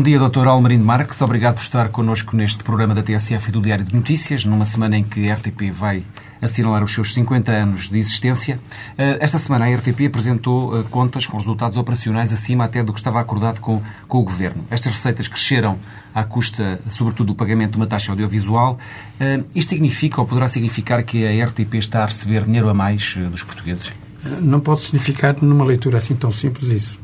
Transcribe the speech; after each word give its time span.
Bom 0.00 0.04
dia, 0.04 0.18
Dr. 0.18 0.48
Almerino 0.48 0.82
Marques. 0.82 1.20
Obrigado 1.20 1.56
por 1.56 1.60
estar 1.60 1.90
connosco 1.90 2.34
neste 2.34 2.64
programa 2.64 2.94
da 2.94 3.02
TSF 3.02 3.50
e 3.50 3.52
do 3.52 3.60
Diário 3.60 3.84
de 3.84 3.94
Notícias, 3.94 4.46
numa 4.46 4.64
semana 4.64 4.96
em 4.96 5.04
que 5.04 5.30
a 5.30 5.34
RTP 5.34 5.70
vai 5.70 6.02
assinalar 6.40 6.82
os 6.82 6.90
seus 6.90 7.12
50 7.12 7.52
anos 7.52 7.90
de 7.90 7.98
existência. 7.98 8.58
Eh, 8.96 9.18
esta 9.20 9.38
semana 9.38 9.66
a 9.66 9.76
RTP 9.76 10.06
apresentou 10.06 10.80
eh, 10.80 10.84
contas 10.90 11.26
com 11.26 11.36
resultados 11.36 11.76
operacionais 11.76 12.32
acima 12.32 12.64
até 12.64 12.82
do 12.82 12.94
que 12.94 12.98
estava 12.98 13.20
acordado 13.20 13.60
com, 13.60 13.82
com 14.08 14.20
o 14.20 14.22
Governo. 14.22 14.64
Estas 14.70 14.94
receitas 14.94 15.28
cresceram 15.28 15.78
à 16.14 16.24
custa, 16.24 16.80
sobretudo, 16.88 17.26
do 17.26 17.34
pagamento 17.34 17.72
de 17.72 17.76
uma 17.76 17.86
taxa 17.86 18.10
audiovisual. 18.10 18.78
Eh, 19.20 19.44
isto 19.54 19.68
significa 19.68 20.18
ou 20.22 20.26
poderá 20.26 20.48
significar 20.48 21.02
que 21.02 21.26
a 21.26 21.44
RTP 21.44 21.74
está 21.74 22.04
a 22.04 22.06
receber 22.06 22.44
dinheiro 22.44 22.70
a 22.70 22.72
mais 22.72 23.18
dos 23.30 23.42
portugueses? 23.42 23.92
Não 24.40 24.60
pode 24.60 24.80
significar 24.80 25.36
numa 25.42 25.66
leitura 25.66 25.98
assim 25.98 26.14
tão 26.14 26.32
simples 26.32 26.70
isso. 26.70 26.98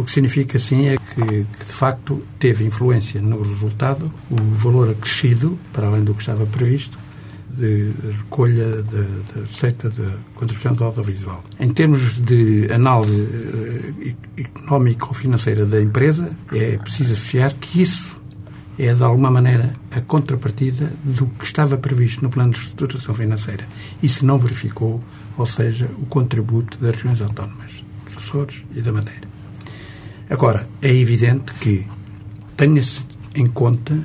O 0.00 0.04
que 0.04 0.12
significa, 0.12 0.58
sim, 0.58 0.86
é 0.86 0.96
que, 0.96 1.20
que, 1.20 1.64
de 1.66 1.72
facto 1.72 2.22
teve 2.38 2.64
influência 2.64 3.20
no 3.20 3.42
resultado 3.42 4.10
o 4.30 4.36
valor 4.54 4.88
acrescido, 4.88 5.58
para 5.74 5.88
além 5.88 6.02
do 6.02 6.14
que 6.14 6.20
estava 6.20 6.46
previsto, 6.46 6.98
de 7.50 7.92
recolha 8.16 8.82
da 8.82 9.42
receita 9.42 9.90
da 9.90 10.10
contribuição 10.34 10.72
do 10.72 10.84
audiovisual. 10.84 11.44
Em 11.58 11.70
termos 11.70 12.16
de 12.16 12.72
análise 12.72 13.28
eh, 14.00 14.14
económico-financeira 14.38 15.66
da 15.66 15.82
empresa, 15.82 16.30
é 16.50 16.78
preciso 16.78 17.12
associar 17.12 17.54
que 17.56 17.82
isso 17.82 18.18
é, 18.78 18.94
de 18.94 19.02
alguma 19.02 19.30
maneira, 19.30 19.74
a 19.90 20.00
contrapartida 20.00 20.90
do 21.04 21.26
que 21.26 21.44
estava 21.44 21.76
previsto 21.76 22.22
no 22.22 22.30
plano 22.30 22.54
de 22.54 22.58
estruturação 22.60 23.12
financeira. 23.12 23.66
se 24.02 24.24
não 24.24 24.38
verificou, 24.38 25.04
ou 25.36 25.44
seja, 25.44 25.90
o 25.98 26.06
contributo 26.06 26.78
das 26.78 26.94
regiões 26.94 27.20
autónomas, 27.20 27.84
dos 28.06 28.16
Açores 28.16 28.62
e 28.74 28.80
da 28.80 28.92
Madeira. 28.92 29.39
Agora, 30.30 30.64
é 30.80 30.94
evidente 30.94 31.52
que 31.54 31.84
tenha-se 32.56 33.00
em 33.34 33.48
conta 33.48 33.98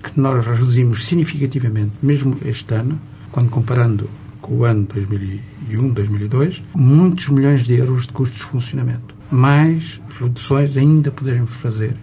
que 0.00 0.18
nós 0.18 0.46
reduzimos 0.46 1.04
significativamente, 1.04 1.90
mesmo 2.00 2.36
este 2.44 2.72
ano, 2.72 3.00
quando 3.32 3.50
comparando 3.50 4.08
com 4.40 4.58
o 4.58 4.64
ano 4.64 4.86
2001, 4.94 5.88
2002, 5.88 6.62
muitos 6.72 7.28
milhões 7.28 7.64
de 7.64 7.74
euros 7.74 8.06
de 8.06 8.12
custos 8.12 8.38
de 8.38 8.44
funcionamento. 8.44 9.12
Mais 9.28 10.00
reduções 10.20 10.76
ainda 10.76 11.10
poderemos 11.10 11.50
fazer, 11.50 11.96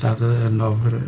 dada 0.00 0.48
nova, 0.48 1.02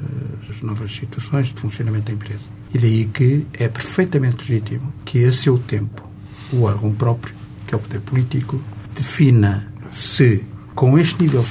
as 0.50 0.60
novas 0.60 0.94
situações 0.94 1.46
de 1.46 1.54
funcionamento 1.54 2.06
da 2.06 2.12
empresa. 2.12 2.44
E 2.74 2.78
daí 2.78 3.06
que 3.06 3.46
é 3.54 3.66
perfeitamente 3.66 4.36
legítimo 4.52 4.92
que, 5.06 5.24
a 5.24 5.32
seu 5.32 5.56
tempo, 5.56 6.06
o 6.52 6.62
órgão 6.64 6.92
próprio, 6.92 7.34
que 7.66 7.74
é 7.74 7.78
o 7.78 7.80
poder 7.80 8.00
político, 8.00 8.60
defina 8.94 9.66
se, 9.90 10.44
com 10.74 10.98
este 10.98 11.22
nível 11.22 11.42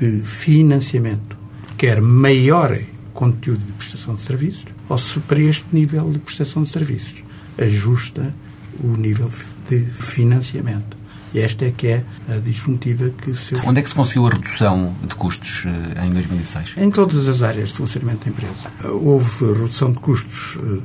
de 0.00 0.20
financiamento 0.22 1.36
quer 1.76 2.00
maior 2.00 2.78
conteúdo 3.12 3.60
de 3.64 3.72
prestação 3.72 4.14
de 4.14 4.22
serviços 4.22 4.66
ou 4.88 4.98
se 4.98 5.18
para 5.20 5.40
este 5.40 5.64
nível 5.72 6.10
de 6.10 6.18
prestação 6.18 6.62
de 6.62 6.68
serviços 6.68 7.22
ajusta 7.58 8.34
o 8.82 8.96
nível 8.96 9.30
de 9.68 9.84
financiamento. 9.84 10.96
E 11.32 11.40
esta 11.40 11.64
é 11.64 11.72
que 11.72 11.88
é 11.88 12.04
a 12.28 12.36
disjuntiva 12.36 13.10
que 13.10 13.34
se... 13.34 13.54
Onde 13.66 13.80
é 13.80 13.82
que 13.82 13.88
se 13.88 13.94
conseguiu 13.94 14.26
a 14.28 14.30
redução 14.30 14.94
de 15.02 15.14
custos 15.16 15.64
eh, 15.66 16.06
em 16.06 16.10
2006? 16.12 16.74
Em 16.76 16.90
todas 16.90 17.26
as 17.26 17.42
áreas 17.42 17.70
de 17.70 17.74
funcionamento 17.74 18.24
da 18.24 18.30
empresa. 18.30 18.70
Houve 18.84 19.52
redução 19.52 19.90
de 19.90 19.98
custos 19.98 20.56
eh, 20.62 20.80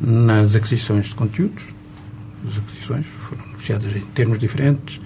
nas 0.00 0.54
aquisições 0.54 1.08
de 1.08 1.14
conteúdos. 1.14 1.64
As 2.48 2.56
aquisições 2.56 3.04
foram 3.28 3.44
anunciadas 3.44 3.94
em 3.94 4.00
termos 4.14 4.38
diferentes, 4.38 4.98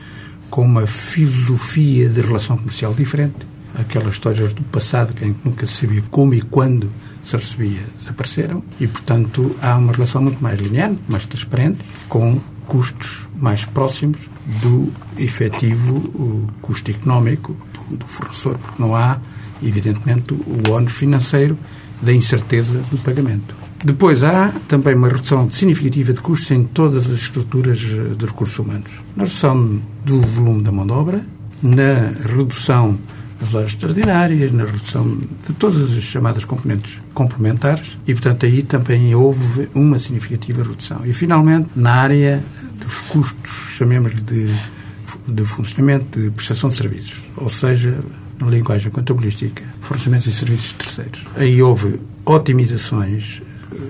com 0.54 0.62
uma 0.62 0.86
filosofia 0.86 2.08
de 2.08 2.20
relação 2.20 2.56
comercial 2.56 2.94
diferente. 2.94 3.34
Aquelas 3.74 4.12
histórias 4.12 4.54
do 4.54 4.62
passado 4.62 5.12
que 5.12 5.34
nunca 5.44 5.66
sabia 5.66 6.00
como 6.12 6.32
e 6.32 6.40
quando 6.40 6.88
se 7.24 7.34
recebia 7.34 7.80
desapareceram 7.98 8.62
e, 8.78 8.86
portanto, 8.86 9.56
há 9.60 9.76
uma 9.76 9.92
relação 9.92 10.22
muito 10.22 10.40
mais 10.40 10.60
linear, 10.60 10.92
mais 11.08 11.26
transparente, 11.26 11.80
com 12.08 12.38
custos 12.68 13.26
mais 13.34 13.64
próximos 13.64 14.16
do 14.62 14.92
efetivo 15.18 16.46
custo 16.62 16.88
económico 16.88 17.56
do, 17.72 17.96
do 17.96 18.06
fornecedor, 18.06 18.56
porque 18.56 18.80
não 18.80 18.94
há, 18.94 19.18
evidentemente, 19.60 20.34
o 20.34 20.70
ónus 20.70 20.92
financeiro 20.92 21.58
da 22.00 22.12
incerteza 22.12 22.78
do 22.92 22.98
pagamento. 22.98 23.63
Depois 23.84 24.24
há 24.24 24.50
também 24.66 24.94
uma 24.94 25.08
redução 25.08 25.50
significativa 25.50 26.14
de 26.14 26.20
custos 26.22 26.50
em 26.50 26.64
todas 26.64 27.04
as 27.04 27.18
estruturas 27.18 27.78
eh, 27.82 28.14
de 28.14 28.24
recursos 28.24 28.58
humanos. 28.58 28.90
Na 29.14 29.24
redução 29.24 29.78
do 30.02 30.22
volume 30.22 30.62
da 30.62 30.72
mão 30.72 30.86
de 30.86 30.92
obra, 30.92 31.26
na 31.62 32.10
redução 32.26 32.98
das 33.38 33.54
horas 33.54 33.72
extraordinárias, 33.72 34.50
na 34.52 34.64
redução 34.64 35.18
de 35.46 35.52
todas 35.58 35.94
as 35.94 36.02
chamadas 36.02 36.46
componentes 36.46 36.98
complementares 37.12 37.98
e, 38.06 38.14
portanto, 38.14 38.46
aí 38.46 38.62
também 38.62 39.14
houve 39.14 39.68
uma 39.74 39.98
significativa 39.98 40.62
redução. 40.62 41.02
E, 41.04 41.12
finalmente, 41.12 41.68
na 41.76 41.92
área 41.92 42.42
dos 42.82 42.94
custos, 43.10 43.52
chamemos-lhe 43.76 44.22
de, 44.22 44.46
de 45.28 45.44
funcionamento, 45.44 46.18
de 46.18 46.30
prestação 46.30 46.70
de 46.70 46.76
serviços, 46.76 47.20
ou 47.36 47.50
seja, 47.50 47.98
na 48.40 48.46
linguagem 48.46 48.90
contabilística, 48.90 49.62
fornecimentos 49.82 50.26
e 50.26 50.32
serviços 50.32 50.72
terceiros. 50.72 51.22
Aí 51.36 51.62
houve 51.62 52.00
otimizações 52.24 53.42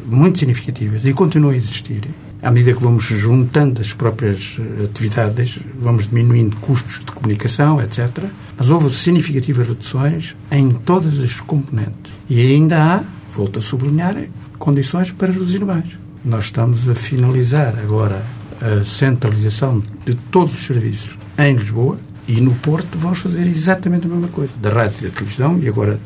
muito 0.07 0.39
significativas 0.39 1.05
e 1.05 1.13
continuam 1.13 1.53
a 1.53 1.57
existir. 1.57 2.03
À 2.43 2.51
medida 2.51 2.75
que 2.75 2.83
vamos 2.83 3.05
juntando 3.05 3.81
as 3.81 3.93
próprias 3.93 4.59
eh, 4.59 4.85
atividades, 4.85 5.59
vamos 5.81 6.07
diminuindo 6.07 6.57
custos 6.57 7.01
de 7.01 7.11
comunicação, 7.13 7.81
etc. 7.81 8.25
Mas 8.57 8.69
houve 8.69 8.95
significativas 8.95 9.67
reduções 9.67 10.37
em 10.51 10.71
todas 10.73 11.19
as 11.21 11.41
componentes. 11.41 12.13
E 12.29 12.41
ainda 12.41 12.83
há, 12.83 13.03
volto 13.35 13.61
a 13.61 13.63
sublinhar, 13.63 14.17
condições 14.59 15.11
para 15.11 15.33
reduzir 15.33 15.65
mais. 15.65 15.89
Nós 16.25 16.47
estamos 16.47 16.89
a 16.89 16.95
finalizar 16.95 17.79
agora 17.79 18.23
a 18.61 18.85
centralização 18.85 19.83
de 20.07 20.15
todos 20.15 20.55
os 20.55 20.67
serviços 20.67 21.19
em 21.39 21.55
Lisboa, 21.55 21.99
e 22.27 22.41
no 22.41 22.55
Porto 22.55 22.99
vamos 22.99 23.19
fazer 23.19 23.47
exatamente 23.47 24.07
a 24.07 24.11
mesma 24.11 24.29
coisa. 24.29 24.53
Da 24.61 24.71
rádio 24.71 24.99
e 25.01 25.11
da 25.11 25.15
televisão, 25.15 25.59
e 25.61 25.69
agora 25.69 25.99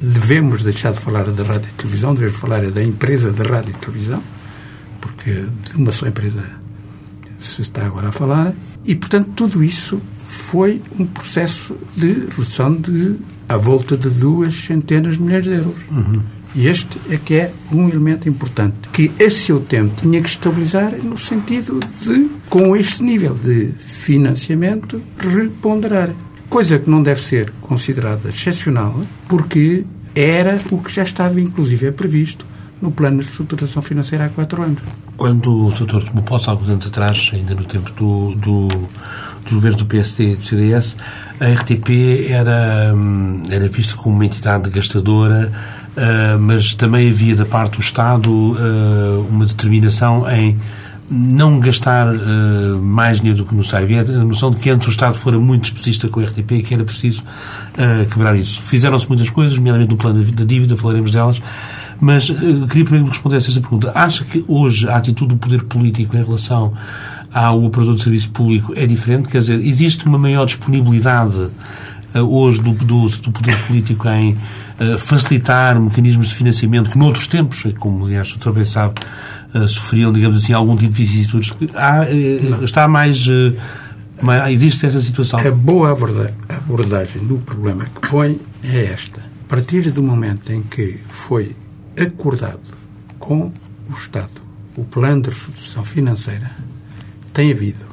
devemos 0.00 0.62
deixar 0.62 0.92
de 0.92 1.00
falar 1.00 1.30
da 1.30 1.42
rádio 1.42 1.68
e 1.72 1.76
televisão, 1.80 2.14
devemos 2.14 2.36
falar 2.36 2.70
da 2.70 2.82
empresa 2.82 3.30
da 3.30 3.44
rádio 3.44 3.70
e 3.70 3.74
televisão, 3.74 4.22
porque 5.00 5.44
de 5.70 5.76
uma 5.76 5.92
só 5.92 6.06
empresa 6.06 6.44
se 7.38 7.62
está 7.62 7.86
agora 7.86 8.08
a 8.08 8.12
falar. 8.12 8.54
E, 8.84 8.94
portanto, 8.94 9.30
tudo 9.36 9.62
isso 9.62 10.00
foi 10.26 10.82
um 10.98 11.06
processo 11.06 11.76
de 11.96 12.08
redução 12.12 12.74
de 12.74 13.16
à 13.48 13.56
volta 13.56 13.96
de 13.96 14.08
duas 14.08 14.54
centenas 14.54 15.16
de 15.16 15.22
milhões 15.22 15.44
de 15.44 15.50
euros. 15.50 15.74
Uhum. 15.90 16.22
E 16.54 16.68
este 16.68 16.98
é 17.10 17.16
que 17.16 17.34
é 17.34 17.52
um 17.72 17.88
elemento 17.88 18.28
importante, 18.28 18.76
que 18.92 19.10
a 19.24 19.30
seu 19.30 19.60
tempo 19.60 19.94
tinha 20.00 20.20
que 20.20 20.28
estabilizar 20.28 20.92
no 21.02 21.16
sentido 21.16 21.80
de, 22.04 22.28
com 22.48 22.76
este 22.76 23.02
nível 23.02 23.34
de 23.34 23.72
financiamento, 23.78 25.00
reponderar. 25.18 26.10
Coisa 26.50 26.78
que 26.78 26.90
não 26.90 27.02
deve 27.02 27.20
ser 27.20 27.50
considerada 27.62 28.28
excepcional, 28.28 29.00
porque 29.26 29.84
era 30.14 30.60
o 30.70 30.78
que 30.78 30.92
já 30.92 31.02
estava, 31.02 31.40
inclusive, 31.40 31.86
é 31.86 31.90
previsto 31.90 32.44
no 32.82 32.90
plano 32.90 33.22
de 33.22 33.28
estruturação 33.28 33.80
financeira 33.80 34.26
há 34.26 34.28
quatro 34.28 34.60
anos. 34.60 34.82
Quando 35.16 35.66
o 35.66 35.72
Sr. 35.72 36.04
tomou 36.04 36.22
posse, 36.24 36.50
alguns 36.50 36.68
anos 36.68 36.86
atrás, 36.86 37.30
ainda 37.32 37.54
no 37.54 37.64
tempo 37.64 37.90
do, 37.92 38.34
do, 38.34 38.68
do 38.68 39.54
governo 39.54 39.78
do 39.78 39.86
PSD 39.86 40.32
e 40.32 40.36
do 40.36 40.44
CDS, 40.44 40.96
a 41.40 41.46
RTP 41.46 42.28
era, 42.28 42.92
hum, 42.94 43.44
era 43.48 43.68
vista 43.68 43.94
como 43.96 44.16
uma 44.16 44.26
entidade 44.26 44.68
gastadora 44.68 45.52
uh, 45.96 46.38
mas 46.38 46.74
também 46.74 47.10
havia 47.10 47.36
da 47.36 47.44
parte 47.44 47.76
do 47.76 47.80
Estado 47.80 48.30
uh, 48.30 49.26
uma 49.30 49.46
determinação 49.46 50.28
em 50.30 50.58
não 51.10 51.60
gastar 51.60 52.14
uh, 52.14 52.80
mais 52.80 53.18
dinheiro 53.18 53.42
do 53.42 53.48
que 53.48 53.54
necessário. 53.54 53.84
Havia 53.84 54.00
a 54.00 54.24
noção 54.24 54.50
de 54.50 54.56
que 54.56 54.70
antes 54.70 54.88
o 54.88 54.90
Estado 54.90 55.18
fora 55.18 55.38
muito 55.38 55.66
especista 55.66 56.08
com 56.08 56.20
o 56.20 56.24
RTP 56.24 56.52
e 56.52 56.62
que 56.62 56.74
era 56.74 56.84
preciso 56.84 57.22
quebrar 58.10 58.36
isso. 58.36 58.62
Fizeram-se 58.62 59.08
muitas 59.08 59.28
coisas, 59.30 59.56
nomeadamente 59.56 59.90
no 59.90 59.96
plano 59.96 60.22
da 60.24 60.44
dívida, 60.44 60.76
falaremos 60.76 61.10
delas, 61.10 61.42
mas 62.00 62.26
queria 62.26 62.84
primeiro 62.84 63.08
responder 63.08 63.36
a 63.36 63.38
esta 63.38 63.60
pergunta. 63.60 63.92
Acha 63.94 64.24
que 64.24 64.44
hoje 64.48 64.88
a 64.88 64.96
atitude 64.96 65.34
do 65.34 65.36
poder 65.36 65.64
político 65.64 66.16
em 66.16 66.24
relação 66.24 66.72
ao 67.32 67.64
operador 67.64 67.94
de 67.94 68.02
serviço 68.02 68.30
público 68.30 68.72
é 68.76 68.86
diferente? 68.86 69.28
Quer 69.28 69.38
dizer, 69.38 69.58
existe 69.60 70.06
uma 70.06 70.18
maior 70.18 70.44
disponibilidade 70.44 71.48
hoje 72.20 72.60
do, 72.60 72.72
do, 72.72 73.08
do 73.08 73.32
poder 73.32 73.56
político 73.66 74.08
em 74.08 74.36
facilitar 74.98 75.78
mecanismos 75.80 76.28
de 76.28 76.34
financiamento 76.34 76.90
que 76.90 76.98
noutros 76.98 77.26
tempos, 77.28 77.64
como 77.78 78.06
aliás 78.06 78.32
o 78.32 78.38
também 78.38 78.64
sabe, 78.64 78.94
uh, 79.54 79.68
sofriam, 79.68 80.12
digamos 80.12 80.42
assim, 80.42 80.52
algum 80.52 80.76
tipo 80.76 80.92
de 80.92 81.04
vicissitudes. 81.04 81.52
Há, 81.76 82.04
está 82.64 82.88
mais, 82.88 83.24
mais. 84.20 84.52
Existe 84.54 84.86
essa 84.86 85.00
situação? 85.00 85.38
A 85.38 85.50
boa 85.52 85.92
abordagem 85.92 87.24
do 87.26 87.36
problema 87.36 87.84
que 87.84 88.08
põe 88.08 88.40
é 88.64 88.86
esta. 88.86 89.20
A 89.20 89.48
partir 89.48 89.90
do 89.92 90.02
momento 90.02 90.52
em 90.52 90.62
que 90.62 90.98
foi 91.06 91.54
acordado 91.96 92.60
com 93.20 93.52
o 93.88 93.92
Estado 93.96 94.42
o 94.76 94.84
plano 94.84 95.22
de 95.22 95.30
reestruturação 95.30 95.84
financeira, 95.84 96.50
tem 97.32 97.52
havido, 97.52 97.84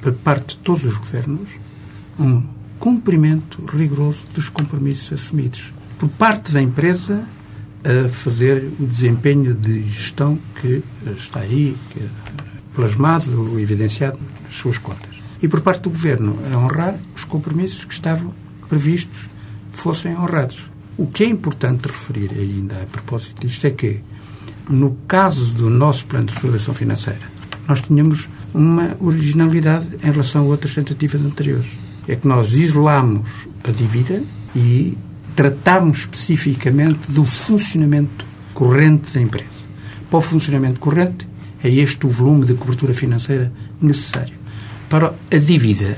por 0.00 0.12
parte 0.12 0.56
de 0.56 0.58
todos 0.58 0.84
os 0.84 0.96
governos, 0.96 1.48
um 2.18 2.42
cumprimento 2.80 3.62
rigoroso 3.66 4.22
dos 4.34 4.48
compromissos 4.48 5.12
assumidos. 5.12 5.70
Por 5.98 6.08
parte 6.08 6.50
da 6.50 6.62
empresa, 6.62 7.22
a 7.84 8.08
fazer 8.08 8.70
o 8.80 8.86
desempenho 8.86 9.54
de 9.54 9.82
gestão 9.82 10.38
que 10.60 10.82
está 11.18 11.40
aí, 11.40 11.76
que 11.90 12.00
é 12.00 12.08
plasmado, 12.74 13.60
evidenciado 13.60 14.18
nas 14.42 14.56
suas 14.56 14.78
contas. 14.78 15.10
E 15.42 15.46
por 15.46 15.60
parte 15.60 15.82
do 15.82 15.90
Governo, 15.90 16.38
a 16.52 16.56
honrar 16.56 16.98
os 17.14 17.24
compromissos 17.24 17.84
que 17.84 17.92
estavam 17.92 18.32
previstos 18.68 19.20
fossem 19.70 20.16
honrados. 20.16 20.66
O 20.96 21.06
que 21.06 21.24
é 21.24 21.26
importante 21.26 21.86
referir 21.86 22.30
ainda 22.32 22.82
a 22.82 22.86
propósito 22.86 23.46
disto 23.46 23.66
é 23.66 23.70
que, 23.70 24.00
no 24.68 24.96
caso 25.06 25.52
do 25.52 25.68
nosso 25.68 26.06
plano 26.06 26.26
de 26.26 26.32
reestruturação 26.32 26.74
financeira, 26.74 27.22
nós 27.68 27.82
tínhamos 27.82 28.28
uma 28.54 28.96
originalidade 29.00 29.86
em 30.02 30.10
relação 30.10 30.42
a 30.42 30.44
outras 30.44 30.74
tentativas 30.74 31.20
anteriores. 31.20 31.89
É 32.08 32.16
que 32.16 32.26
nós 32.26 32.52
isolamos 32.52 33.28
a 33.64 33.70
dívida 33.70 34.22
e 34.54 34.96
tratamos 35.36 36.00
especificamente 36.00 37.10
do 37.10 37.24
funcionamento 37.24 38.24
corrente 38.52 39.12
da 39.12 39.20
empresa. 39.20 39.48
Para 40.10 40.18
o 40.18 40.22
funcionamento 40.22 40.80
corrente, 40.80 41.28
é 41.62 41.68
este 41.68 42.06
o 42.06 42.08
volume 42.08 42.46
de 42.46 42.54
cobertura 42.54 42.92
financeira 42.92 43.52
necessário. 43.80 44.34
Para 44.88 45.14
a 45.30 45.36
dívida, 45.36 45.96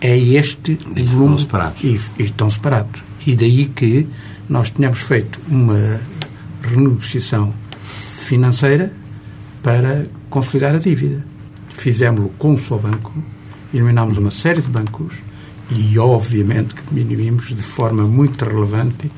é 0.00 0.18
este 0.18 0.78
e 0.94 1.02
volume. 1.02 1.36
Estão 1.36 1.38
separados. 1.38 1.84
E, 1.84 2.00
e 2.18 2.22
estão 2.24 2.50
separados. 2.50 3.04
E 3.26 3.36
daí 3.36 3.66
que 3.66 4.06
nós 4.48 4.70
tínhamos 4.70 5.00
feito 5.00 5.40
uma 5.48 6.00
renegociação 6.62 7.52
financeira 8.14 8.92
para 9.62 10.06
consolidar 10.28 10.74
a 10.74 10.78
dívida. 10.78 11.24
Fizemos-lo 11.76 12.30
com 12.38 12.52
um 12.52 12.58
só 12.58 12.76
banco, 12.76 13.12
eliminámos 13.72 14.16
uma 14.16 14.30
série 14.30 14.60
de 14.60 14.68
bancos 14.68 15.14
e, 15.70 15.98
obviamente, 15.98 16.74
que 16.74 16.82
diminuímos 16.92 17.48
de 17.48 17.62
forma 17.62 18.04
muito 18.04 18.44
relevante 18.44 19.10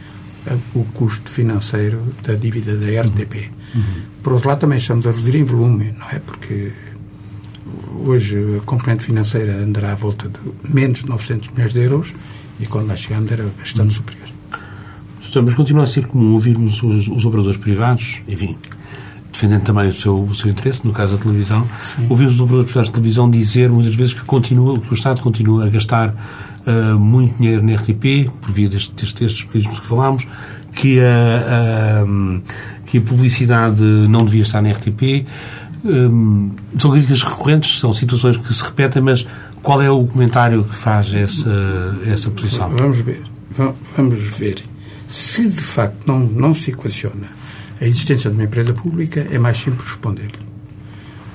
o 0.75 0.85
custo 0.93 1.31
financeiro 1.31 2.03
da 2.23 2.35
dívida 2.35 2.77
da 2.77 2.87
RTP. 3.03 3.51
Uhum. 3.75 3.83
Por 4.23 4.33
outro 4.35 4.49
lado, 4.49 4.61
também 4.61 4.79
estamos 4.79 5.07
a 5.07 5.11
reduzir 5.11 5.37
em 5.37 5.45
volume, 5.45 5.95
não 5.99 6.09
é? 6.11 6.19
Porque 6.19 6.73
hoje 8.05 8.59
a 8.59 8.61
componente 8.65 9.05
financeira 9.05 9.57
andará 9.57 9.93
à 9.93 9.95
volta 9.95 10.29
de 10.29 10.73
menos 10.73 11.01
de 11.01 11.09
900 11.09 11.51
milhões 11.51 11.73
de 11.73 11.81
euros 11.81 12.13
e 12.61 12.67
quando 12.67 12.89
lá 12.89 12.97
chegamos 12.97 13.31
era 13.31 13.45
bastante 13.59 13.81
uhum. 13.81 13.91
superior. 13.91 14.29
Mas 15.35 15.55
continua 15.55 15.85
a 15.85 15.87
ser 15.87 16.07
comum 16.07 16.35
ouvirmos 16.35 16.83
os, 16.83 17.09
os 17.09 17.25
operadores 17.25 17.57
privados, 17.57 18.21
enfim, 18.29 18.57
defendendo 19.43 19.65
também 19.65 19.89
o 19.89 19.95
seu, 19.95 20.23
o 20.23 20.35
seu 20.35 20.51
interesse, 20.51 20.87
no 20.87 20.93
caso 20.93 21.17
da 21.17 21.23
televisão, 21.23 21.67
Sim. 21.79 22.07
ouvimos 22.09 22.35
os 22.35 22.41
operadores 22.41 22.87
de 22.87 22.93
televisão 22.93 23.29
dizer 23.29 23.69
muitas 23.69 23.95
vezes 23.95 24.15
que, 24.15 24.25
continua, 24.25 24.79
que 24.79 24.93
o 24.93 24.95
Estado 24.95 25.21
continua 25.21 25.67
a 25.67 25.69
gastar 25.69 26.15
uh, 26.65 26.99
muito 26.99 27.37
dinheiro 27.37 27.65
na 27.65 27.75
RTP, 27.75 28.31
por 28.41 28.53
via 28.53 28.69
destes, 28.69 28.95
destes 28.95 29.13
textos 29.13 29.43
pequenos 29.43 29.81
que 29.81 29.87
falámos, 29.87 30.27
que 30.75 31.01
a, 31.01 32.03
a, 32.03 32.87
que 32.87 32.99
a 32.99 33.01
publicidade 33.01 33.83
não 33.83 34.25
devia 34.25 34.43
estar 34.43 34.63
na 34.63 34.71
RTP. 34.71 35.27
Um, 35.85 36.53
são 36.79 36.93
críticas 36.93 37.23
recorrentes, 37.23 37.81
são 37.81 37.93
situações 37.93 38.37
que 38.37 38.55
se 38.55 38.63
repetem, 38.63 39.03
mas 39.03 39.27
qual 39.61 39.83
é 39.83 39.91
o 39.91 40.07
comentário 40.07 40.63
que 40.65 40.77
faz 40.77 41.13
essa, 41.13 41.99
essa 42.07 42.31
posição? 42.31 42.71
Vamos 42.77 43.01
ver. 43.01 43.21
Vamos 43.97 44.21
ver. 44.39 44.63
Se 45.09 45.49
de 45.49 45.61
facto 45.61 46.07
não, 46.07 46.21
não 46.21 46.55
se 46.55 46.71
equaciona 46.71 47.42
a 47.83 47.87
existência 47.87 48.31
de 48.31 48.37
uma 48.37 48.45
empresa 48.45 48.73
pública, 48.73 49.27
é 49.29 49.39
mais 49.41 49.59
simples 49.59 49.89
responder-lhe. 49.89 50.39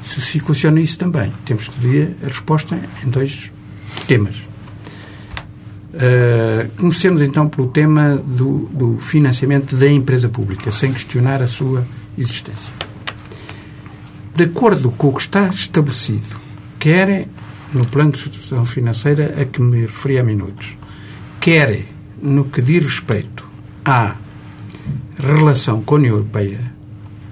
Se 0.02 0.22
se 0.22 0.38
equaciona 0.38 0.80
isso 0.80 0.98
também, 0.98 1.30
temos 1.44 1.68
que 1.68 1.78
ver 1.78 2.16
a 2.24 2.28
resposta 2.28 2.80
em 3.04 3.10
dois 3.10 3.52
temas. 4.08 4.36
Uh, 5.94 6.72
comecemos 6.78 7.22
então 7.22 7.50
pelo 7.50 7.68
tema 7.68 8.16
do, 8.16 8.70
do, 8.72 8.98
financiamento 8.98 9.76
da 9.76 9.90
empresa 9.90 10.30
pública, 10.30 10.72
sem 10.72 10.94
questionar 10.94 11.42
a 11.42 11.48
sua 11.48 11.86
existência. 12.18 12.72
De 14.34 14.46
acordo 14.46 14.90
com 14.92 15.10
o 15.10 15.14
que 15.14 15.22
está 15.22 15.50
estabelecido, 15.50 16.38
quer 16.80 17.28
no 17.74 17.86
plano 17.88 18.12
de 18.12 18.20
instituição 18.20 18.64
financeira 18.64 19.36
a 19.42 19.44
que 19.44 19.62
me 19.62 19.82
referi 19.82 20.18
há 20.18 20.24
minutos, 20.24 20.78
quer 21.42 21.84
no 22.22 22.46
que 22.46 22.62
diz 22.62 22.86
respeito 22.86 23.46
à 23.84 24.16
relação 25.20 25.82
com 25.82 25.96
a 25.96 25.98
União 25.98 26.16
Europeia 26.16 26.72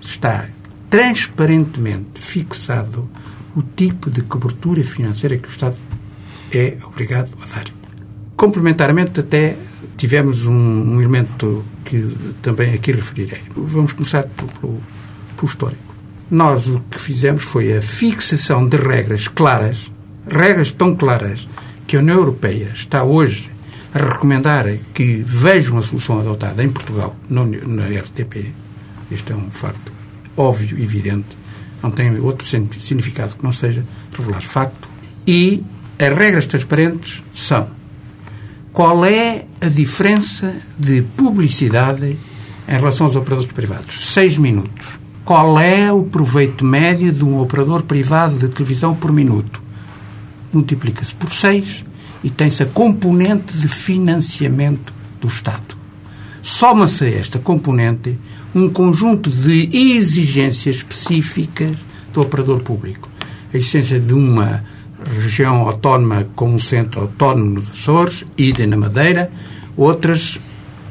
está 0.01 0.47
transparentemente 0.89 2.21
fixado 2.21 3.09
o 3.55 3.61
tipo 3.61 4.09
de 4.09 4.21
cobertura 4.21 4.83
financeira 4.83 5.37
que 5.37 5.47
o 5.47 5.51
Estado 5.51 5.77
é 6.51 6.77
obrigado 6.85 7.33
a 7.41 7.55
dar. 7.55 7.65
Complementarmente, 8.35 9.19
até 9.19 9.55
tivemos 9.97 10.45
um, 10.45 10.53
um 10.53 11.01
elemento 11.01 11.63
que 11.85 12.15
também 12.41 12.73
aqui 12.73 12.91
referirei. 12.91 13.41
Vamos 13.55 13.93
começar 13.93 14.23
pelo, 14.23 14.49
pelo, 14.51 14.81
histórico. 15.43 15.95
Nós 16.29 16.67
o 16.67 16.79
que 16.89 16.99
fizemos 16.99 17.43
foi 17.43 17.77
a 17.77 17.81
fixação 17.81 18.67
de 18.67 18.77
regras 18.77 19.27
claras, 19.27 19.91
regras 20.27 20.71
tão 20.71 20.95
claras 20.95 21.47
que 21.87 21.95
a 21.95 21.99
União 21.99 22.17
Europeia 22.17 22.71
está 22.73 23.03
hoje 23.03 23.49
a 23.95 24.13
recomendar 24.13 24.65
que 24.93 25.23
vejam 25.25 25.77
a 25.77 25.81
solução 25.81 26.19
adotada 26.19 26.61
em 26.61 26.69
Portugal, 26.69 27.15
na 27.29 27.87
RTP. 27.87 28.51
Isto 29.09 29.31
é 29.31 29.35
um 29.35 29.49
facto 29.49 29.95
óbvio, 30.35 30.77
evidente, 30.81 31.37
não 31.81 31.89
tem 31.89 32.19
outro 32.19 32.45
significado 32.45 33.35
que 33.35 33.43
não 33.43 33.53
seja 33.53 33.85
revelar 34.11 34.41
facto. 34.41 34.89
E 35.25 35.63
as 35.97 36.15
regras 36.15 36.45
transparentes 36.45 37.23
são 37.33 37.67
qual 38.73 39.05
é 39.05 39.45
a 39.61 39.67
diferença 39.67 40.53
de 40.77 41.01
publicidade 41.01 42.17
em 42.67 42.71
relação 42.71 43.07
aos 43.07 43.15
operadores 43.15 43.49
privados? 43.49 44.11
Seis 44.11 44.37
minutos. 44.37 44.85
Qual 45.23 45.57
é 45.57 45.91
o 45.91 46.03
proveito 46.03 46.65
médio 46.65 47.13
de 47.13 47.23
um 47.23 47.39
operador 47.39 47.83
privado 47.83 48.37
de 48.37 48.49
televisão 48.49 48.93
por 48.93 49.13
minuto? 49.13 49.63
Multiplica-se 50.51 51.15
por 51.15 51.29
seis 51.31 51.83
e 52.25 52.29
tem-se 52.31 52.63
a 52.63 52.65
componente 52.65 53.55
de 53.55 53.67
financiamento 53.67 54.91
do 55.21 55.27
Estado. 55.27 55.77
Soma-se 56.41 57.05
a 57.05 57.19
esta 57.19 57.37
componente 57.37 58.17
um 58.55 58.67
conjunto 58.67 59.29
de 59.29 59.69
exigências 59.71 60.77
específicas 60.77 61.77
do 62.11 62.21
operador 62.21 62.61
público. 62.61 63.07
A 63.53 63.57
existência 63.57 63.99
de 63.99 64.13
uma 64.13 64.63
região 65.21 65.67
autónoma 65.67 66.25
com 66.35 66.49
um 66.49 66.57
centro 66.57 67.01
autónomo 67.01 67.51
nos 67.51 67.69
Açores, 67.69 68.25
idem 68.35 68.65
na 68.65 68.77
Madeira, 68.77 69.29
outras 69.77 70.39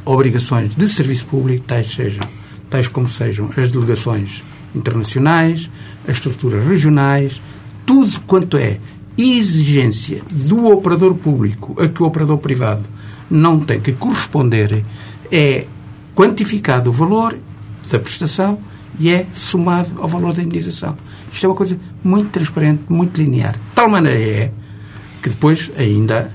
obrigações 0.04 0.72
de 0.76 0.88
serviço 0.88 1.26
público, 1.26 1.66
tais, 1.66 1.92
sejam, 1.92 2.22
tais 2.70 2.86
como 2.86 3.08
sejam 3.08 3.50
as 3.56 3.72
delegações 3.72 4.40
internacionais, 4.72 5.68
as 6.06 6.16
estruturas 6.16 6.64
regionais, 6.64 7.40
tudo 7.84 8.20
quanto 8.20 8.56
é 8.56 8.78
exigência 9.16 10.22
do 10.30 10.66
operador 10.70 11.14
público 11.14 11.80
a 11.80 11.88
que 11.88 12.02
o 12.02 12.06
operador 12.06 12.38
privado 12.38 12.82
não 13.30 13.60
tem 13.60 13.80
que 13.80 13.92
corresponder 13.92 14.84
é 15.30 15.66
quantificado 16.14 16.90
o 16.90 16.92
valor 16.92 17.36
da 17.90 17.98
prestação 17.98 18.58
e 18.98 19.10
é 19.10 19.26
somado 19.34 19.90
ao 20.00 20.08
valor 20.08 20.32
da 20.32 20.42
indenização. 20.42 20.96
Isto 21.32 21.46
é 21.46 21.48
uma 21.48 21.56
coisa 21.56 21.76
muito 22.02 22.30
transparente, 22.30 22.84
muito 22.88 23.20
linear. 23.20 23.54
De 23.54 23.74
tal 23.74 23.88
maneira 23.88 24.20
é 24.20 24.52
que 25.22 25.30
depois 25.30 25.70
ainda 25.76 26.30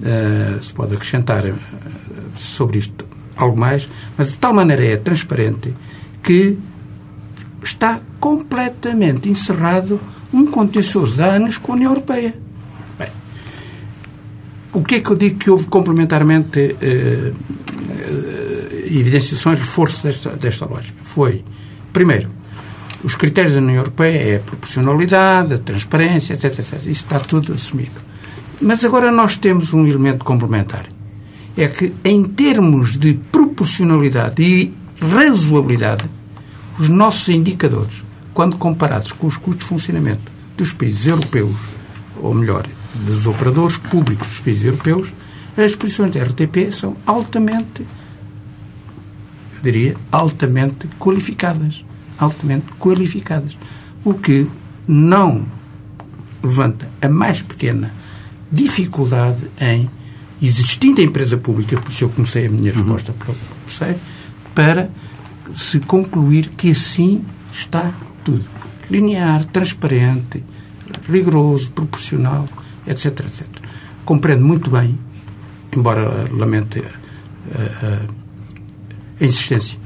uh, 0.00 0.62
se 0.62 0.72
pode 0.74 0.94
acrescentar 0.94 1.44
uh, 1.46 1.54
sobre 2.36 2.78
isto 2.78 3.06
algo 3.36 3.58
mais, 3.58 3.88
mas 4.16 4.32
de 4.32 4.36
tal 4.36 4.52
maneira 4.52 4.84
é 4.84 4.96
transparente 4.96 5.72
que 6.22 6.58
está 7.62 8.00
completamente 8.20 9.28
encerrado 9.28 9.98
um 10.32 10.46
contencioso 10.46 11.16
de 11.16 11.22
anos 11.22 11.58
com 11.58 11.72
a 11.72 11.76
União 11.76 11.92
Europeia. 11.92 12.34
Bem, 12.98 13.08
o 14.72 14.82
que 14.82 14.96
é 14.96 15.00
que 15.00 15.10
eu 15.10 15.16
digo 15.16 15.38
que 15.38 15.50
houve 15.50 15.66
complementarmente 15.66 16.76
eh, 16.80 17.32
eh, 17.90 18.84
evidenciações, 18.86 19.58
reforço 19.58 20.02
desta, 20.04 20.30
desta 20.30 20.64
lógica? 20.64 20.98
Foi, 21.02 21.44
primeiro, 21.92 22.28
os 23.04 23.14
critérios 23.16 23.54
da 23.54 23.60
União 23.60 23.78
Europeia 23.78 24.16
é 24.16 24.36
a 24.36 24.40
proporcionalidade, 24.40 25.54
a 25.54 25.58
transparência, 25.58 26.34
etc, 26.34 26.58
etc. 26.58 26.74
Isso 26.80 26.90
está 26.90 27.18
tudo 27.18 27.52
assumido. 27.52 28.00
Mas 28.60 28.84
agora 28.84 29.10
nós 29.10 29.36
temos 29.36 29.72
um 29.72 29.86
elemento 29.86 30.24
complementar. 30.24 30.86
É 31.56 31.66
que, 31.66 31.92
em 32.04 32.22
termos 32.24 32.96
de 32.96 33.14
proporcionalidade 33.30 34.42
e 34.42 34.72
razoabilidade, 35.00 36.04
os 36.78 36.88
nossos 36.88 37.28
indicadores, 37.28 38.02
quando 38.34 38.56
comparados 38.56 39.12
com 39.12 39.26
os 39.26 39.36
custos 39.36 39.60
de 39.60 39.64
funcionamento 39.64 40.30
dos 40.56 40.72
países 40.72 41.06
europeus, 41.06 41.56
ou 42.20 42.34
melhor, 42.34 42.66
dos 42.94 43.26
operadores 43.26 43.78
públicos 43.78 44.28
dos 44.28 44.40
países 44.40 44.64
europeus, 44.64 45.12
as 45.56 45.74
posições 45.76 46.12
da 46.12 46.22
RTP 46.22 46.72
são 46.72 46.96
altamente, 47.06 47.82
eu 49.56 49.62
diria, 49.62 49.96
altamente 50.10 50.88
qualificadas. 50.98 51.84
Altamente 52.18 52.66
qualificadas. 52.78 53.56
O 54.04 54.14
que 54.14 54.46
não 54.86 55.44
levanta 56.42 56.88
a 57.00 57.08
mais 57.08 57.40
pequena 57.42 57.92
dificuldade 58.50 59.50
em, 59.60 59.88
existindo 60.40 61.00
a 61.00 61.04
empresa 61.04 61.36
pública, 61.36 61.80
por 61.80 61.90
isso 61.90 62.04
eu 62.04 62.08
comecei 62.10 62.46
a 62.46 62.50
minha 62.50 62.72
resposta 62.72 63.14
uhum. 63.28 63.94
para 64.54 64.90
se 65.54 65.80
concluir 65.80 66.50
que 66.50 66.70
assim 66.70 67.24
está 67.52 67.92
tudo. 68.24 68.44
Linear, 68.90 69.44
transparente, 69.46 70.42
rigoroso, 71.08 71.70
proporcional, 71.72 72.48
etc, 72.86 73.20
etc. 73.20 73.46
Compreendo 74.04 74.44
muito 74.44 74.70
bem, 74.70 74.98
embora 75.74 76.28
lamente 76.30 76.80
a, 76.80 77.86
a, 79.20 79.24
insistência, 79.24 79.78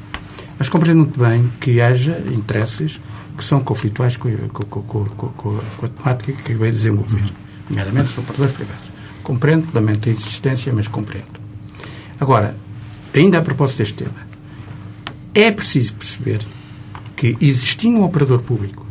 mas 0.58 0.68
compreendo 0.68 0.98
muito 0.98 1.20
bem 1.20 1.50
que 1.60 1.80
haja 1.80 2.18
interesses 2.32 2.98
que 3.36 3.44
são 3.44 3.60
conflituais 3.60 4.16
com, 4.16 4.30
com, 4.48 4.82
com, 4.82 5.04
com 5.04 5.60
a 5.84 5.88
temática 5.88 6.32
que 6.32 6.40
acabei 6.52 6.70
de 6.70 6.76
desenvolver, 6.76 7.22
nomeadamente 7.68 8.08
os 8.08 8.18
operadores 8.18 8.52
privados. 8.52 8.86
Compreendo, 9.22 9.66
lamento 9.74 10.08
a 10.08 10.12
insistência, 10.12 10.72
mas 10.72 10.88
compreendo. 10.88 11.38
Agora, 12.18 12.56
ainda 13.14 13.38
a 13.38 13.42
propósito 13.42 13.78
deste 13.78 13.94
tema, 13.94 14.26
é 15.34 15.50
preciso 15.50 15.94
perceber 15.94 16.40
que, 17.16 17.36
existindo 17.40 17.98
um 17.98 18.04
operador 18.04 18.40
público, 18.40 18.86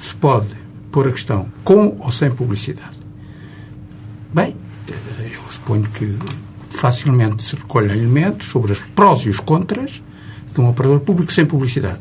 se 0.00 0.14
pode 0.14 0.56
pôr 0.90 1.08
a 1.08 1.12
questão 1.12 1.46
com 1.64 1.96
ou 2.00 2.10
sem 2.10 2.30
publicidade. 2.30 2.98
Bem, 4.34 4.56
eu 4.88 5.40
suponho 5.50 5.84
que 5.84 6.18
facilmente 6.70 7.42
se 7.42 7.54
recolhem 7.54 7.92
elementos 7.92 8.48
sobre 8.48 8.72
os 8.72 8.80
prós 8.80 9.20
e 9.20 9.28
os 9.28 9.38
contras 9.38 10.02
de 10.52 10.60
um 10.60 10.68
operador 10.68 11.00
público 11.00 11.32
sem 11.32 11.46
publicidade 11.46 12.00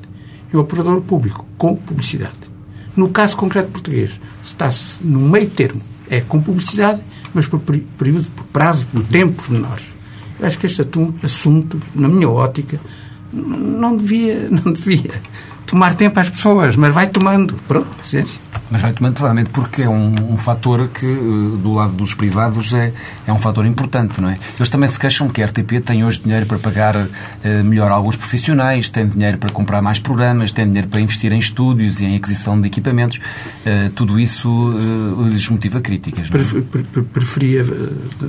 e 0.51 0.57
um 0.57 0.59
operador 0.59 1.01
público 1.01 1.45
com 1.57 1.75
publicidade. 1.75 2.51
No 2.95 3.09
caso 3.09 3.37
concreto 3.37 3.69
português, 3.69 4.19
está-se 4.43 5.03
no 5.03 5.19
meio 5.19 5.49
termo. 5.49 5.81
É 6.09 6.19
com 6.19 6.41
publicidade, 6.41 7.01
mas 7.33 7.47
por 7.47 7.59
período, 7.59 8.25
por 8.35 8.45
prazo, 8.47 8.85
por 8.87 9.03
tempos 9.03 9.47
menores. 9.47 9.85
Eu 10.39 10.47
acho 10.47 10.57
que 10.57 10.65
este 10.65 10.81
assunto, 11.23 11.79
na 11.95 12.07
minha 12.07 12.29
ótica, 12.29 12.79
não 13.33 13.95
devia, 13.95 14.47
não 14.49 14.71
devia 14.71 15.11
tomar 15.65 15.95
tempo 15.95 16.19
às 16.19 16.29
pessoas, 16.29 16.75
mas 16.75 16.93
vai 16.93 17.07
tomando. 17.07 17.55
Pronto, 17.67 17.87
paciência. 17.97 18.39
Mas 18.71 18.81
vai 18.81 18.93
tomando, 18.93 19.15
claramente, 19.15 19.49
porque 19.49 19.81
é 19.81 19.89
um, 19.89 20.31
um 20.31 20.37
fator 20.37 20.87
que, 20.87 21.05
eh, 21.05 21.57
do 21.61 21.73
lado 21.73 21.91
dos 21.91 22.13
privados, 22.13 22.73
é, 22.73 22.93
é 23.27 23.33
um 23.33 23.37
fator 23.37 23.65
importante, 23.65 24.21
não 24.21 24.29
é? 24.29 24.37
Eles 24.57 24.69
também 24.69 24.87
se 24.87 24.97
queixam 24.97 25.27
que 25.27 25.43
a 25.43 25.45
RTP 25.45 25.81
tem 25.85 26.05
hoje 26.05 26.21
dinheiro 26.21 26.45
para 26.45 26.57
pagar 26.57 26.95
uh, 26.95 27.09
melhor 27.65 27.91
alguns 27.91 28.15
profissionais, 28.15 28.89
tem 28.89 29.09
dinheiro 29.09 29.37
para 29.37 29.51
comprar 29.51 29.81
mais 29.81 29.99
programas, 29.99 30.53
tem 30.53 30.65
dinheiro 30.65 30.87
para 30.87 31.01
investir 31.01 31.33
em 31.33 31.39
estúdios 31.39 31.99
e 31.99 32.05
em 32.05 32.15
aquisição 32.15 32.59
de 32.59 32.67
equipamentos. 32.67 33.17
Uh, 33.17 33.91
tudo 33.93 34.17
isso 34.17 34.73
lhes 35.25 35.49
motiva 35.49 35.81
críticas. 35.81 36.29
Não 36.29 36.39
é? 36.39 37.03
Preferia 37.11 37.65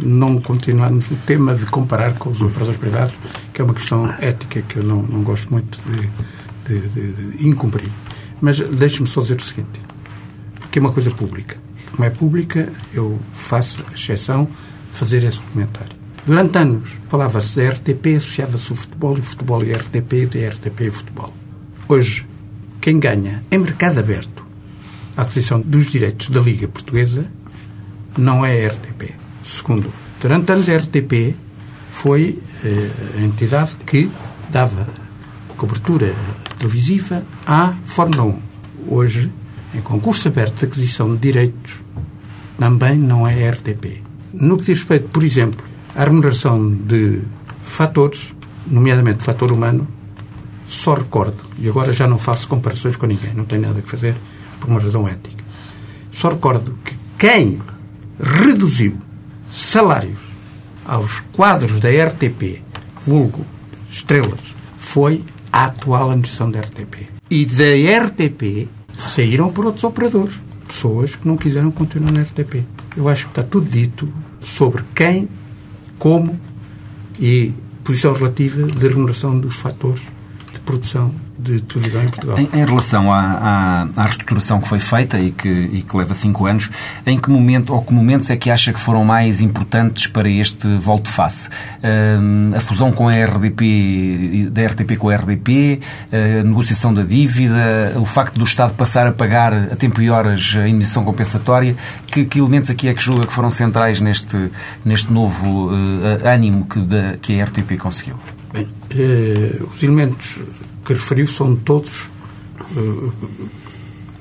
não 0.03 0.41
continuarmos 0.41 1.09
o 1.11 1.15
tema 1.25 1.55
de 1.55 1.67
comparar 1.67 2.15
com 2.15 2.31
os 2.31 2.43
operadores 2.43 2.81
privados, 2.81 3.15
que 3.55 3.61
é 3.61 3.65
uma 3.65 3.75
questão 3.75 4.13
ética 4.19 4.61
que 4.63 4.79
eu 4.79 4.83
não, 4.83 5.03
não 5.03 5.23
gosto 5.23 5.53
muito 5.53 5.79
de, 5.87 6.81
de, 6.81 6.89
de, 6.89 7.13
de 7.13 7.49
incumprir. 7.49 7.89
Mas 8.41 8.59
deixe-me 8.59 9.07
só 9.07 9.21
dizer 9.21 9.39
o 9.39 9.45
seguinte 9.45 9.92
porque 10.73 10.79
é 10.79 10.83
uma 10.83 10.93
coisa 10.93 11.11
pública. 11.11 11.59
Como 11.91 12.03
é 12.03 12.09
pública, 12.09 12.73
eu 12.95 13.21
faço 13.35 13.85
a 13.91 13.93
exceção 13.93 14.45
de 14.45 14.99
fazer 14.99 15.23
esse 15.23 15.39
comentário. 15.39 15.95
Durante 16.27 16.57
anos 16.57 16.89
falava-se 17.11 17.57
da 17.57 17.69
RTP, 17.69 18.17
associava-se 18.17 18.73
o 18.73 18.75
futebol 18.75 19.19
e 19.19 19.21
futebol 19.21 19.63
e 19.63 19.71
a 19.71 19.77
RTP, 19.77 20.13
e 20.15 20.27
da 20.27 20.49
RTP 20.49 20.81
e 20.81 20.89
o 20.89 20.93
futebol. 20.93 21.35
Hoje, 21.87 22.27
quem 22.81 22.99
ganha 22.99 23.45
em 23.51 23.59
mercado 23.59 23.99
aberto 23.99 24.47
a 25.15 25.21
aquisição 25.21 25.61
dos 25.61 25.91
direitos 25.91 26.31
da 26.31 26.41
Liga 26.41 26.67
Portuguesa 26.67 27.27
não 28.17 28.43
é 28.43 28.65
a 28.65 28.69
RTP. 28.69 29.15
Segundo, 29.45 29.93
durante 30.23 30.53
anos 30.53 30.71
a 30.71 30.79
RTP 30.79 31.37
foi 31.91 32.39
eh, 32.65 32.91
a 33.19 33.21
entidade 33.21 33.77
que 33.87 34.11
dava 34.49 34.89
cobertura 35.59 36.15
televisiva 36.59 37.23
à 37.47 37.75
Fórmula 37.85 38.25
1. 38.25 38.39
Hoje 38.89 39.31
em 39.75 39.81
concurso 39.81 40.29
aberto 40.29 40.61
de 40.61 40.65
aquisição 40.67 41.15
de 41.15 41.21
direitos, 41.21 41.81
também 42.59 42.97
não 42.99 43.27
é 43.27 43.51
RTP. 43.51 44.03
No 44.33 44.57
que 44.57 44.65
diz 44.65 44.79
respeito, 44.79 45.09
por 45.09 45.25
exemplo, 45.25 45.65
à 45.95 46.05
remuneração 46.05 46.71
de 46.71 47.21
fatores, 47.65 48.21
nomeadamente 48.67 49.23
fator 49.23 49.53
humano, 49.53 49.87
só 50.67 50.95
recordo, 50.95 51.45
e 51.59 51.69
agora 51.69 51.93
já 51.93 52.07
não 52.07 52.19
faço 52.19 52.49
comparações 52.49 52.97
com 52.97 53.07
ninguém, 53.07 53.35
não 53.35 53.45
tenho 53.45 53.63
nada 53.63 53.79
a 53.79 53.83
fazer 53.83 54.15
por 54.59 54.71
uma 54.71 54.81
razão 54.81 55.07
ética. 55.07 55.43
Só 56.13 56.31
recordo 56.31 56.75
que 56.85 56.97
quem 57.19 57.59
reduziu 58.21 58.97
salários 59.51 60.19
aos 60.85 61.21
quadros 61.33 61.81
da 61.81 61.89
RTP, 61.89 62.63
vulgo 63.07 63.45
estrelas, 63.91 64.41
foi 64.79 65.23
a 65.53 65.67
atual 65.67 66.11
administração 66.11 66.51
da 66.51 66.61
RTP. 66.61 67.09
E 67.31 67.45
da 67.45 68.07
RTP 68.07 68.69
saíram 69.11 69.51
por 69.53 69.67
outros 69.67 69.85
operadores. 69.85 70.35
Pessoas 70.67 71.17
que 71.17 71.27
não 71.27 71.37
quiseram 71.37 71.71
continuar 71.71 72.13
na 72.13 72.23
RTP. 72.23 72.65
Eu 72.97 73.09
acho 73.09 73.25
que 73.25 73.31
está 73.33 73.43
tudo 73.43 73.69
dito 73.69 74.09
sobre 74.41 74.83
quem, 74.95 75.29
como 75.99 76.39
e 77.19 77.53
posição 77.85 78.13
relativa 78.13 78.67
de 78.67 78.89
remuneração 78.89 79.39
dos 79.39 79.57
fatores 79.57 80.03
produção 80.65 81.13
de 81.39 81.61
televisão 81.61 82.03
em 82.03 82.09
Portugal. 82.09 82.39
Em, 82.39 82.49
em 82.53 82.65
relação 82.65 83.13
à, 83.13 83.19
à, 83.19 83.89
à, 83.97 84.03
reestruturação 84.03 84.61
que 84.61 84.69
foi 84.69 84.79
feita 84.79 85.19
e 85.19 85.31
que, 85.31 85.49
e 85.49 85.83
que, 85.83 85.97
leva 85.97 86.15
cinco 86.15 86.47
anos, 86.47 86.71
em 87.05 87.19
que 87.19 87.31
momento 87.31 87.75
ou 87.75 87.83
que 87.83 87.93
momentos 87.93 88.31
é 88.31 88.37
que 88.37 88.51
acha 88.51 88.73
que 88.73 88.79
foram 88.79 89.05
mais 89.05 89.41
importantes 89.41 90.07
para 90.07 90.29
este 90.29 90.69
volte-face? 90.77 91.49
Uh, 91.49 92.57
a 92.57 92.61
fusão 92.61 92.93
com 92.93 93.09
a 93.09 93.13
RDP, 93.13 94.51
da 94.51 94.67
RTP 94.67 94.97
com 94.97 95.09
a 95.09 95.17
RDP, 95.17 95.81
a 96.13 96.45
negociação 96.45 96.95
da 96.95 97.03
dívida, 97.03 97.95
o 97.97 98.05
facto 98.05 98.39
do 98.39 98.45
Estado 98.45 98.75
passar 98.75 99.07
a 99.07 99.13
pagar 99.13 99.53
a 99.53 99.77
tempo 99.77 100.01
e 100.01 100.11
horas 100.11 100.55
a 100.57 100.69
emissão 100.69 101.05
compensatória, 101.05 101.75
que, 102.07 102.25
que 102.25 102.39
elementos 102.39 102.71
aqui 102.71 102.89
é 102.89 102.95
que 102.95 103.03
julga 103.03 103.27
que 103.27 103.33
foram 103.33 103.51
centrais 103.51 104.01
neste, 104.01 104.51
neste 104.85 105.13
novo 105.13 105.71
uh, 105.71 106.27
ânimo 106.27 106.67
que, 106.67 106.79
da, 106.81 107.17
que 107.17 107.41
a 107.41 107.45
RTP 107.45 107.77
conseguiu? 107.79 108.17
Bem, 108.53 108.65
uh, 108.65 109.69
os 109.73 109.83
elementos 109.83 110.39
que 110.85 110.93
referiu 110.93 111.27
são 111.27 111.57
todos 111.57 112.09
uh, 112.77 113.13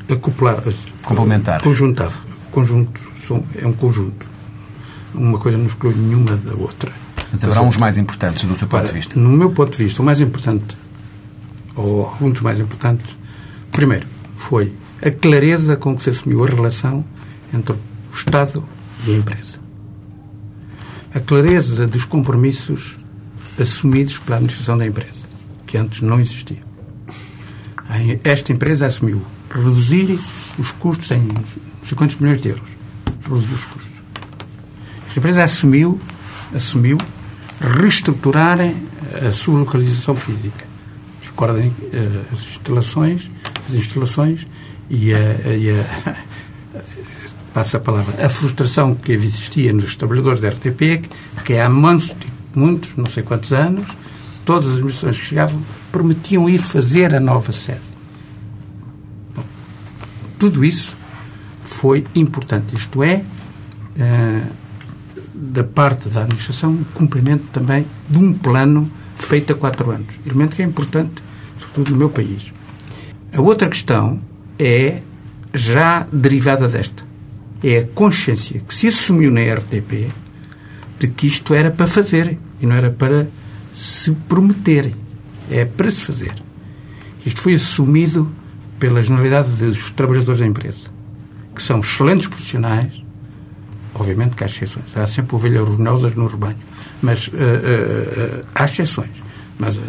acoplados. 0.09 0.75
Complementares. 1.03 1.63
Conjuntados. 1.63 2.15
Conjunto, 2.51 2.99
são, 3.19 3.43
é 3.55 3.67
um 3.67 3.73
conjunto. 3.73 4.25
Uma 5.13 5.37
coisa 5.37 5.57
não 5.57 5.65
exclui 5.65 5.93
nenhuma 5.93 6.37
da 6.37 6.53
outra. 6.53 6.91
Mas 7.31 7.43
haverá 7.43 7.61
uns 7.61 7.77
mais 7.77 7.97
importantes 7.97 8.43
do 8.45 8.55
seu 8.55 8.67
ponto 8.67 8.87
de 8.87 8.93
vista? 8.93 9.19
No 9.19 9.29
meu 9.29 9.51
ponto 9.51 9.71
de 9.77 9.83
vista, 9.83 10.01
o 10.01 10.05
mais 10.05 10.19
importante, 10.19 10.77
ou 11.75 12.05
algum 12.05 12.29
dos 12.29 12.41
mais 12.41 12.59
importantes, 12.59 13.15
primeiro, 13.71 14.05
foi 14.35 14.73
a 15.01 15.09
clareza 15.11 15.75
com 15.75 15.95
que 15.95 16.03
se 16.03 16.09
assumiu 16.09 16.43
a 16.43 16.47
relação 16.47 17.03
entre 17.53 17.73
o 17.73 17.77
Estado 18.13 18.63
e 19.05 19.13
a 19.13 19.17
empresa. 19.17 19.59
A 21.13 21.19
clareza 21.19 21.87
dos 21.87 22.05
compromissos 22.05 22.97
assumidos 23.61 24.17
pela 24.17 24.37
administração 24.37 24.77
da 24.77 24.85
empresa 24.85 25.31
que 25.71 25.77
antes 25.77 26.01
não 26.01 26.19
existia. 26.19 26.59
Esta 28.23 28.51
empresa 28.51 28.85
assumiu 28.85 29.21
reduzir 29.49 30.19
os 30.59 30.71
custos 30.71 31.09
em 31.11 31.27
50 31.83 32.15
milhões 32.19 32.41
de 32.41 32.49
euros. 32.49 32.69
Reduzir 33.23 33.53
os 33.53 33.63
custos. 33.63 33.91
Esta 35.07 35.19
empresa 35.19 35.43
assumiu, 35.43 35.99
assumiu 36.53 36.97
reestruturar 37.59 38.57
a 39.25 39.31
sua 39.31 39.59
localização 39.59 40.15
física. 40.15 40.65
Recordem 41.23 41.73
as 42.31 42.39
instalações, 42.39 43.29
as 43.69 43.75
instalações 43.75 44.45
e 44.89 45.13
a, 45.13 45.19
e 45.55 45.69
a 45.69 46.15
passa 47.53 47.77
a 47.77 47.79
palavra, 47.79 48.25
a 48.25 48.29
frustração 48.29 48.95
que 48.95 49.11
existia 49.11 49.71
nos 49.73 49.95
trabalhadores 49.95 50.41
da 50.41 50.49
RTP, 50.49 51.09
que 51.45 51.57
há 51.57 51.69
muitos, 51.69 52.11
muitos, 52.55 52.95
não 52.95 53.05
sei 53.05 53.23
quantos 53.23 53.53
anos, 53.53 53.85
todas 54.45 54.65
as 54.65 54.71
administrações 54.73 55.19
que 55.19 55.25
chegavam 55.25 55.61
prometiam 55.91 56.49
ir 56.49 56.59
fazer 56.59 57.13
a 57.15 57.19
nova 57.19 57.51
sede. 57.51 57.79
Bom, 59.35 59.43
tudo 60.39 60.63
isso 60.63 60.95
foi 61.61 62.05
importante. 62.15 62.75
Isto 62.75 63.03
é, 63.03 63.23
uh, 63.97 64.47
da 65.33 65.63
parte 65.63 66.09
da 66.09 66.21
administração, 66.21 66.73
o 66.73 66.85
cumprimento 66.93 67.45
também 67.51 67.85
de 68.09 68.17
um 68.17 68.33
plano 68.33 68.91
feito 69.17 69.53
há 69.53 69.55
quatro 69.55 69.91
anos. 69.91 70.07
Elemento 70.25 70.55
que 70.55 70.61
é 70.61 70.65
importante, 70.65 71.21
sobretudo 71.57 71.91
no 71.91 71.97
meu 71.97 72.09
país. 72.09 72.51
A 73.33 73.41
outra 73.41 73.67
questão 73.69 74.19
é 74.59 75.01
já 75.53 76.07
derivada 76.11 76.67
desta 76.67 77.11
é 77.63 77.79
a 77.79 77.87
consciência 77.87 78.59
que 78.67 78.73
se 78.73 78.87
assumiu 78.87 79.31
na 79.31 79.41
RTP 79.41 80.09
de 81.07 81.13
que 81.13 81.27
isto 81.27 81.53
era 81.53 81.71
para 81.71 81.87
fazer 81.87 82.37
e 82.61 82.65
não 82.65 82.75
era 82.75 82.91
para 82.91 83.27
se 83.75 84.11
prometer. 84.29 84.93
É 85.49 85.65
para 85.65 85.89
se 85.89 86.03
fazer. 86.05 86.33
Isto 87.25 87.41
foi 87.41 87.55
assumido 87.55 88.31
pela 88.79 89.01
generalidade 89.01 89.49
dos 89.49 89.91
trabalhadores 89.91 90.39
da 90.39 90.45
empresa, 90.45 90.87
que 91.55 91.61
são 91.61 91.79
excelentes 91.79 92.27
profissionais, 92.27 92.93
obviamente 93.93 94.35
que 94.35 94.43
há 94.43 94.47
exceções. 94.47 94.85
Há 94.95 95.05
sempre 95.05 95.35
ovelhas 95.35 95.67
orgulhosas 95.67 96.15
no 96.15 96.27
rebanho, 96.27 96.57
mas 97.01 97.27
uh, 97.27 97.31
uh, 97.31 98.41
uh, 98.41 98.45
há 98.55 98.65
exceções. 98.65 99.11
Mas 99.59 99.79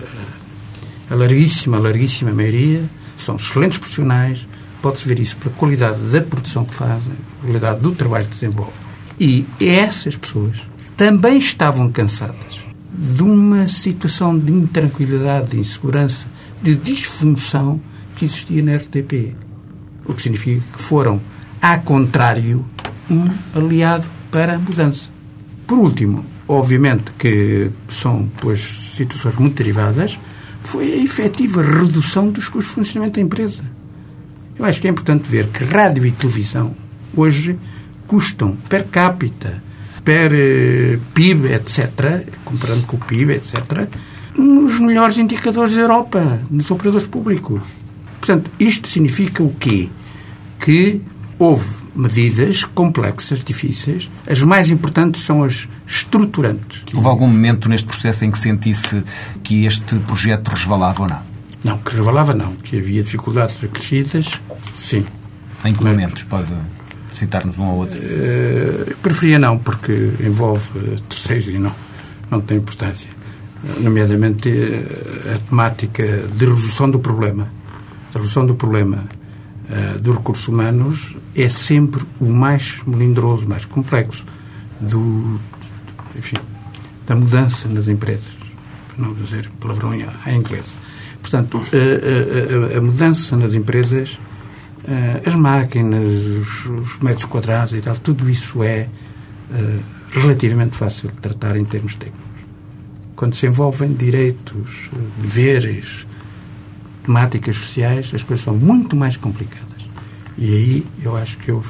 a 1.10 1.14
larguíssima, 1.14 1.78
larguíssima 1.78 2.32
maioria 2.32 2.82
são 3.16 3.36
excelentes 3.36 3.78
profissionais, 3.78 4.46
Pode-se 4.82 5.06
ver 5.06 5.20
isso 5.20 5.36
pela 5.36 5.54
qualidade 5.54 5.98
da 6.10 6.20
produção 6.20 6.64
que 6.64 6.74
fazem, 6.74 7.12
qualidade 7.40 7.80
do 7.80 7.92
trabalho 7.92 8.26
que 8.26 8.34
desenvolvem. 8.34 8.74
E 9.18 9.46
essas 9.60 10.16
pessoas 10.16 10.56
também 11.02 11.36
estavam 11.36 11.90
cansadas 11.90 12.60
de 12.94 13.24
uma 13.24 13.66
situação 13.66 14.38
de 14.38 14.52
intranquilidade, 14.52 15.50
de 15.50 15.58
insegurança, 15.58 16.28
de 16.62 16.76
disfunção 16.76 17.80
que 18.14 18.24
existia 18.24 18.62
na 18.62 18.76
RTP. 18.76 19.34
O 20.04 20.14
que 20.14 20.22
significa 20.22 20.62
que 20.76 20.80
foram, 20.80 21.20
a 21.60 21.76
contrário, 21.78 22.64
um 23.10 23.28
aliado 23.52 24.06
para 24.30 24.54
a 24.54 24.58
mudança. 24.60 25.08
Por 25.66 25.76
último, 25.78 26.24
obviamente 26.46 27.10
que 27.18 27.68
são 27.88 28.30
pois, 28.40 28.60
situações 28.96 29.34
muito 29.34 29.56
derivadas, 29.56 30.16
foi 30.60 30.84
a 30.92 31.02
efetiva 31.02 31.62
redução 31.62 32.30
dos 32.30 32.48
custos 32.48 32.68
de 32.68 32.74
funcionamento 32.76 33.16
da 33.16 33.22
empresa. 33.22 33.64
Eu 34.56 34.64
acho 34.64 34.80
que 34.80 34.86
é 34.86 34.90
importante 34.90 35.28
ver 35.28 35.48
que 35.48 35.64
rádio 35.64 36.06
e 36.06 36.12
televisão 36.12 36.72
hoje 37.12 37.58
custam 38.06 38.54
per 38.68 38.86
capita, 38.86 39.60
per 40.04 40.32
eh, 40.34 40.98
PIB, 41.14 41.52
etc., 41.52 42.26
comparando 42.44 42.86
com 42.86 42.96
o 42.96 43.00
PIB, 43.00 43.34
etc., 43.34 43.88
nos 44.36 44.80
melhores 44.80 45.18
indicadores 45.18 45.74
da 45.74 45.82
Europa, 45.82 46.40
nos 46.50 46.70
operadores 46.70 47.06
públicos. 47.06 47.60
Portanto, 48.18 48.50
isto 48.58 48.88
significa 48.88 49.42
o 49.42 49.54
quê? 49.54 49.88
Que 50.58 51.00
houve 51.38 51.82
medidas 51.94 52.64
complexas, 52.64 53.42
difíceis. 53.44 54.08
As 54.26 54.40
mais 54.42 54.70
importantes 54.70 55.22
são 55.22 55.42
as 55.42 55.68
estruturantes. 55.86 56.82
Houve 56.94 57.08
algum 57.08 57.26
momento 57.26 57.68
neste 57.68 57.86
processo 57.86 58.24
em 58.24 58.30
que 58.30 58.38
sentisse 58.38 59.02
que 59.42 59.66
este 59.66 59.96
projeto 60.00 60.48
resvalava 60.48 61.02
ou 61.02 61.08
não? 61.08 61.32
Não, 61.64 61.78
que 61.78 61.94
revelava 61.94 62.32
não, 62.32 62.54
que 62.56 62.78
havia 62.78 63.02
dificuldades 63.02 63.56
acrescidas, 63.62 64.26
sim. 64.74 65.04
Em 65.64 65.72
que 65.72 65.84
momentos? 65.84 66.24
Pode 66.24 66.52
citar-nos 67.12 67.58
um 67.58 67.64
ou 67.64 67.78
outro? 67.78 68.00
Uh, 68.00 68.96
preferia 68.96 69.38
não, 69.38 69.58
porque 69.58 69.92
envolve 70.20 70.68
terceiros 71.08 71.48
e 71.48 71.58
não, 71.58 71.72
não 72.30 72.40
tem 72.40 72.58
importância. 72.58 73.08
Nomeadamente 73.80 74.48
uh, 74.48 75.34
a 75.34 75.38
temática 75.48 76.04
de 76.34 76.44
resolução 76.44 76.90
do 76.90 76.98
problema. 76.98 77.48
A 78.10 78.18
resolução 78.18 78.44
do 78.44 78.54
problema 78.54 79.04
uh, 79.68 79.98
dos 79.98 80.16
recursos 80.16 80.48
humanos 80.48 81.16
é 81.34 81.48
sempre 81.48 82.02
o 82.20 82.26
mais 82.26 82.76
melindroso, 82.86 83.48
mais 83.48 83.64
complexo 83.64 84.24
do, 84.80 85.38
enfim, 86.16 86.36
da 87.06 87.14
mudança 87.14 87.68
nas 87.68 87.88
empresas, 87.88 88.30
para 88.88 89.06
não 89.06 89.14
dizer 89.14 89.48
palavrão 89.60 89.94
em 89.94 90.04
inglês. 90.36 90.66
Portanto, 91.20 91.62
a, 91.72 92.74
a, 92.74 92.78
a 92.78 92.80
mudança 92.80 93.36
nas 93.36 93.54
empresas, 93.54 94.18
eh, 94.18 94.31
as 95.24 95.34
máquinas, 95.34 96.02
os, 96.04 96.66
os, 96.66 96.98
metros 97.00 97.24
quadrados 97.24 97.72
e 97.74 97.80
tal, 97.80 97.96
tudo 97.96 98.28
isso 98.28 98.62
é 98.62 98.88
eh, 99.52 99.78
relativamente 100.10 100.76
fácil 100.76 101.10
de 101.10 101.16
tratar 101.16 101.56
em 101.56 101.64
termos 101.64 101.94
técnicos. 101.96 102.32
Quando 103.14 103.34
se 103.34 103.46
envolvem 103.46 103.92
direitos, 103.92 104.90
deveres, 105.18 106.06
temáticas 107.04 107.56
sociais, 107.56 108.10
as 108.12 108.22
coisas 108.22 108.44
são 108.44 108.56
muito 108.56 108.96
mais 108.96 109.16
complicadas. 109.16 109.68
E 110.36 110.52
aí 110.52 110.86
eu 111.02 111.16
acho 111.16 111.38
que 111.38 111.52
houve 111.52 111.68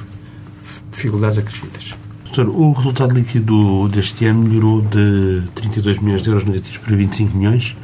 dificuldades 0.90 1.38
acrescidas. 1.38 1.90
Doutor, 2.24 2.48
o 2.48 2.72
resultado 2.72 3.14
líquido 3.14 3.88
deste 3.88 4.24
ano 4.24 4.44
melhorou 4.44 4.80
de 4.80 5.42
32 5.54 5.98
milhões 5.98 6.22
de 6.22 6.30
euros 6.30 6.44
negativos 6.44 6.78
para 6.78 6.96
25 6.96 7.36
milhões. 7.36 7.76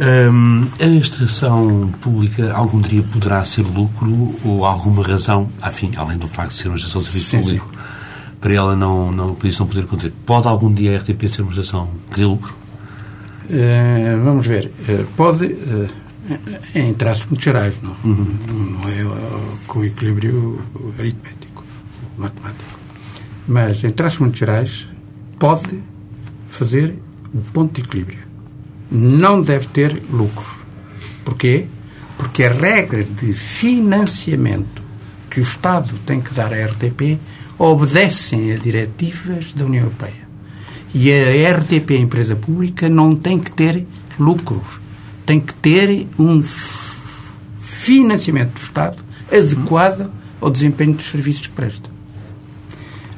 Um, 0.00 0.64
a 0.80 0.86
estação 0.86 1.88
pública 2.00 2.52
algum 2.52 2.80
dia 2.80 3.02
poderá 3.02 3.44
ser 3.44 3.62
lucro 3.62 4.32
ou 4.44 4.64
alguma 4.64 5.02
razão, 5.02 5.48
afim, 5.60 5.92
além 5.96 6.16
do 6.16 6.28
facto 6.28 6.52
de 6.52 6.58
ser 6.58 6.68
uma 6.68 6.76
estação 6.76 7.00
de 7.00 7.08
serviço 7.08 7.30
sim, 7.30 7.40
público, 7.40 7.68
sim. 7.72 8.32
para 8.40 8.54
ela 8.54 8.76
não, 8.76 9.10
não, 9.10 9.36
isso 9.42 9.60
não 9.60 9.66
poder 9.66 9.82
acontecer? 9.82 10.12
Pode 10.24 10.46
algum 10.46 10.72
dia 10.72 10.96
a 10.96 11.00
RTP 11.00 11.28
ser 11.28 11.42
uma 11.42 11.50
estação 11.50 11.88
que 12.12 12.18
dê 12.18 12.24
lucro? 12.24 12.54
Uh, 13.46 14.24
vamos 14.24 14.46
ver. 14.46 14.70
Uh, 14.88 15.04
pode, 15.16 15.46
uh, 15.46 15.88
em 16.76 16.94
traços 16.94 17.26
muito 17.26 17.42
gerais, 17.42 17.74
não, 17.82 17.96
uhum. 18.04 18.36
não 18.80 18.88
é 18.88 19.58
com 19.66 19.84
equilíbrio 19.84 20.60
aritmético, 20.96 21.64
matemático. 22.16 22.78
Mas, 23.48 23.82
em 23.82 23.90
traços 23.90 24.20
muito 24.20 24.38
gerais, 24.38 24.86
pode 25.40 25.82
fazer 26.48 26.94
o 27.34 27.40
ponto 27.52 27.74
de 27.74 27.80
equilíbrio 27.80 28.27
não 28.90 29.40
deve 29.40 29.66
ter 29.68 30.02
lucro. 30.10 30.56
Porquê? 31.24 31.66
Porque 32.16 32.44
as 32.44 32.56
regras 32.56 33.10
de 33.10 33.34
financiamento 33.34 34.82
que 35.30 35.40
o 35.40 35.42
Estado 35.42 35.94
tem 36.06 36.20
que 36.20 36.32
dar 36.32 36.52
à 36.52 36.64
RTP 36.64 37.18
obedecem 37.58 38.52
a 38.52 38.56
diretivas 38.56 39.52
da 39.52 39.64
União 39.64 39.84
Europeia. 39.84 40.28
E 40.94 41.12
a 41.12 41.56
RTP, 41.56 41.90
a 41.90 42.00
empresa 42.00 42.34
pública, 42.34 42.88
não 42.88 43.14
tem 43.14 43.38
que 43.38 43.50
ter 43.50 43.86
lucros. 44.18 44.80
Tem 45.26 45.38
que 45.38 45.52
ter 45.54 46.06
um 46.18 46.42
financiamento 47.60 48.54
do 48.54 48.60
Estado 48.60 49.02
adequado 49.30 50.10
ao 50.40 50.50
desempenho 50.50 50.94
dos 50.94 51.06
serviços 51.06 51.46
que 51.46 51.52
presta. 51.52 51.90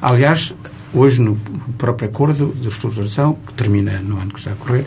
Aliás, 0.01 0.53
hoje, 0.93 1.21
no 1.21 1.37
próprio 1.77 2.09
acordo 2.09 2.53
de 2.59 2.67
estruturação, 2.67 3.37
que 3.47 3.53
termina 3.53 3.99
no 4.01 4.19
ano 4.19 4.31
que 4.31 4.39
está 4.39 4.51
a 4.51 4.55
correr, 4.55 4.85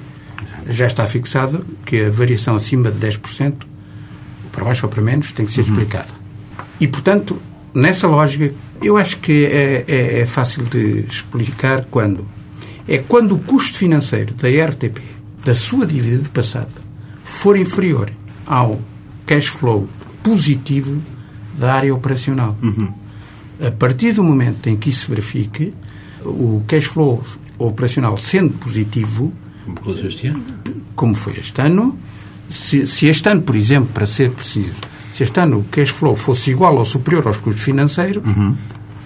já 0.68 0.86
está 0.86 1.06
fixado 1.06 1.64
que 1.84 2.04
a 2.04 2.10
variação 2.10 2.56
acima 2.56 2.90
de 2.90 3.06
10%, 3.06 3.54
para 4.52 4.64
baixo 4.64 4.86
ou 4.86 4.90
para 4.90 5.02
menos, 5.02 5.32
tem 5.32 5.46
que 5.46 5.52
ser 5.52 5.62
uhum. 5.62 5.68
explicada. 5.68 6.08
E, 6.80 6.86
portanto, 6.86 7.40
nessa 7.74 8.06
lógica, 8.06 8.52
eu 8.82 8.96
acho 8.96 9.18
que 9.18 9.46
é, 9.46 9.84
é, 9.86 10.20
é, 10.20 10.26
fácil 10.26 10.64
de 10.64 11.04
explicar 11.08 11.86
quando. 11.90 12.26
É 12.86 12.98
quando 12.98 13.34
o 13.34 13.38
custo 13.38 13.78
financeiro 13.78 14.34
da 14.34 14.48
RTP, 14.48 15.00
da 15.44 15.54
sua 15.54 15.86
dívida 15.86 16.22
de 16.22 16.28
passado, 16.28 16.72
for 17.24 17.56
inferior 17.56 18.10
ao 18.46 18.80
cash 19.26 19.46
flow 19.46 19.88
positivo 20.22 21.00
da 21.58 21.74
área 21.74 21.94
operacional. 21.94 22.56
Uhum. 22.62 22.92
A 23.60 23.70
partir 23.70 24.12
do 24.12 24.22
momento 24.22 24.68
em 24.68 24.76
que 24.76 24.90
isso 24.90 25.06
se 25.06 25.08
verifique, 25.08 25.72
o 26.24 26.62
cash 26.66 26.84
flow 26.84 27.22
operacional 27.58 28.16
sendo 28.16 28.52
positivo, 28.54 29.32
como 29.64 29.94
foi 29.94 30.06
este 30.06 30.26
ano? 30.28 30.44
Como 30.94 31.14
foi 31.14 31.32
este 31.38 31.60
ano. 31.60 31.98
Se, 32.50 32.86
se, 32.86 33.06
este 33.06 33.28
ano, 33.28 33.42
por 33.42 33.56
exemplo, 33.56 33.88
para 33.92 34.06
ser 34.06 34.30
preciso, 34.30 34.74
se 35.12 35.22
este 35.22 35.40
ano 35.40 35.58
o 35.58 35.64
cash 35.64 35.90
flow 35.90 36.14
fosse 36.14 36.50
igual 36.50 36.76
ou 36.76 36.84
superior 36.84 37.26
aos 37.26 37.38
custos 37.38 37.64
financeiros, 37.64 38.22
uhum. 38.24 38.54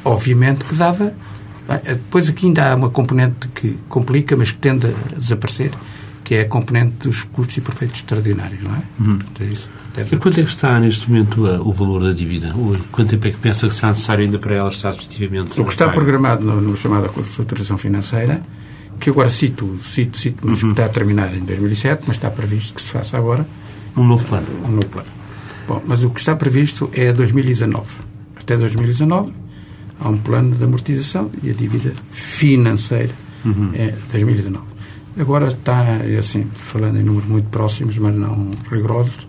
obviamente 0.05 0.65
que 0.65 0.75
dava. 0.75 1.15
Depois 1.85 2.29
aqui 2.29 2.47
ainda 2.47 2.73
há 2.73 2.75
uma 2.75 2.91
componente 2.91 3.47
que 3.49 3.77
complica, 3.89 4.35
mas 4.35 4.51
que 4.51 4.59
tende 4.59 4.87
a 4.87 5.19
desaparecer, 5.19 5.71
que 6.25 6.35
é 6.35 6.41
a 6.41 6.49
componente 6.49 7.07
dos 7.07 7.23
custos 7.25 7.59
e 7.59 7.61
profeitos 7.61 7.97
extraordinários, 7.97 8.63
não 8.63 8.75
é? 8.75 8.83
Uhum. 9.01 9.19
É 9.41 9.45
isso, 9.45 9.69
e 10.13 10.17
quanto 10.17 10.41
é 10.41 10.45
que 10.45 10.51
está 10.51 10.79
neste 10.79 11.11
momento 11.11 11.45
o 11.45 11.73
valor 11.73 12.03
da 12.03 12.13
dívida? 12.13 12.55
Quanto 12.93 13.11
tempo 13.11 13.27
é 13.27 13.33
que 13.33 13.39
pensa 13.39 13.69
que 13.69 13.75
será 13.75 13.91
necessário 13.91 14.25
ainda 14.25 14.39
para 14.39 14.55
ela 14.55 14.71
estar 14.71 14.91
efetivamente... 14.91 15.61
O 15.61 15.65
que 15.65 15.71
está 15.73 15.89
programado 15.89 16.45
no, 16.45 16.61
no 16.61 16.77
chamado 16.77 17.07
Acordo 17.07 17.25
de 17.25 17.31
Estruturação 17.31 17.77
Financeira 17.77 18.41
que 18.99 19.11
agora 19.11 19.31
cito, 19.31 19.79
cito, 19.83 20.19
cito, 20.19 20.47
mas 20.47 20.61
que 20.61 20.67
está 20.67 20.85
a 20.85 20.89
terminar 20.89 21.35
em 21.35 21.41
2007, 21.41 22.05
mas 22.07 22.17
está 22.17 22.31
previsto 22.31 22.75
que 22.75 22.83
se 22.83 22.89
faça 22.89 23.17
agora 23.17 23.47
Um 23.97 24.05
novo 24.05 24.25
plano. 24.25 24.47
um 24.65 24.69
novo 24.73 24.87
plano. 24.89 25.09
Bom, 25.67 25.83
mas 25.87 26.03
o 26.05 26.11
que 26.11 26.21
está 26.21 26.35
previsto 26.37 26.91
é 26.95 27.13
2019. 27.13 27.87
Até 28.41 28.57
2019 28.57 29.33
há 30.01 30.09
um 30.09 30.17
plano 30.19 30.55
de 30.55 30.65
amortização 30.65 31.31
e 31.43 31.51
a 31.51 31.53
dívida 31.53 31.93
financeira 32.13 33.13
é 33.75 33.93
2019. 34.13 34.65
Agora 35.19 35.49
está, 35.49 35.83
é 36.05 36.17
assim, 36.19 36.45
falando 36.55 36.99
em 36.99 37.03
números 37.03 37.29
muito 37.29 37.49
próximos, 37.49 37.97
mas 37.99 38.15
não 38.15 38.51
rigorosos, 38.71 39.27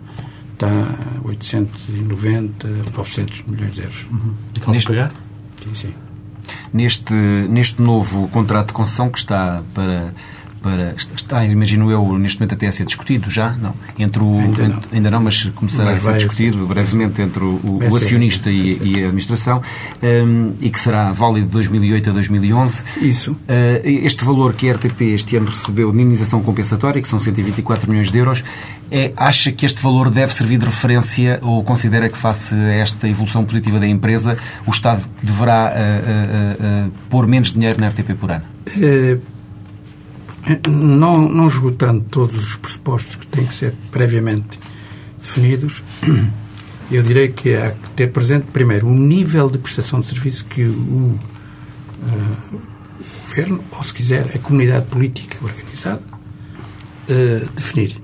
está 0.54 0.68
a 0.68 1.26
890, 1.26 2.68
900 2.96 3.42
milhões 3.48 3.72
de 3.74 3.80
euros. 3.82 4.06
Falta 4.60 4.70
Neste- 4.72 4.88
pagar? 4.88 5.12
Sim, 5.64 5.74
sim. 5.74 5.94
Neste, 6.72 7.14
neste 7.14 7.82
novo 7.82 8.28
contrato 8.28 8.68
de 8.68 8.72
concessão 8.72 9.10
que 9.10 9.18
está 9.18 9.62
para. 9.74 10.14
Para, 10.62 10.94
está, 10.94 11.44
imagino 11.44 11.90
eu, 11.90 12.18
neste 12.18 12.38
momento 12.38 12.54
até 12.54 12.66
a 12.66 12.72
ser 12.72 12.84
discutido 12.84 13.30
já, 13.30 13.52
não? 13.52 13.72
Entre 13.98 14.22
o, 14.22 14.38
Ainda 14.38 14.68
não. 14.68 14.80
ainda 14.92 15.10
não, 15.10 15.20
mas 15.22 15.44
começará 15.54 15.92
Mas 15.92 16.06
a 16.06 16.12
ser 16.12 16.18
discutido 16.18 16.66
brevemente 16.66 17.22
entre 17.22 17.42
o, 17.42 17.60
o- 17.64 17.96
acionista 17.96 18.50
e, 18.50 18.78
e 18.82 19.02
a 19.02 19.06
administração 19.06 19.62
hum, 20.02 20.52
e 20.60 20.68
que 20.68 20.78
será 20.78 21.12
válido 21.12 21.46
de 21.46 21.52
2008 21.52 22.10
a 22.10 22.12
2011. 22.12 22.82
Isso. 23.00 23.32
Uh, 23.32 23.36
este 23.84 24.24
valor 24.24 24.54
que 24.54 24.68
a 24.68 24.74
RTP 24.74 25.00
este 25.02 25.36
ano 25.36 25.46
recebeu 25.48 25.90
de 25.92 25.98
indenização 25.98 26.42
compensatória, 26.42 27.00
que 27.00 27.08
são 27.08 27.18
124 27.18 27.88
milhões 27.90 28.10
de 28.12 28.18
euros, 28.18 28.44
é, 28.90 29.12
acha 29.16 29.50
que 29.52 29.64
este 29.64 29.80
valor 29.82 30.10
deve 30.10 30.32
servir 30.34 30.58
de 30.58 30.66
referência 30.66 31.38
ou 31.42 31.62
considera 31.64 32.08
que, 32.08 32.18
face 32.18 32.54
a 32.54 32.72
esta 32.74 33.08
evolução 33.08 33.44
positiva 33.44 33.78
da 33.78 33.86
empresa, 33.86 34.36
o 34.66 34.70
Estado 34.70 35.04
deverá 35.22 35.72
uh, 35.72 36.86
uh, 36.88 36.92
pôr 37.08 37.26
menos 37.26 37.52
dinheiro 37.52 37.80
na 37.80 37.88
RTP 37.88 38.14
por 38.18 38.30
ano? 38.30 38.44
Não, 40.68 41.28
não 41.28 41.46
esgotando 41.46 42.04
todos 42.10 42.36
os 42.36 42.56
pressupostos 42.56 43.16
que 43.16 43.26
têm 43.26 43.46
que 43.46 43.54
ser 43.54 43.74
previamente 43.90 44.58
definidos, 45.20 45.82
eu 46.90 47.02
direi 47.02 47.28
que 47.28 47.54
há 47.54 47.70
que 47.70 47.90
ter 47.90 48.10
presente, 48.10 48.46
primeiro, 48.52 48.88
o 48.88 48.94
nível 48.94 49.50
de 49.50 49.58
prestação 49.58 50.00
de 50.00 50.06
serviço 50.06 50.44
que 50.46 50.64
o 50.64 51.18
eh, 52.08 52.56
governo, 53.22 53.62
ou 53.70 53.82
se 53.82 53.94
quiser, 53.94 54.30
a 54.34 54.38
comunidade 54.38 54.86
política 54.86 55.36
organizada, 55.42 56.02
eh, 57.08 57.44
definir. 57.54 57.96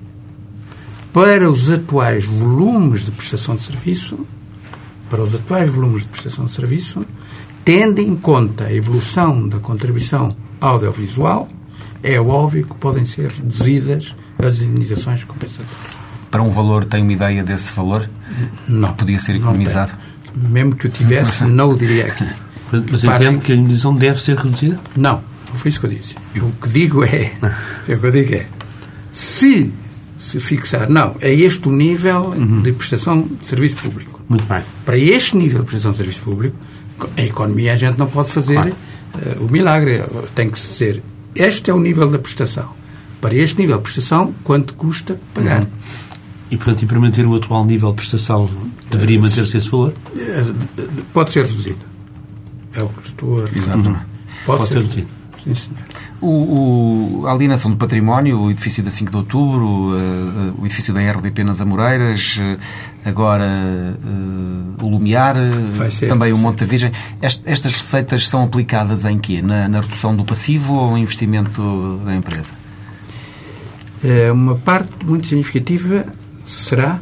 Para 1.11 1.49
os 1.49 1.69
atuais 1.69 2.25
volumes 2.25 3.05
de 3.05 3.11
prestação 3.11 3.55
de 3.55 3.61
serviço, 3.61 4.25
para 5.09 5.21
os 5.21 5.33
atuais 5.33 5.71
volumes 5.71 6.03
de 6.03 6.09
prestação 6.09 6.45
de 6.45 6.51
serviço, 6.51 7.05
tendo 7.65 7.99
em 7.99 8.15
conta 8.15 8.65
a 8.65 8.73
evolução 8.73 9.47
da 9.49 9.59
contribuição 9.59 10.35
audiovisual, 10.61 11.49
é 12.03 12.19
óbvio 12.19 12.65
que 12.65 12.73
podem 12.75 13.05
ser 13.05 13.29
reduzidas 13.29 14.15
as 14.39 14.59
indenizações 14.61 15.23
compensatórias. 15.23 15.97
Para 16.29 16.41
um 16.43 16.49
valor, 16.49 16.85
tem 16.85 17.01
uma 17.01 17.13
ideia 17.13 17.43
desse 17.43 17.73
valor? 17.73 18.07
Não. 18.67 18.93
Podia 18.93 19.17
ser 19.19 19.35
economizado? 19.37 19.93
Mesmo 20.35 20.75
que 20.75 20.87
eu 20.87 20.91
tivesse, 20.91 21.43
não 21.47 21.71
o 21.71 21.77
diria 21.77 22.07
aqui. 22.07 22.25
Mas 22.91 23.01
Reparem- 23.01 23.27
entendo 23.29 23.41
que 23.43 23.51
a 23.53 23.55
indenização 23.55 23.95
deve 23.95 24.21
ser 24.21 24.37
reduzida? 24.37 24.77
Não, 24.95 25.13
não 25.49 25.55
foi 25.55 25.69
isso 25.69 25.79
que 25.79 25.85
eu 25.85 25.89
disse. 25.89 26.15
Eu, 26.35 26.45
o 26.45 26.51
que 26.51 26.69
digo 26.69 27.03
é, 27.05 27.31
o 27.87 27.99
que 27.99 28.05
eu 28.05 28.11
digo 28.11 28.35
é, 28.35 28.45
se 29.11 29.71
se 30.19 30.39
fixar, 30.39 30.89
não, 30.89 31.15
é 31.21 31.31
este 31.31 31.67
o 31.67 31.71
nível 31.71 32.33
de 32.63 32.71
prestação 32.71 33.21
de 33.21 33.45
serviço 33.45 33.77
público. 33.77 34.19
Muito 34.27 34.43
bem. 34.45 34.61
Para 34.83 34.97
este 34.97 35.37
nível 35.37 35.59
de 35.59 35.65
prestação 35.67 35.91
de 35.91 35.97
serviço 35.97 36.23
público, 36.23 36.55
a 37.15 37.21
economia 37.21 37.73
a 37.73 37.77
gente 37.77 37.97
não 37.99 38.07
pode 38.07 38.31
fazer 38.31 38.55
Claro. 38.55 38.75
eh, 39.21 39.37
o 39.39 39.43
milagre. 39.43 40.03
Tem 40.33 40.49
que 40.49 40.59
ser. 40.59 41.03
Este 41.35 41.69
é 41.71 41.73
o 41.73 41.79
nível 41.79 42.09
da 42.09 42.17
prestação. 42.19 42.69
Para 43.21 43.35
este 43.35 43.59
nível 43.59 43.77
de 43.77 43.83
prestação, 43.83 44.33
quanto 44.43 44.73
custa 44.73 45.19
pagar? 45.33 45.65
E, 46.49 46.55
portanto, 46.55 46.83
e 46.83 46.85
para 46.85 46.99
manter 46.99 47.25
o 47.25 47.35
atual 47.35 47.65
nível 47.65 47.89
de 47.89 47.95
prestação, 47.97 48.49
deveria 48.89 49.19
manter-se 49.19 49.57
esse 49.57 49.69
valor? 49.69 49.93
Eh, 50.15 50.45
Pode 51.13 51.31
ser 51.31 51.45
reduzido. 51.45 51.79
É 52.73 52.81
o 52.83 52.89
que 52.89 53.07
estou 53.09 53.41
a 53.41 53.45
dizer. 53.45 53.57
Exatamente. 53.59 54.05
Pode, 54.45 54.59
Pode 54.59 54.61
ser 54.67 54.73
ser 54.73 54.79
reduzido. 54.81 55.07
Sim, 55.47 55.55
senhor. 55.55 55.77
O, 56.21 57.21
o- 57.21 57.27
a 57.27 57.31
alienação 57.31 57.71
do 57.71 57.77
património, 57.77 58.39
o 58.39 58.51
edifício 58.51 58.83
da 58.83 58.91
5 58.91 59.11
de 59.11 59.17
Outubro, 59.17 59.95
eh, 59.95 59.99
eh, 59.99 60.53
o 60.61 60.65
edifício 60.65 60.93
da 60.93 60.99
RDP 60.99 61.43
nas 61.43 61.61
Amoreiras, 61.61 62.37
eh, 62.39 62.57
agora 63.05 63.47
o 64.81 64.87
Lumiar, 64.89 65.35
ser, 65.89 66.07
também 66.07 66.33
o. 66.33 66.37
Monte 66.37 66.59
da 66.61 66.65
Virgem. 66.65 66.91
Est- 67.21 67.43
estas 67.45 67.75
receitas 67.75 68.27
são 68.27 68.43
aplicadas 68.43 69.05
em 69.05 69.17
quê? 69.19 69.41
Na, 69.41 69.67
na 69.67 69.79
redução 69.81 70.15
do 70.15 70.25
passivo 70.25 70.73
ou 70.73 70.91
no 70.91 70.97
investimento 70.97 72.01
da 72.05 72.15
empresa? 72.15 72.53
Eh, 74.03 74.31
Uma 74.31 74.55
parte 74.55 74.89
muito 75.05 75.27
significativa 75.27 76.05
será 76.45 76.99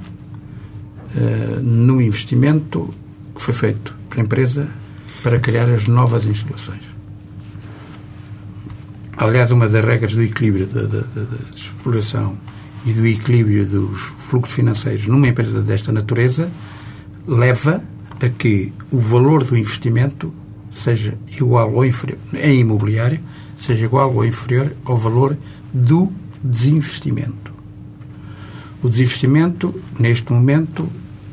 no 1.61 2.01
investimento 2.01 2.89
que 3.33 3.41
foi 3.41 3.53
feito 3.53 3.95
pela 4.09 4.21
empresa 4.23 4.67
para 5.23 5.39
criar 5.39 5.69
as 5.69 5.87
novas 5.87 6.25
instalações. 6.25 6.81
Aliás, 9.17 9.49
uma 9.51 9.67
das 9.69 9.83
regras 9.83 10.13
do 10.13 10.21
equilíbrio 10.23 10.65
da, 10.67 10.81
da- 10.81 10.87
da- 11.01 11.21
da 11.23 11.37
exploração 11.55 12.35
e 12.85 12.91
do 12.93 13.05
equilíbrio 13.07 13.65
dos 13.65 13.99
fluxos 14.29 14.55
financeiros 14.55 15.07
numa 15.07 15.27
empresa 15.27 15.61
desta 15.61 15.91
natureza 15.91 16.49
leva 17.27 17.81
a 18.21 18.29
que 18.29 18.71
o 18.91 18.99
valor 18.99 19.43
do 19.43 19.57
investimento 19.57 20.33
seja 20.71 21.17
igual 21.31 21.73
ou 21.73 21.85
inferior, 21.85 22.19
em 22.33 22.59
imobiliário, 22.59 23.19
seja 23.57 23.85
igual 23.85 24.13
ou 24.13 24.25
inferior 24.25 24.71
ao 24.83 24.97
valor 24.97 25.37
do 25.73 26.11
desinvestimento. 26.43 27.53
O 28.83 28.89
desinvestimento, 28.89 29.73
neste 29.97 30.31
momento, 30.31 30.87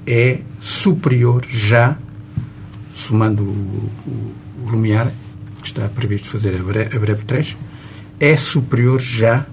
é 0.07 0.41
superior 0.61 1.45
já, 1.51 1.97
somando 2.95 3.43
o, 3.43 3.91
o, 4.07 4.33
o 4.67 4.71
Lumiar, 4.71 5.13
que 5.61 5.69
está 5.69 5.89
previsto 5.89 6.29
fazer 6.29 6.59
a 6.59 6.63
breve, 6.63 6.97
a 6.97 6.99
breve 7.01 7.25
trecho, 7.25 7.57
é 8.19 8.37
superior 8.37 9.01
já 9.01 9.47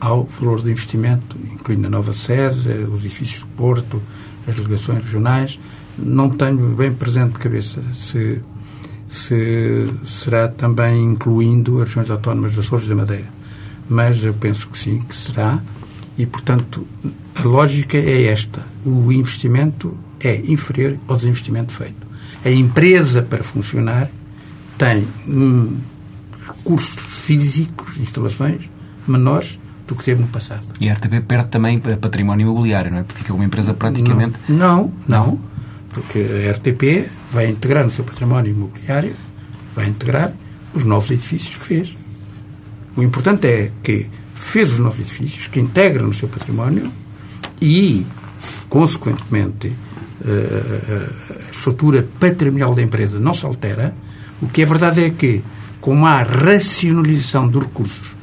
ao 0.00 0.24
valor 0.24 0.60
do 0.60 0.70
investimento, 0.70 1.36
incluindo 1.52 1.86
a 1.86 1.90
nova 1.90 2.12
sede, 2.12 2.68
os 2.92 3.00
edifícios 3.04 3.40
do 3.40 3.46
Porto, 3.56 4.02
as 4.46 4.54
delegações 4.54 5.04
regionais. 5.04 5.58
Não 5.96 6.28
tenho 6.28 6.68
bem 6.74 6.92
presente 6.92 7.32
de 7.32 7.38
cabeça 7.38 7.80
se, 7.94 8.40
se 9.08 9.86
será 10.04 10.48
também 10.48 11.02
incluindo 11.02 11.80
as 11.80 11.88
regiões 11.88 12.10
autónomas 12.10 12.52
de 12.52 12.60
Açores 12.60 12.84
e 12.84 12.88
da 12.88 12.94
Madeira. 12.96 13.28
Mas 13.88 14.22
eu 14.22 14.34
penso 14.34 14.68
que 14.68 14.78
sim, 14.78 15.00
que 15.00 15.16
será. 15.16 15.60
E, 16.18 16.26
portanto, 16.26 16.86
a 17.34 17.42
lógica 17.42 17.96
é 17.96 18.24
esta. 18.24 18.62
O 18.84 19.10
investimento 19.12 19.96
é 20.20 20.36
inferior 20.36 20.96
ao 21.08 21.16
desinvestimento 21.16 21.72
feito. 21.72 22.04
A 22.44 22.50
empresa, 22.50 23.22
para 23.22 23.42
funcionar, 23.42 24.10
tem 24.76 25.06
hum, 25.26 25.78
recursos 26.46 27.03
físicos, 27.24 27.98
instalações, 27.98 28.68
menores 29.06 29.58
do 29.86 29.94
que 29.94 30.04
teve 30.04 30.20
no 30.20 30.28
passado. 30.28 30.66
E 30.80 30.88
a 30.88 30.94
RTP 30.94 31.22
perde 31.26 31.50
também 31.50 31.80
eh, 31.84 31.96
património 31.96 32.48
imobiliário, 32.48 32.90
não 32.90 32.98
é? 32.98 33.02
Porque 33.02 33.18
fica 33.22 33.34
uma 33.34 33.44
empresa 33.44 33.74
praticamente. 33.74 34.38
Não, 34.48 34.92
não, 35.06 35.38
porque 35.90 36.18
a 36.48 36.52
RTP 36.52 37.10
vai 37.32 37.48
integrar 37.48 37.84
no 37.84 37.90
seu 37.90 38.04
património 38.04 38.52
imobiliário, 38.52 39.14
vai 39.74 39.86
integrar 39.86 40.32
os 40.74 40.84
novos 40.84 41.10
edifícios 41.10 41.56
que 41.56 41.64
fez. 41.64 41.96
O 42.96 43.02
importante 43.02 43.46
é 43.46 43.70
que 43.82 44.06
fez 44.34 44.72
os 44.72 44.78
novos 44.78 45.00
edifícios, 45.00 45.46
que 45.46 45.60
integra 45.60 46.02
no 46.02 46.12
seu 46.12 46.28
património 46.28 46.90
e, 47.60 48.06
consequentemente, 48.68 49.72
eh, 50.26 51.08
a 51.48 51.50
estrutura 51.50 52.06
patrimonial 52.20 52.74
da 52.74 52.82
empresa 52.82 53.18
não 53.18 53.34
se 53.34 53.44
altera. 53.44 53.94
O 54.40 54.48
que 54.48 54.62
é 54.62 54.66
verdade 54.66 55.04
é 55.04 55.10
que, 55.10 55.42
com 55.84 56.06
a 56.06 56.22
racionalização 56.22 57.46
dos 57.46 57.62
recursos 57.64 58.14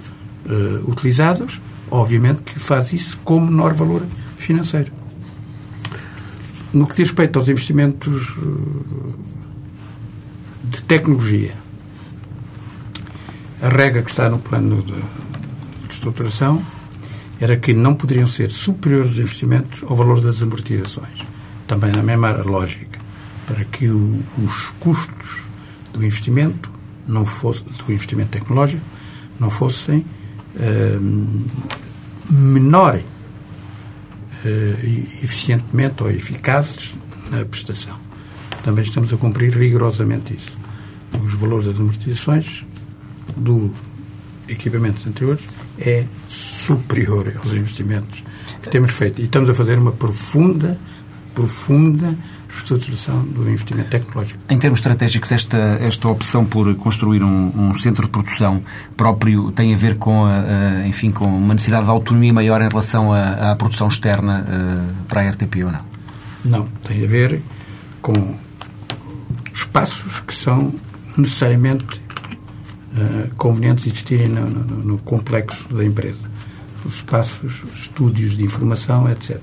eh, 0.49 0.81
utilizados, 0.87 1.61
obviamente 1.91 2.41
que 2.41 2.57
faz 2.57 2.91
isso 2.91 3.19
com 3.23 3.39
menor 3.39 3.75
valor 3.75 4.01
financeiro. 4.35 4.91
No 6.73 6.87
que 6.87 6.95
diz 6.95 7.09
respeito 7.09 7.37
aos 7.37 7.47
investimentos 7.47 8.33
eh, 8.35 9.11
de 10.63 10.81
tecnologia, 10.85 11.53
a 13.61 13.69
regra 13.69 14.01
que 14.01 14.09
está 14.09 14.27
no 14.27 14.39
plano 14.39 14.81
de, 14.81 14.93
de 14.93 15.93
estruturação 15.93 16.63
era 17.39 17.55
que 17.57 17.73
não 17.75 17.93
poderiam 17.93 18.25
ser 18.25 18.49
superiores 18.49 19.11
os 19.11 19.19
investimentos 19.19 19.83
ao 19.83 19.95
valor 19.95 20.19
das 20.19 20.41
amortizações. 20.41 21.19
Também 21.67 21.91
na 21.91 22.01
mesma 22.01 22.31
lógica, 22.43 22.97
para 23.45 23.63
que 23.65 23.87
o- 23.87 24.19
os 24.43 24.69
custos 24.79 25.37
do 25.93 26.03
investimento 26.03 26.70
não 27.07 27.25
fosse, 27.25 27.63
do 27.63 27.91
investimento 27.91 28.31
tecnológico 28.31 28.83
não 29.39 29.49
fossem 29.49 30.05
eh, 30.59 30.99
menores 32.29 33.03
eh, 34.45 35.05
eficientemente 35.23 36.03
ou 36.03 36.11
eficazes 36.11 36.93
na 37.29 37.43
prestação. 37.45 37.95
Também 38.63 38.83
estamos 38.83 39.11
a 39.11 39.17
cumprir 39.17 39.55
rigorosamente 39.55 40.33
isso. 40.33 40.51
Os 41.23 41.33
valores 41.33 41.65
das 41.65 41.79
amortizações 41.79 42.63
do 43.35 43.71
equipamentos 44.47 45.05
anteriores 45.07 45.43
é 45.79 46.05
superior 46.29 47.33
aos 47.43 47.51
investimentos 47.53 48.23
que 48.61 48.69
temos 48.69 48.91
feito. 48.93 49.21
E 49.21 49.23
estamos 49.23 49.49
a 49.49 49.53
fazer 49.53 49.77
uma 49.77 49.91
profunda, 49.91 50.77
profunda 51.33 52.15
reestruturação 52.51 53.23
do 53.23 53.49
investimento 53.49 53.89
tecnológico. 53.89 54.39
Em 54.49 54.57
termos 54.57 54.79
estratégicos, 54.79 55.31
esta, 55.31 55.57
esta 55.57 56.07
opção 56.07 56.45
por 56.45 56.73
construir 56.75 57.23
um, 57.23 57.51
um 57.55 57.73
centro 57.75 58.05
de 58.05 58.11
produção 58.11 58.61
próprio 58.95 59.51
tem 59.51 59.73
a 59.73 59.77
ver 59.77 59.97
com, 59.97 60.25
a, 60.25 60.39
a, 60.81 60.87
enfim, 60.87 61.09
com 61.09 61.25
uma 61.25 61.53
necessidade 61.53 61.85
de 61.85 61.89
autonomia 61.89 62.33
maior 62.33 62.61
em 62.61 62.67
relação 62.67 63.11
à, 63.13 63.51
à 63.51 63.55
produção 63.55 63.87
externa 63.87 64.45
uh, 64.45 65.03
para 65.05 65.21
a 65.21 65.29
RTP 65.29 65.63
ou 65.65 65.71
não? 65.71 65.85
Não, 66.43 66.67
tem 66.87 67.03
a 67.03 67.07
ver 67.07 67.41
com 68.01 68.35
espaços 69.53 70.19
que 70.21 70.33
são 70.33 70.73
necessariamente 71.17 72.01
uh, 72.95 73.33
convenientes 73.35 73.87
existirem 73.87 74.27
no, 74.27 74.49
no, 74.49 74.77
no 74.83 74.97
complexo 74.99 75.73
da 75.73 75.85
empresa. 75.85 76.21
Os 76.83 76.95
espaços, 76.95 77.61
estúdios 77.75 78.35
de 78.35 78.43
informação, 78.43 79.09
etc. 79.09 79.39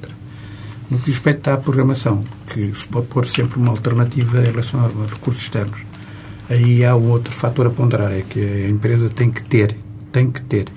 No 0.90 0.98
que 0.98 1.10
respeita 1.10 1.52
à 1.52 1.56
programação, 1.56 2.24
que 2.52 2.72
se 2.74 2.86
pode 2.88 3.06
pôr 3.08 3.26
sempre 3.26 3.58
uma 3.58 3.70
alternativa 3.70 4.40
em 4.40 4.44
relação 4.44 4.80
a 4.80 4.88
recursos 4.88 5.42
externos, 5.42 5.78
aí 6.48 6.84
há 6.84 6.94
outro 6.94 7.32
fator 7.32 7.66
a 7.66 7.70
ponderar, 7.70 8.12
é 8.12 8.22
que 8.22 8.40
a 8.40 8.68
empresa 8.68 9.10
tem 9.10 9.30
que 9.30 9.42
ter, 9.42 9.76
tem 10.10 10.30
que 10.30 10.40
ter 10.42 10.68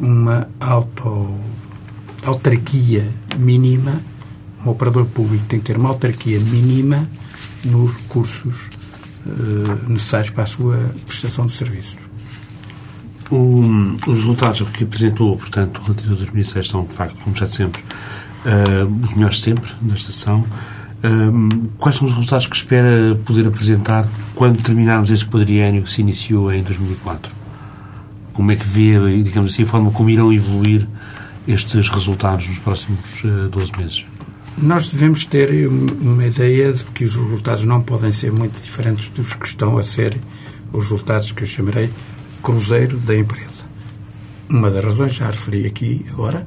uma 0.00 0.48
auto, 0.58 1.38
autarquia 2.24 3.06
mínima, 3.38 4.00
um 4.64 4.70
operador 4.70 5.04
público 5.06 5.44
tem 5.48 5.60
que 5.60 5.66
ter 5.66 5.76
uma 5.76 5.90
autarquia 5.90 6.38
mínima 6.38 7.06
nos 7.64 7.92
recursos 7.92 8.70
uh, 9.26 9.90
necessários 9.90 10.30
para 10.30 10.44
a 10.44 10.46
sua 10.46 10.76
prestação 11.06 11.46
de 11.46 11.52
serviços. 11.52 11.98
Os 13.30 14.14
resultados 14.14 14.60
que 14.68 14.84
apresentou, 14.84 15.38
portanto, 15.38 15.78
o 15.78 15.82
relatório 15.84 16.10
de 16.10 16.16
2006 16.24 16.68
são, 16.68 16.84
de 16.84 16.92
facto, 16.92 17.16
como 17.24 17.34
já 17.34 17.46
dissemos, 17.46 17.78
uh, 18.46 19.04
os 19.04 19.14
melhores 19.14 19.40
sempre 19.40 19.70
da 19.80 19.94
estação. 19.94 20.44
Uh, 21.04 21.68
quais 21.78 21.96
são 21.96 22.06
os 22.06 22.14
resultados 22.14 22.46
que 22.46 22.56
espera 22.56 23.14
poder 23.24 23.46
apresentar 23.46 24.08
quando 24.34 24.62
terminarmos 24.62 25.10
este 25.10 25.26
quadriênio 25.26 25.82
que 25.82 25.92
se 25.92 26.00
iniciou 26.00 26.52
em 26.52 26.62
2004? 26.62 27.32
Como 28.32 28.50
é 28.50 28.56
que 28.56 28.66
vê, 28.66 29.22
digamos 29.22 29.52
assim, 29.52 29.64
a 29.64 29.66
forma 29.66 29.90
como 29.90 30.08
irão 30.08 30.32
evoluir 30.32 30.86
estes 31.46 31.88
resultados 31.88 32.46
nos 32.46 32.58
próximos 32.58 33.24
uh, 33.24 33.48
12 33.48 33.72
meses? 33.78 34.04
Nós 34.56 34.90
devemos 34.90 35.24
ter 35.24 35.66
uma 35.66 36.26
ideia 36.26 36.72
de 36.72 36.84
que 36.84 37.04
os 37.04 37.14
resultados 37.14 37.64
não 37.64 37.82
podem 37.82 38.12
ser 38.12 38.30
muito 38.30 38.62
diferentes 38.62 39.08
dos 39.08 39.34
que 39.34 39.46
estão 39.46 39.78
a 39.78 39.82
ser 39.82 40.16
os 40.72 40.84
resultados 40.84 41.32
que 41.32 41.42
eu 41.42 41.46
chamarei 41.46 41.90
cruzeiro 42.42 42.98
da 42.98 43.16
empresa. 43.16 43.62
Uma 44.48 44.70
das 44.70 44.84
razões, 44.84 45.14
já 45.14 45.26
referi 45.26 45.66
aqui 45.66 46.04
agora, 46.10 46.46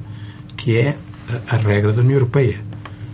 que 0.56 0.76
é 0.76 0.94
a, 1.28 1.54
a 1.54 1.58
regra 1.58 1.92
da 1.92 2.00
União 2.00 2.16
Europeia. 2.16 2.60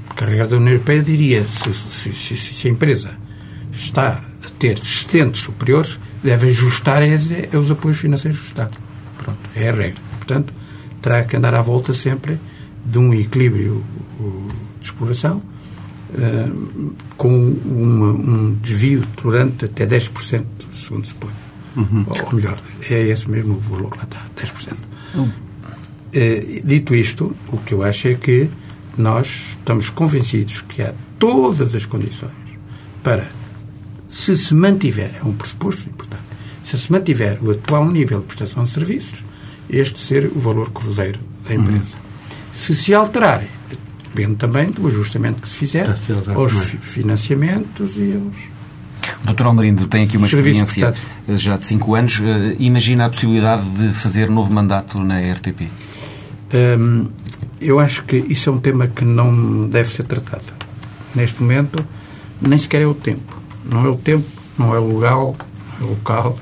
Porque 0.07 0.25
a 0.25 0.27
regra 0.27 0.49
da 0.49 0.57
União 0.57 0.73
Europeia 0.73 1.03
diria 1.03 1.45
se, 1.45 1.73
se, 1.73 2.13
se, 2.13 2.37
se 2.37 2.69
a 2.69 2.71
empresa 2.71 3.11
está 3.73 4.23
a 4.45 4.51
ter 4.59 4.79
excedentes 4.79 5.43
superiores, 5.43 5.99
deve 6.23 6.49
ajustar 6.49 7.03
os 7.59 7.71
apoios 7.71 7.99
financeiros 7.99 8.41
do 8.41 8.47
Estado. 8.47 8.77
Pronto, 9.19 9.39
é 9.55 9.69
a 9.69 9.73
regra. 9.73 10.01
Portanto, 10.19 10.53
terá 11.01 11.25
que 11.25 11.37
andar 11.37 11.55
à 11.55 11.61
volta 11.61 11.93
sempre 11.93 12.39
de 12.85 12.99
um 12.99 13.15
equilíbrio 13.15 13.83
de 14.81 14.87
exploração 14.87 15.43
uh, 16.15 16.95
com 17.17 17.29
uma, 17.65 18.13
um 18.13 18.57
desvio 18.61 19.03
tolerante 19.17 19.65
até 19.65 19.87
10%, 19.87 20.45
segundo 20.75 21.07
se 21.07 21.15
põe. 21.15 21.31
Uhum. 21.77 22.05
Ou 22.07 22.35
melhor, 22.35 22.59
é 22.89 23.09
esse 23.09 23.31
mesmo 23.31 23.55
o 23.55 23.61
valor 23.61 23.91
que 23.91 23.99
lá 23.99 24.05
está, 24.05 24.23
10%. 24.37 24.75
Uhum. 25.15 25.31
Uh, 26.15 26.61
dito 26.65 26.95
isto, 26.95 27.35
o 27.49 27.57
que 27.59 27.73
eu 27.73 27.83
acho 27.83 28.09
é 28.09 28.15
que 28.15 28.49
nós 28.97 29.29
estamos 29.51 29.89
convencidos 29.89 30.61
que 30.63 30.83
há 30.83 30.93
todas 31.19 31.75
as 31.75 31.87
condições 31.87 32.33
para, 33.03 33.27
se 34.09 34.37
se 34.37 34.55
mantiver, 34.55 35.15
é 35.21 35.25
um 35.25 35.33
pressuposto 35.33 35.89
importante, 35.89 36.23
se 36.63 36.77
se 36.77 36.93
mantiver 36.93 37.39
o 37.43 37.51
atual 37.51 37.89
nível 37.91 38.21
de 38.21 38.27
prestação 38.27 38.65
de 38.65 38.71
serviços, 38.71 39.25
este 39.71 39.99
ser 39.99 40.27
o 40.27 40.39
valor 40.39 40.71
cruzeiro 40.71 41.19
da 41.49 41.55
empresa. 41.55 41.79
Uhum. 41.79 42.53
Se 42.53 42.77
se 42.77 42.93
alterar 42.93 43.43
Depende 44.15 44.37
também 44.37 44.67
do 44.67 44.87
ajustamento 44.87 45.41
que 45.41 45.49
se 45.49 45.55
fizer 45.55 45.89
aos 46.35 46.53
financiamentos 46.83 47.97
e 47.97 48.15
aos. 48.15 49.17
Doutor 49.25 49.47
Almarindo 49.47 49.87
tem 49.87 50.05
aqui 50.05 50.19
uma 50.19 50.27
experiência 50.27 50.95
já 51.29 51.57
de 51.57 51.65
cinco 51.65 51.95
anos. 51.95 52.21
Eh, 52.21 52.57
imagina 52.59 53.07
a 53.07 53.09
possibilidade 53.09 53.69
de 53.71 53.89
fazer 53.95 54.29
novo 54.29 54.53
mandato 54.53 54.99
na 55.03 55.19
RTP? 55.19 55.63
Hum, 56.53 57.07
eu 57.61 57.79
acho 57.79 58.05
que 58.05 58.17
isso 58.17 58.51
é 58.51 58.53
um 58.53 58.59
tema 58.59 58.87
que 58.87 59.05
não 59.05 59.69
deve 59.69 59.93
ser 59.93 60.05
tratado. 60.05 60.45
Neste 61.15 61.43
momento, 61.43 61.85
nem 62.41 62.59
sequer 62.59 62.83
é 62.83 62.87
o 62.87 62.95
tempo. 62.95 63.41
Não 63.65 63.87
é 63.87 63.89
o 63.89 63.97
tempo, 63.97 64.27
não 64.59 64.75
é 64.75 64.79
o 64.79 64.87
lugar, 64.87 65.13
é 65.13 65.85
o 65.85 65.87
local 65.89 66.39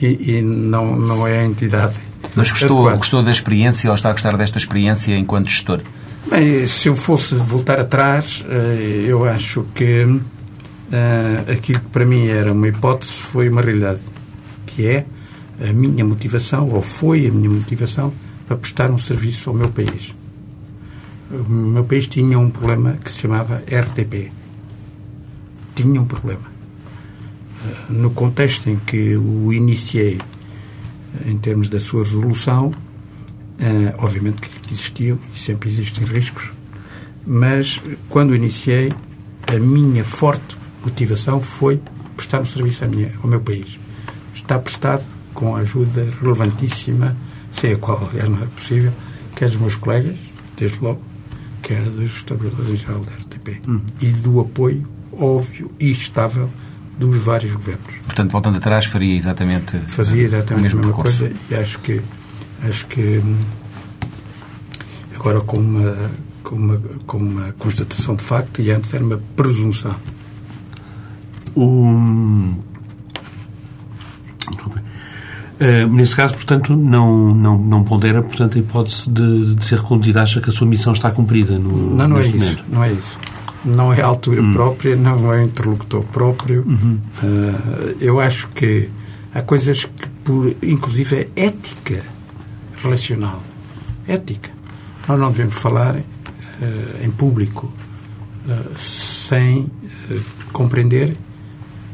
e, 0.00 0.36
e 0.38 0.42
não, 0.42 0.96
não 0.96 1.26
é 1.26 1.40
a 1.40 1.44
entidade. 1.44 1.94
Mas 2.34 2.50
gostou, 2.50 2.90
gostou 2.96 3.22
da 3.22 3.30
experiência 3.30 3.90
ou 3.90 3.94
está 3.94 4.08
a 4.08 4.12
gostar 4.12 4.36
desta 4.36 4.58
experiência 4.58 5.16
enquanto 5.16 5.48
gestor? 5.48 5.80
Bem, 6.30 6.66
se 6.66 6.88
eu 6.88 6.96
fosse 6.96 7.34
voltar 7.34 7.80
atrás, 7.80 8.44
eh, 8.48 9.04
eu 9.06 9.24
acho 9.24 9.66
que 9.74 10.04
uh, 10.04 10.22
aquilo 11.50 11.80
que 11.80 11.88
para 11.88 12.06
mim 12.06 12.28
era 12.28 12.52
uma 12.52 12.68
hipótese 12.68 13.12
foi 13.12 13.48
uma 13.48 13.60
realidade, 13.60 14.00
que 14.66 14.86
é 14.86 15.04
a 15.60 15.72
minha 15.72 16.04
motivação, 16.04 16.68
ou 16.70 16.80
foi 16.80 17.26
a 17.26 17.30
minha 17.30 17.50
motivação, 17.50 18.12
para 18.52 18.56
prestar 18.58 18.90
um 18.90 18.98
serviço 18.98 19.48
ao 19.48 19.56
meu 19.56 19.68
país. 19.70 20.12
O 21.30 21.50
meu 21.50 21.84
país 21.84 22.06
tinha 22.06 22.38
um 22.38 22.50
problema 22.50 22.98
que 23.02 23.10
se 23.10 23.20
chamava 23.20 23.56
RTP. 23.56 24.30
Tinha 25.74 26.00
um 26.00 26.04
problema. 26.04 26.42
Uh, 27.64 27.92
no 27.92 28.10
contexto 28.10 28.68
em 28.68 28.76
que 28.76 29.16
o 29.16 29.52
iniciei, 29.52 30.18
em 31.26 31.38
termos 31.38 31.68
da 31.68 31.80
sua 31.80 32.02
resolução, 32.02 32.72
Uh, 33.52 33.94
obviamente 33.98 34.40
que 34.40 34.74
existiam 34.74 35.16
e 35.32 35.38
sempre 35.38 35.68
existem 35.68 36.04
riscos, 36.04 36.50
mas 37.24 37.80
quando 38.08 38.34
iniciei, 38.34 38.90
a 39.46 39.56
minha 39.56 40.02
forte 40.02 40.56
motivação 40.84 41.40
foi 41.40 41.80
prestar 42.16 42.40
um 42.40 42.44
serviço 42.44 42.84
minha, 42.88 43.12
ao 43.22 43.28
meu 43.28 43.40
país. 43.40 43.78
Está 44.34 44.58
prestado 44.58 45.04
com 45.32 45.54
a 45.54 45.60
ajuda 45.60 46.08
relevantíssima, 46.20 47.14
sem 47.52 47.72
a 47.74 47.76
qual, 47.76 48.08
aliás, 48.10 48.28
não 48.28 48.42
é 48.42 48.46
possível, 48.46 48.92
quer 49.36 49.48
dos 49.48 49.60
meus 49.60 49.74
colegas, 49.76 50.16
desde 50.56 50.78
logo, 50.80 51.00
quer 51.62 51.82
dos 51.82 52.22
trabalhadores 52.22 52.70
em 52.70 52.76
geral 52.76 53.00
da 53.00 53.12
RTP. 53.12 53.68
Uhum. 53.68 53.80
E 54.00 54.06
do 54.08 54.40
apoio 54.40 54.86
óbvio 55.12 55.70
e 55.78 55.90
estável 55.90 56.48
dos 56.98 57.18
vários 57.18 57.52
governos. 57.54 57.94
Portanto, 58.06 58.32
voltando 58.32 58.56
atrás, 58.56 58.86
faria 58.86 59.14
exatamente 59.14 59.78
Fazia 59.88 60.22
exatamente 60.22 60.74
a 60.74 60.76
mesma 60.76 60.92
coisa 60.92 61.32
e 61.50 61.54
acho 61.54 61.78
que 61.80 62.00
Acho 62.64 62.86
que 62.86 63.20
agora 65.16 65.40
com 65.40 65.58
uma, 65.58 66.10
com 66.44 66.54
uma, 66.54 66.78
com 67.06 67.16
uma 67.16 67.52
constatação 67.54 68.14
de 68.14 68.22
facto 68.22 68.62
e 68.62 68.70
antes 68.70 68.94
era 68.94 69.04
uma 69.04 69.20
presunção. 69.34 69.96
Um... 71.56 72.60
Uh, 75.60 75.86
nesse 75.88 76.16
caso, 76.16 76.34
portanto, 76.34 76.74
não, 76.74 77.34
não, 77.34 77.58
não 77.58 77.84
pondera 77.84 78.22
portanto, 78.22 78.56
a 78.56 78.60
hipótese 78.60 79.08
de, 79.08 79.54
de 79.54 79.64
ser 79.64 79.78
reconduzido. 79.78 80.18
Acha 80.18 80.40
que 80.40 80.50
a 80.50 80.52
sua 80.52 80.66
missão 80.66 80.92
está 80.92 81.10
cumprida 81.10 81.58
no 81.58 81.94
Não, 81.94 82.08
não 82.08 82.18
é 82.18 82.26
momento. 82.26 82.36
isso. 82.36 82.64
Não 82.68 82.84
é 82.84 82.92
isso. 82.92 83.18
Não 83.64 83.92
é 83.92 84.00
a 84.00 84.06
altura 84.06 84.42
hum. 84.42 84.52
própria, 84.52 84.96
não 84.96 85.32
é 85.32 85.44
interlocutor 85.44 86.02
próprio. 86.04 86.64
Uhum. 86.66 86.98
Uh, 87.22 87.96
eu 88.00 88.18
acho 88.20 88.48
que 88.48 88.88
há 89.32 89.40
coisas 89.42 89.84
que, 89.84 90.08
por, 90.24 90.54
inclusive, 90.62 91.16
é 91.16 91.28
ética 91.44 92.02
relacional, 92.82 93.40
ética. 94.08 94.50
Nós 95.06 95.20
não 95.20 95.30
devemos 95.30 95.54
falar 95.54 95.94
uh, 95.94 96.02
em 97.04 97.10
público 97.10 97.72
sem 98.76 99.68
compreender 100.52 101.12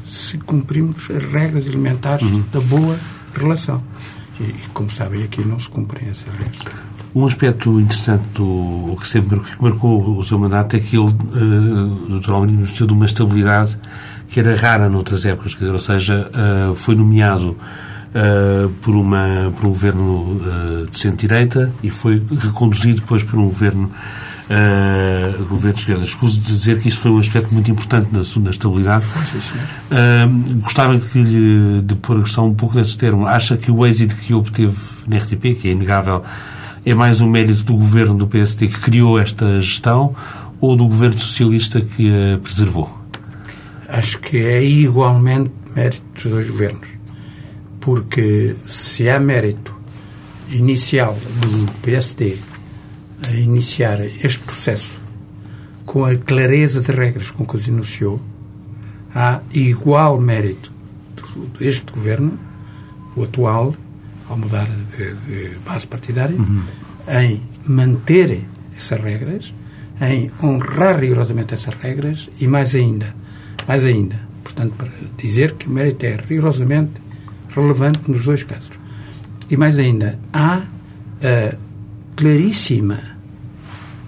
se 0.07 0.39
cumprimos 0.39 1.11
as 1.11 1.23
regras 1.25 1.67
elementares 1.67 2.27
uhum. 2.27 2.43
da 2.53 2.61
boa 2.61 2.97
relação. 3.35 3.83
E, 4.41 4.45
e, 4.45 4.69
como 4.73 4.91
sabem, 4.91 5.25
aqui 5.25 5.45
não 5.45 5.59
se 5.59 5.69
cumprem 5.69 6.09
essas 6.09 6.33
regras. 6.33 6.89
Um 7.15 7.27
aspecto 7.27 7.81
interessante 7.81 8.23
do 8.35 8.97
que 9.01 9.09
sempre 9.09 9.41
marcou 9.61 10.19
o 10.19 10.25
seu 10.25 10.39
mandato 10.39 10.77
é 10.77 10.81
que 10.81 10.97
ele, 10.97 11.07
uh, 11.07 12.21
Dr. 12.21 12.33
Almirino, 12.33 12.67
de 12.67 12.93
uma 12.93 13.07
estabilidade 13.07 13.79
que 14.31 14.41
era 14.41 14.55
rara 14.55 14.89
noutras 14.89 15.25
épocas, 15.25 15.55
quer 15.55 15.61
dizer, 15.61 15.73
ou 15.73 15.81
seja, 15.81 16.31
uh, 16.31 16.75
foi 16.75 16.95
nomeado 16.95 17.57
uh, 18.09 18.69
por, 18.83 18.95
uma, 18.95 19.53
por 19.57 19.67
um 19.67 19.71
governo 19.71 20.03
uh, 20.05 20.87
de 20.91 20.99
centro-direita 20.99 21.73
e 21.83 21.91
foi 21.91 22.23
reconduzido 22.39 23.01
depois 23.01 23.23
por 23.23 23.39
um 23.39 23.47
governo 23.49 23.91
uh, 24.49 25.45
governo 25.45 25.75
de 25.75 25.81
esquerda. 25.81 26.05
Escuso 26.05 26.41
de 26.41 26.47
dizer 26.47 26.81
que 26.81 26.89
isso 26.89 27.01
foi 27.01 27.11
um 27.11 27.19
aspecto 27.19 27.53
muito 27.53 27.71
importante 27.71 28.11
na, 28.13 28.21
na 28.43 28.51
estabilidade. 28.51 29.05
Uh, 29.05 30.61
gostava 30.61 30.97
de, 30.99 31.07
que 31.07 31.19
lhe, 31.19 31.83
de 31.83 31.95
pôr 31.97 32.19
a 32.19 32.23
questão 32.23 32.47
um 32.47 32.55
pouco 32.55 32.77
nesse 32.77 32.97
termo. 32.97 33.27
Acha 33.27 33.57
que 33.57 33.71
o 33.71 33.87
êxito 33.87 34.17
que 34.17 34.35
obteve 34.35 34.77
na 35.07 35.19
RTP, 35.19 35.61
que 35.61 35.69
é 35.69 35.73
inegável, 35.73 36.23
é 36.85 36.95
mais 36.95 37.21
um 37.21 37.29
mérito 37.29 37.63
do 37.65 37.75
governo 37.75 38.15
do 38.15 38.27
PSD 38.27 38.69
que 38.69 38.81
criou 38.81 39.19
esta 39.19 39.61
gestão 39.61 40.15
ou 40.61 40.77
do 40.77 40.87
governo 40.87 41.19
socialista 41.19 41.81
que 41.81 42.11
a 42.11 42.39
preservou? 42.39 42.99
Acho 43.89 44.19
que 44.19 44.37
é 44.37 44.65
igualmente 44.65 45.51
mérito 45.75 46.03
dos 46.15 46.25
dois 46.25 46.51
governos. 46.51 46.89
Porque 47.81 48.57
se 48.67 49.09
há 49.09 49.19
mérito 49.19 49.75
inicial 50.51 51.17
do 51.41 51.73
PSD 51.83 52.37
a 53.27 53.33
iniciar 53.33 54.01
este 54.23 54.39
processo 54.41 54.99
com 55.85 56.05
a 56.05 56.15
clareza 56.17 56.81
de 56.81 56.93
regras 56.93 57.31
com 57.31 57.47
que 57.47 57.57
os 57.57 57.67
iniciou, 57.67 58.21
há 59.15 59.41
igual 59.53 60.21
mérito 60.21 60.71
deste 61.59 61.91
governo, 61.93 62.39
o 63.17 63.25
atual, 63.25 63.75
ao 64.29 64.37
mudar 64.37 64.69
de, 64.97 65.15
de 65.15 65.57
base 65.65 65.87
partidária, 65.87 66.37
uhum. 66.37 66.63
em 67.09 67.43
manter 67.67 68.43
essas 68.77 69.01
regras, 69.01 69.55
em 70.01 70.31
honrar 70.43 71.01
rigorosamente 71.01 71.55
essas 71.55 71.75
regras 71.75 72.29
e 72.39 72.47
mais 72.47 72.75
ainda, 72.75 73.15
mais 73.67 73.85
ainda, 73.85 74.21
portanto, 74.45 74.75
para 74.77 74.91
dizer 75.17 75.55
que 75.55 75.67
o 75.67 75.71
mérito 75.71 76.05
é 76.05 76.17
rigorosamente 76.29 76.93
relevante 77.57 78.01
nos 78.07 78.25
dois 78.25 78.43
casos. 78.43 78.71
E 79.51 79.57
mais 79.57 79.79
ainda, 79.79 80.19
há 80.33 80.63
a 81.23 81.57
claríssima 82.19 82.99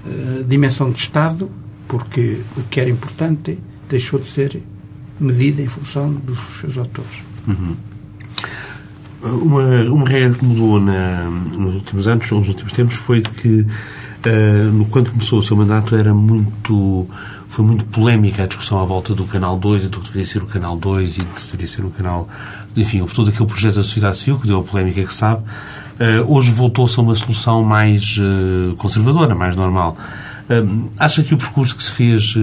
a 0.05 0.43
dimensão 0.43 0.91
de 0.91 0.99
Estado, 0.99 1.49
porque 1.87 2.41
o 2.57 2.63
que 2.65 2.81
era 2.81 2.91
importante 2.91 3.57
deixou 3.89 4.19
de 4.19 4.27
ser 4.27 4.61
medida 5.21 5.63
em 5.63 5.69
função 5.69 6.13
dos 6.13 6.39
seus 6.61 6.77
autores. 6.77 7.23
Uhum. 7.47 7.77
Uma, 9.23 9.83
uma 9.83 10.09
regra 10.09 10.37
que 10.37 10.45
mudou 10.45 10.81
na, 10.81 11.31
nos 11.31 11.75
últimos 11.75 12.09
anos, 12.09 12.31
nos 12.31 12.49
últimos 12.49 12.73
tempos, 12.73 12.95
foi 12.95 13.21
de 13.21 13.31
que, 13.31 13.61
uh, 13.61 14.85
quando 14.91 15.11
começou 15.11 15.39
o 15.39 15.43
seu 15.43 15.57
mandato, 15.57 15.95
era 15.95 16.13
muito 16.13 17.07
foi 17.51 17.65
muito 17.65 17.85
polémica 17.87 18.45
a 18.45 18.47
discussão 18.47 18.79
à 18.81 18.85
volta 18.85 19.13
do 19.13 19.25
Canal 19.25 19.59
2 19.59 19.85
e 19.85 19.89
do 19.89 19.99
que 19.99 20.07
deveria 20.07 20.27
ser 20.27 20.43
o 20.43 20.47
Canal 20.47 20.77
2 20.77 21.17
e 21.17 21.19
do 21.19 21.25
que 21.27 21.43
deveria 21.43 21.67
ser 21.67 21.85
o 21.85 21.91
Canal... 21.91 22.29
Enfim, 22.77 23.01
houve 23.01 23.13
todo 23.13 23.29
aquele 23.29 23.47
projeto 23.47 23.75
da 23.75 23.83
sociedade 23.83 24.19
civil 24.19 24.39
que 24.39 24.47
deu 24.47 24.61
a 24.61 24.63
polémica 24.63 25.03
que 25.03 25.13
sabe. 25.13 25.43
Uh, 26.01 26.35
hoje 26.35 26.51
voltou-se 26.51 26.99
a 26.99 27.03
uma 27.03 27.15
solução 27.15 27.63
mais 27.63 28.17
uh, 28.17 28.75
conservadora, 28.77 29.35
mais 29.35 29.55
normal. 29.55 29.99
Uh, 30.49 30.89
acha 30.99 31.23
que 31.23 31.35
o 31.35 31.37
percurso 31.37 31.77
que 31.77 31.83
se 31.83 31.91
fez 31.91 32.35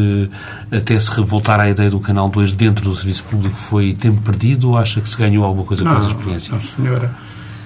até 0.71 0.97
se 0.99 1.09
revoltar 1.09 1.59
à 1.59 1.67
ideia 1.67 1.89
do 1.89 1.99
Canal 1.99 2.29
2 2.29 2.53
dentro 2.53 2.83
do 2.83 2.95
serviço 2.95 3.23
público 3.23 3.55
foi 3.55 3.93
tempo 3.93 4.21
perdido 4.21 4.69
ou 4.69 4.77
acha 4.77 5.01
que 5.01 5.09
se 5.09 5.17
ganhou 5.17 5.43
alguma 5.43 5.65
coisa 5.65 5.83
não, 5.83 5.91
com 5.91 5.97
essa 5.97 6.07
experiência? 6.09 6.53
Não, 6.53 6.61
senhora. 6.61 7.15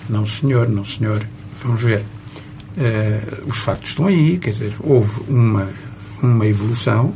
Não, 0.09 0.25
senhor. 0.25 0.69
Não, 0.69 0.85
senhor. 0.85 1.25
Vamos 1.61 1.81
ver. 1.81 2.05
os 3.45 3.57
factos 3.57 3.89
estão 3.89 4.07
aí. 4.07 4.37
Quer 4.37 4.51
dizer, 4.51 4.73
houve 4.79 5.19
uma, 5.27 5.67
uma 6.23 6.47
evolução, 6.47 7.13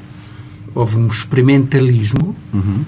houve 0.75 0.97
um 0.97 1.07
experimentalismo. 1.07 2.35
Uhum. 2.53 2.83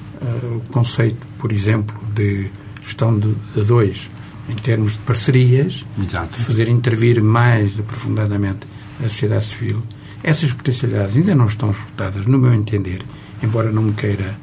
o 0.58 0.60
conceito, 0.72 1.26
por 1.40 1.54
exemplo, 1.54 1.98
de 2.14 2.50
gestão 2.84 3.18
de, 3.18 3.34
de 3.56 3.64
dois 3.64 4.10
em 4.50 4.56
termos 4.56 4.94
de 4.94 5.00
parcerias, 5.00 5.86
Exato. 6.02 6.38
fazer 6.38 6.70
intervir 6.70 7.22
mais 7.22 7.78
aprofundadamente 7.80 8.66
a 9.00 9.10
sociedade 9.10 9.46
civil. 9.46 9.82
Essas 10.24 10.52
potencialidades 10.52 11.16
ainda 11.16 11.36
não 11.36 11.46
estão 11.46 11.72
esgotadas, 11.72 12.26
no 12.26 12.40
meu 12.40 12.54
entender, 12.54 13.04
embora 13.44 13.72
não 13.72 13.84
me 13.84 13.94
queira 13.94 14.38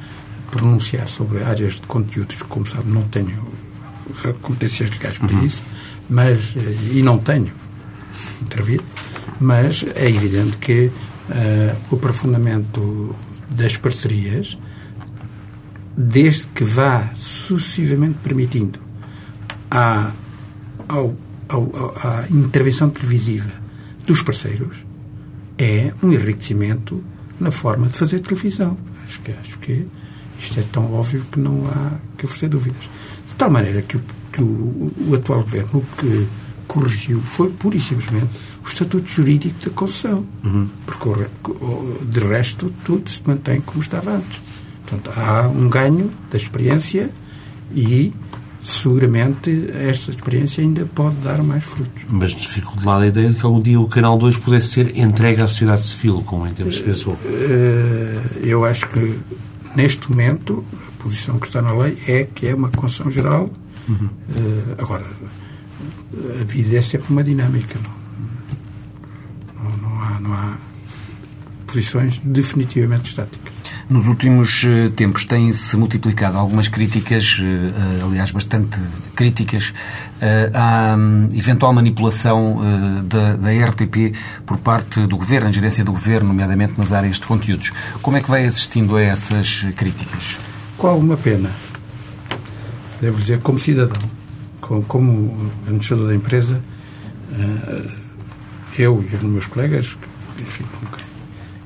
pronunciar 0.50 1.08
sobre 1.08 1.42
áreas 1.42 1.74
de 1.74 1.82
conteúdos, 1.82 2.42
como 2.42 2.66
sabe, 2.66 2.88
não 2.90 3.02
tenho 3.04 3.36
competências 4.42 4.90
legais 4.90 5.18
para 5.18 5.34
uhum. 5.34 5.44
isso, 5.44 5.62
mas, 6.08 6.54
eh, 6.56 6.98
e 6.98 7.02
não 7.02 7.18
tenho 7.18 7.50
intervido, 8.40 8.84
mas 9.40 9.84
é 9.96 10.08
evidente 10.08 10.56
que 10.58 10.86
uh, 10.86 11.76
o 11.90 11.96
aprofundamento 11.96 13.14
das 13.50 13.76
parcerias, 13.76 14.56
desde 15.96 16.46
que 16.48 16.62
vá 16.62 17.10
sucessivamente 17.14 18.18
permitindo 18.22 18.83
à, 19.74 20.12
ao, 20.88 21.14
ao, 21.48 21.94
à 21.96 22.26
intervenção 22.30 22.88
televisiva 22.88 23.50
dos 24.06 24.22
parceiros 24.22 24.76
é 25.58 25.92
um 26.02 26.12
enriquecimento 26.12 27.02
na 27.40 27.50
forma 27.50 27.88
de 27.88 27.94
fazer 27.94 28.20
televisão. 28.20 28.76
Acho 29.06 29.20
que, 29.20 29.32
acho 29.32 29.58
que 29.58 29.86
isto 30.38 30.60
é 30.60 30.62
tão 30.72 30.92
óbvio 30.94 31.24
que 31.30 31.40
não 31.40 31.62
há 31.66 31.92
que 32.16 32.24
oferecer 32.24 32.48
dúvidas. 32.48 32.82
De 33.28 33.34
tal 33.36 33.50
maneira 33.50 33.82
que 33.82 33.96
o, 33.96 34.00
que 34.32 34.42
o, 34.42 34.92
o 35.08 35.14
atual 35.14 35.42
governo 35.42 35.78
o 35.78 35.84
que 35.96 36.26
corrigiu 36.68 37.20
foi 37.20 37.50
pura 37.50 37.76
e 37.76 37.80
simplesmente 37.80 38.30
o 38.64 38.68
estatuto 38.68 39.06
jurídico 39.08 39.64
da 39.64 39.70
concessão. 39.70 40.24
Uhum. 40.44 40.68
Porque, 40.86 41.26
de 42.02 42.20
resto, 42.20 42.72
tudo 42.84 43.10
se 43.10 43.22
mantém 43.26 43.60
como 43.60 43.82
estava 43.82 44.12
antes. 44.12 44.40
Portanto, 44.86 45.10
há 45.18 45.48
um 45.48 45.68
ganho 45.68 46.10
da 46.30 46.36
experiência 46.36 47.10
e 47.74 48.12
seguramente 48.64 49.70
esta 49.74 50.10
experiência 50.10 50.62
ainda 50.62 50.86
pode 50.86 51.16
dar 51.16 51.42
mais 51.42 51.62
frutos. 51.62 52.02
Mas 52.08 52.32
fico 52.32 52.76
de 52.78 52.86
lado 52.86 53.02
a 53.02 53.06
ideia 53.06 53.28
de 53.28 53.34
que 53.34 53.44
algum 53.44 53.60
dia 53.60 53.78
o 53.78 53.86
Canal 53.86 54.16
2 54.18 54.38
pudesse 54.38 54.68
ser 54.68 54.96
entregue 54.96 55.42
à 55.42 55.46
sociedade 55.46 55.82
civil, 55.82 56.22
como 56.24 56.46
em 56.46 56.54
termos 56.54 56.76
de 56.76 56.82
pessoa. 56.82 57.16
Eh, 57.24 58.20
eu 58.42 58.64
acho 58.64 58.88
que, 58.88 59.18
neste 59.76 60.10
momento, 60.10 60.64
a 60.72 61.02
posição 61.02 61.38
que 61.38 61.46
está 61.46 61.60
na 61.60 61.74
lei 61.74 61.98
é 62.08 62.24
que 62.24 62.48
é 62.48 62.54
uma 62.54 62.70
concessão 62.70 63.10
geral. 63.10 63.50
Uhum. 63.86 64.08
Eh, 64.30 64.74
agora, 64.78 65.04
a 66.40 66.44
vida 66.44 66.76
é 66.76 66.82
sempre 66.82 67.12
uma 67.12 67.22
dinâmica. 67.22 67.78
Não, 69.54 69.70
não, 69.70 69.76
não, 69.76 70.02
há, 70.02 70.20
não 70.20 70.32
há 70.32 70.56
posições 71.66 72.18
definitivamente 72.24 73.10
estáticas. 73.10 73.53
Nos 73.88 74.08
últimos 74.08 74.64
eh, 74.64 74.88
tempos 74.96 75.26
têm-se 75.26 75.76
multiplicado 75.76 76.38
algumas 76.38 76.68
críticas, 76.68 77.36
eh, 77.38 77.44
eh, 77.44 78.02
aliás, 78.02 78.30
bastante 78.30 78.80
críticas, 79.14 79.74
à 80.54 80.96
hum, 80.96 81.28
eventual 81.34 81.74
manipulação 81.74 82.58
da, 83.04 83.50
RTP 83.68 84.16
por 84.46 84.56
parte 84.58 85.06
do 85.06 85.18
Governo, 85.18 85.48
a 85.48 85.52
gerência 85.52 85.84
do 85.84 85.92
Governo, 85.92 86.28
nomeadamente 86.28 86.74
nas 86.78 86.92
áreas 86.92 87.18
de 87.18 87.26
conteúdos. 87.26 87.70
Como 88.00 88.16
é 88.16 88.22
que 88.22 88.30
vai 88.30 88.46
assistindo 88.46 88.96
a 88.96 89.02
essas 89.02 89.66
críticas? 89.76 90.38
Com 90.78 90.86
alguma 90.86 91.16
pena. 91.18 91.50
Devo 93.02 93.18
dizer, 93.18 93.40
como 93.40 93.58
cidadão, 93.58 94.00
como 94.62 95.52
administrador 95.64 96.06
da 96.06 96.14
empresa, 96.14 96.58
eu 98.78 99.04
e 99.12 99.14
os 99.14 99.22
meus 99.22 99.46
colegas, 99.46 99.94
enfim, 100.40 100.64
com 100.80 100.86
quem 100.96 101.04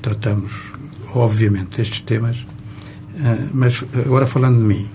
tratamos 0.02 0.77
obviamente, 1.14 1.80
estes 1.80 2.00
temas, 2.00 2.44
eh, 3.16 3.48
mas 3.52 3.84
agora 3.94 4.26
falando 4.26 4.58
de 4.58 4.64
mim, 4.64 4.86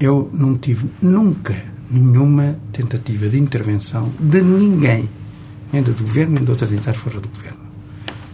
eu 0.00 0.30
não 0.32 0.56
tive 0.56 0.88
nunca 1.00 1.56
nenhuma 1.90 2.56
tentativa 2.72 3.28
de 3.28 3.38
intervenção 3.38 4.10
de 4.18 4.42
ninguém, 4.42 5.08
nem 5.72 5.82
do 5.82 5.92
governo, 5.92 6.34
nem 6.34 6.44
de 6.44 6.50
outras 6.50 6.72
entidades 6.72 7.00
fora 7.00 7.20
do 7.20 7.28
governo. 7.28 7.60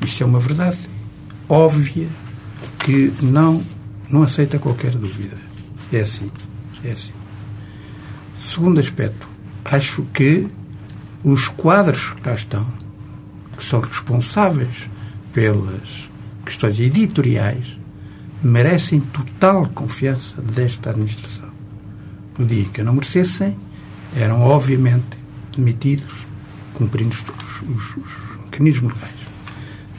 Isto 0.05 0.23
é 0.23 0.27
uma 0.27 0.39
verdade 0.39 0.79
óbvia 1.49 2.09
que 2.79 3.13
não, 3.23 3.63
não 4.09 4.23
aceita 4.23 4.59
qualquer 4.59 4.93
dúvida. 4.93 5.37
É 5.93 6.01
assim. 6.01 6.31
É 6.85 6.93
assim. 6.93 7.13
Segundo 8.39 8.79
aspecto, 8.79 9.29
acho 9.65 10.03
que 10.15 10.49
os 11.25 11.49
quadros 11.49 12.13
que 12.13 12.29
lá 12.29 12.35
estão, 12.35 12.67
que 13.57 13.65
são 13.65 13.81
responsáveis 13.81 14.89
pelas 15.33 16.09
questões 16.49 16.81
editoriais 16.81 17.77
merecem 18.43 19.01
total 19.01 19.67
confiança 19.75 20.41
desta 20.41 20.91
administração. 20.91 21.49
No 22.39 22.47
dia 22.47 22.65
que 22.73 22.83
não 22.83 22.95
merecessem, 22.95 23.57
eram 24.17 24.41
obviamente 24.41 25.19
demitidos, 25.55 26.27
cumprindo 26.75 27.15
os, 27.15 27.63
os, 27.69 27.97
os 27.97 28.45
mecanismos 28.45 28.95
legais. 28.95 29.19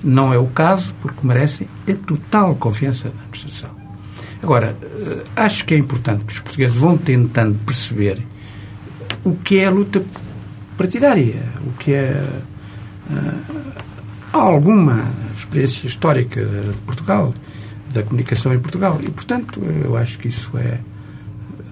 Não 0.04 0.34
é 0.34 0.38
o 0.38 0.48
caso, 0.48 0.94
porque 1.02 1.26
merecem 1.26 1.68
a 1.88 1.94
total 1.94 2.56
confiança 2.56 3.10
da 3.10 3.16
administração. 3.16 3.70
Agora, 4.42 4.76
eh, 4.82 5.24
acho 5.36 5.66
que 5.66 5.74
é 5.74 5.78
importante 5.78 6.26
que 6.26 6.32
os 6.32 6.40
portugueses 6.40 6.78
vão 6.78 6.98
tentando 6.98 7.60
perceber 7.66 8.26
o 9.24 9.36
que 9.36 9.60
é 9.60 9.66
a 9.66 9.70
luta 9.70 10.02
partidária, 10.78 11.44
o 11.66 11.72
que 11.78 11.92
é 11.92 12.24
uh, 13.12 13.89
alguma 14.32 15.06
experiência 15.38 15.88
histórica 15.88 16.44
de 16.44 16.78
Portugal, 16.86 17.34
da 17.94 18.04
comunicação 18.04 18.54
em 18.54 18.60
Portugal. 18.60 19.00
E, 19.02 19.10
portanto, 19.10 19.62
eu 19.84 19.96
acho 19.98 20.18
que 20.20 20.28
isso 20.28 20.52
é. 20.58 20.80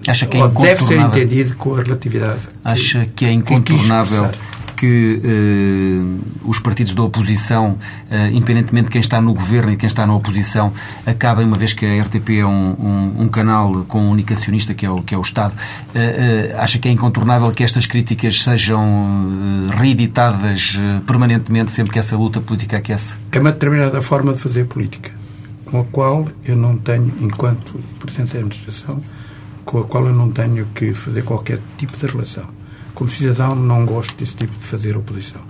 Acha 0.06 0.26
que 0.26 0.38
é 0.38 0.48
deve 0.48 0.84
ser 0.84 0.98
entendido 1.00 1.54
com 1.56 1.76
a 1.76 1.82
relatividade. 1.82 2.42
Acha 2.64 3.06
que 3.14 3.26
é 3.26 3.32
incontornável 3.32 4.28
que 4.28 4.38
uh, 4.86 6.48
os 6.48 6.58
partidos 6.58 6.94
da 6.94 7.02
oposição, 7.02 7.78
uh, 8.10 8.32
independentemente 8.32 8.86
de 8.86 8.92
quem 8.92 9.00
está 9.00 9.20
no 9.20 9.34
governo 9.34 9.72
e 9.72 9.76
quem 9.76 9.86
está 9.86 10.06
na 10.06 10.14
oposição, 10.14 10.72
acabem, 11.06 11.46
uma 11.46 11.56
vez 11.56 11.72
que 11.72 11.86
a 11.86 12.02
RTP 12.02 12.30
é 12.40 12.46
um, 12.46 12.70
um, 12.70 13.22
um 13.22 13.28
canal 13.28 13.84
com 13.84 14.00
um 14.00 14.10
unicacionista 14.10 14.74
que 14.74 14.86
é 14.86 14.90
o, 14.90 15.02
que 15.02 15.14
é 15.14 15.18
o 15.18 15.22
Estado, 15.22 15.52
uh, 15.54 16.58
acha 16.58 16.78
que 16.78 16.88
é 16.88 16.90
incontornável 16.90 17.50
que 17.52 17.64
estas 17.64 17.86
críticas 17.86 18.42
sejam 18.42 18.78
reeditadas 19.76 20.78
permanentemente 21.06 21.70
sempre 21.70 21.92
que 21.92 21.98
essa 21.98 22.16
luta 22.16 22.40
política 22.40 22.78
aquece? 22.78 23.14
É 23.32 23.38
uma 23.38 23.52
determinada 23.52 24.00
forma 24.00 24.32
de 24.32 24.38
fazer 24.38 24.66
política, 24.66 25.10
com 25.64 25.80
a 25.80 25.84
qual 25.84 26.28
eu 26.44 26.56
não 26.56 26.76
tenho, 26.76 27.12
enquanto 27.20 27.78
Presidente 27.98 28.32
da 28.32 28.38
Administração, 28.40 29.02
com 29.64 29.80
a 29.80 29.84
qual 29.84 30.06
eu 30.06 30.14
não 30.14 30.30
tenho 30.30 30.66
que 30.74 30.92
fazer 30.92 31.22
qualquer 31.22 31.58
tipo 31.76 31.96
de 31.98 32.06
relação 32.06 32.58
como 32.98 33.08
cidadão, 33.08 33.54
não 33.54 33.86
gosto 33.86 34.16
desse 34.16 34.34
tipo 34.34 34.52
de 34.52 34.66
fazer 34.66 34.96
oposição. 34.96 35.40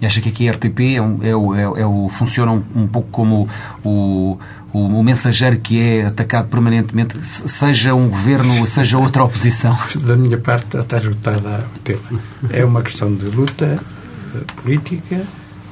E 0.00 0.06
acha 0.06 0.20
que 0.20 0.28
aqui 0.28 0.48
a 0.48 0.52
RTP 0.52 0.96
é, 0.96 1.00
um, 1.00 1.22
é, 1.22 1.36
o, 1.36 1.54
é, 1.54 1.62
é 1.62 1.86
o, 1.86 2.08
funciona 2.08 2.50
um, 2.50 2.64
um 2.74 2.86
pouco 2.88 3.08
como 3.10 3.48
o, 3.84 4.36
o, 4.72 4.78
o, 4.78 5.02
mensageiro 5.04 5.60
que 5.60 5.80
é 5.80 6.06
atacado 6.06 6.48
permanentemente, 6.48 7.16
seja 7.24 7.94
um 7.94 8.08
governo, 8.08 8.66
seja 8.66 8.98
outra 8.98 9.22
oposição? 9.22 9.76
Da 10.02 10.16
minha 10.16 10.38
parte, 10.38 10.76
está 10.76 10.98
esgotada 10.98 11.64
o 11.76 11.78
tema. 11.78 12.20
É 12.50 12.64
uma 12.64 12.82
questão 12.82 13.14
de 13.14 13.26
luta 13.26 13.78
eh, 14.34 14.38
política. 14.60 15.22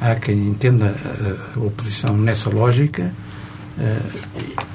Há 0.01 0.15
quem 0.15 0.47
entenda 0.47 0.95
eh, 1.05 1.37
a 1.57 1.61
oposição 1.61 2.17
nessa 2.17 2.49
lógica. 2.49 3.11
Eh, 3.79 3.99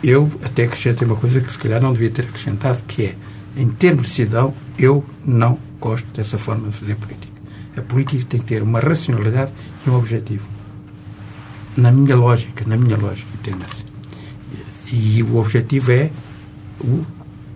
eu 0.03 0.29
até 0.43 0.63
acrescentei 0.65 1.07
uma 1.07 1.15
coisa 1.15 1.39
que 1.39 1.51
se 1.51 1.57
calhar 1.57 1.81
não 1.81 1.93
devia 1.93 2.09
ter 2.09 2.23
acrescentado, 2.23 2.81
que 2.85 3.05
é, 3.05 3.15
em 3.55 3.69
termos 3.69 4.07
de 4.07 4.13
cidadão, 4.13 4.53
eu 4.77 5.05
não 5.25 5.57
gosto 5.81 6.05
dessa 6.13 6.37
forma 6.37 6.69
de 6.69 6.77
fazer 6.77 6.95
política. 6.95 7.33
A 7.75 7.81
política 7.81 8.25
tem 8.29 8.39
que 8.39 8.45
ter 8.45 8.63
uma 8.63 8.79
racionalidade 8.79 9.51
e 9.85 9.89
um 9.89 9.95
objetivo. 9.95 10.45
Na 11.75 11.91
minha 11.91 12.15
lógica, 12.15 12.63
na 12.65 12.77
minha 12.77 12.97
lógica, 12.97 13.27
entenda-se. 13.33 13.83
E 14.91 15.23
o 15.23 15.37
objetivo 15.37 15.91
é 15.91 16.11
o 16.81 17.05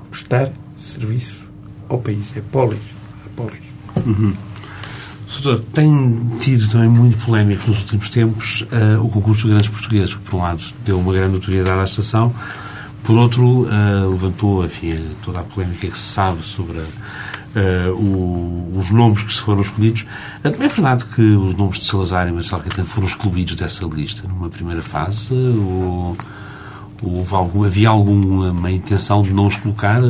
prestar 0.09 0.51
serviço 0.77 1.43
ao 1.87 1.99
país. 1.99 2.35
É 2.35 2.41
polis. 2.41 2.79
É 3.25 3.29
polis. 3.35 3.61
Uhum. 4.05 4.33
Doutor, 5.45 5.63
tem 5.73 6.27
tido 6.39 6.67
também 6.69 6.89
muito 6.89 7.23
polémico 7.23 7.69
nos 7.69 7.79
últimos 7.81 8.09
tempos 8.09 8.61
uh, 8.61 9.05
o 9.05 9.09
concurso 9.09 9.43
dos 9.43 9.51
grandes 9.51 9.69
portugueses, 9.69 10.15
que 10.15 10.21
por 10.21 10.37
um 10.37 10.41
lado 10.41 10.63
deu 10.83 10.97
uma 10.97 11.13
grande 11.13 11.33
notoriedade 11.33 11.81
à 11.81 11.83
estação, 11.83 12.33
por 13.03 13.15
outro 13.17 13.43
uh, 13.43 14.09
levantou 14.09 14.65
enfim, 14.65 14.97
toda 15.23 15.41
a 15.41 15.43
polémica 15.43 15.87
que 15.87 15.97
se 15.97 16.13
sabe 16.13 16.41
sobre 16.41 16.79
a 16.79 16.83
uh, 17.55 17.91
o, 17.93 18.73
os 18.77 18.89
nomes 18.91 19.23
que 19.23 19.33
se 19.33 19.41
foram 19.41 19.61
escolhidos. 19.61 20.05
É 20.43 20.49
verdade 20.49 21.05
que 21.05 21.21
os 21.21 21.55
nomes 21.55 21.79
de 21.79 21.85
Salazar 21.85 22.27
e 22.27 22.31
Marcelo 22.31 22.61
Caetano 22.61 22.87
foram 22.87 23.07
excluídos 23.07 23.55
dessa 23.55 23.85
lista 23.85 24.27
numa 24.27 24.49
primeira 24.49 24.81
fase? 24.81 25.33
Ou, 25.33 26.17
ou 27.01 27.27
algum, 27.31 27.63
havia 27.63 27.89
alguma 27.89 28.71
intenção 28.71 29.21
de 29.21 29.33
não 29.33 29.47
os 29.47 29.55
colocar? 29.55 30.01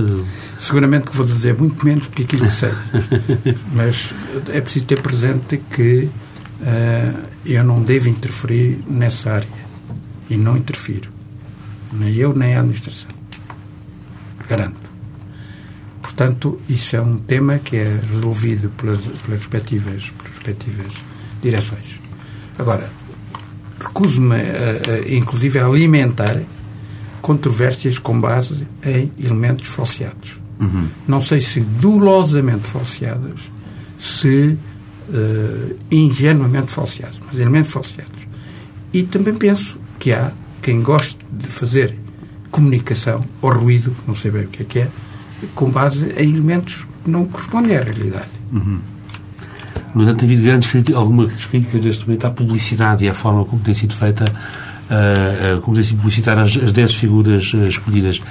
Seguramente 0.60 1.08
que 1.08 1.16
vou 1.16 1.26
dizer 1.26 1.56
muito 1.58 1.84
menos 1.86 2.08
do 2.08 2.14
que 2.14 2.24
aquilo 2.24 2.48
que 2.48 2.54
sei. 2.54 2.72
Mas 3.74 4.14
é 4.50 4.62
preciso 4.62 4.86
ter 4.86 5.02
presente 5.02 5.58
que 5.58 6.10
uh, 6.62 7.20
eu 7.46 7.64
não 7.64 7.82
devo 7.82 8.10
interferir 8.10 8.84
nessa 8.88 9.34
área. 9.34 9.66
E 10.28 10.36
não 10.38 10.58
interfiro. 10.58 11.12
Nem 11.93 12.16
eu, 12.16 12.36
nem 12.36 12.56
a 12.56 12.60
administração. 12.60 13.10
Garanto. 14.50 14.85
Portanto, 16.16 16.59
isso 16.70 16.95
é 16.95 17.01
um 17.01 17.18
tema 17.18 17.59
que 17.59 17.76
é 17.76 17.99
resolvido 18.13 18.70
pelas, 18.78 19.01
pelas, 19.01 19.39
respectivas, 19.39 20.09
pelas 20.18 20.34
respectivas 20.34 20.88
direções. 21.41 21.99
Agora, 22.57 22.89
recuso-me, 23.80 24.38
inclusive, 25.09 25.59
a 25.59 25.66
alimentar 25.66 26.41
controvérsias 27.22 27.97
com 27.97 28.22
base 28.22 28.66
em 28.86 29.11
elementos 29.20 29.68
falseados. 29.68 30.38
Uhum. 30.59 30.88
Não 31.05 31.20
sei 31.20 31.41
se 31.41 31.59
dolosamente 31.59 32.66
falseados, 32.68 33.41
se 33.99 34.57
uh, 35.09 35.78
ingenuamente 35.91 36.72
falseados, 36.72 37.20
mas 37.26 37.38
elementos 37.38 37.72
falseados. 37.74 38.22
E 38.93 39.03
também 39.03 39.36
penso 39.36 39.78
que 39.99 40.13
há 40.13 40.32
quem 40.61 40.82
goste 40.82 41.18
de 41.32 41.47
fazer 41.47 41.95
comunicação 42.51 43.26
ou 43.41 43.51
ruído, 43.51 43.93
não 44.07 44.16
sei 44.16 44.32
bem 44.32 44.45
o 44.45 44.47
que 44.47 44.61
é 44.61 44.66
que 44.66 44.80
é, 44.80 44.89
com 45.54 45.70
base 45.70 46.14
em 46.18 46.32
elementos 46.32 46.86
que 47.04 47.12
não 47.12 47.26
correspondem 47.26 47.78
à 47.78 47.82
realidade. 47.82 48.32
Uhum. 48.52 48.80
No 49.93 50.04
entanto, 50.04 50.20
tem 50.20 50.30
havido 50.30 50.43
grandes 50.43 50.70
críticas, 50.70 51.00
algumas 51.00 51.46
críticas 51.46 51.86
neste 51.86 52.06
momento 52.06 52.26
à 52.26 52.30
publicidade 52.30 53.06
e 53.06 53.10
à 53.10 53.14
forma 53.14 53.46
como 53.46 53.62
tem 53.62 53.74
sido 53.74 53.96
feita, 53.96 54.26
uh, 54.26 55.58
uh, 55.58 55.62
como 55.62 55.76
tem 55.76 55.86
sido 55.86 55.98
publicitar 55.98 56.38
as, 56.38 56.58
as 56.58 56.74
10 56.74 56.96
figuras 56.96 57.54
uh, 57.54 57.66
escolhidas. 57.68 58.22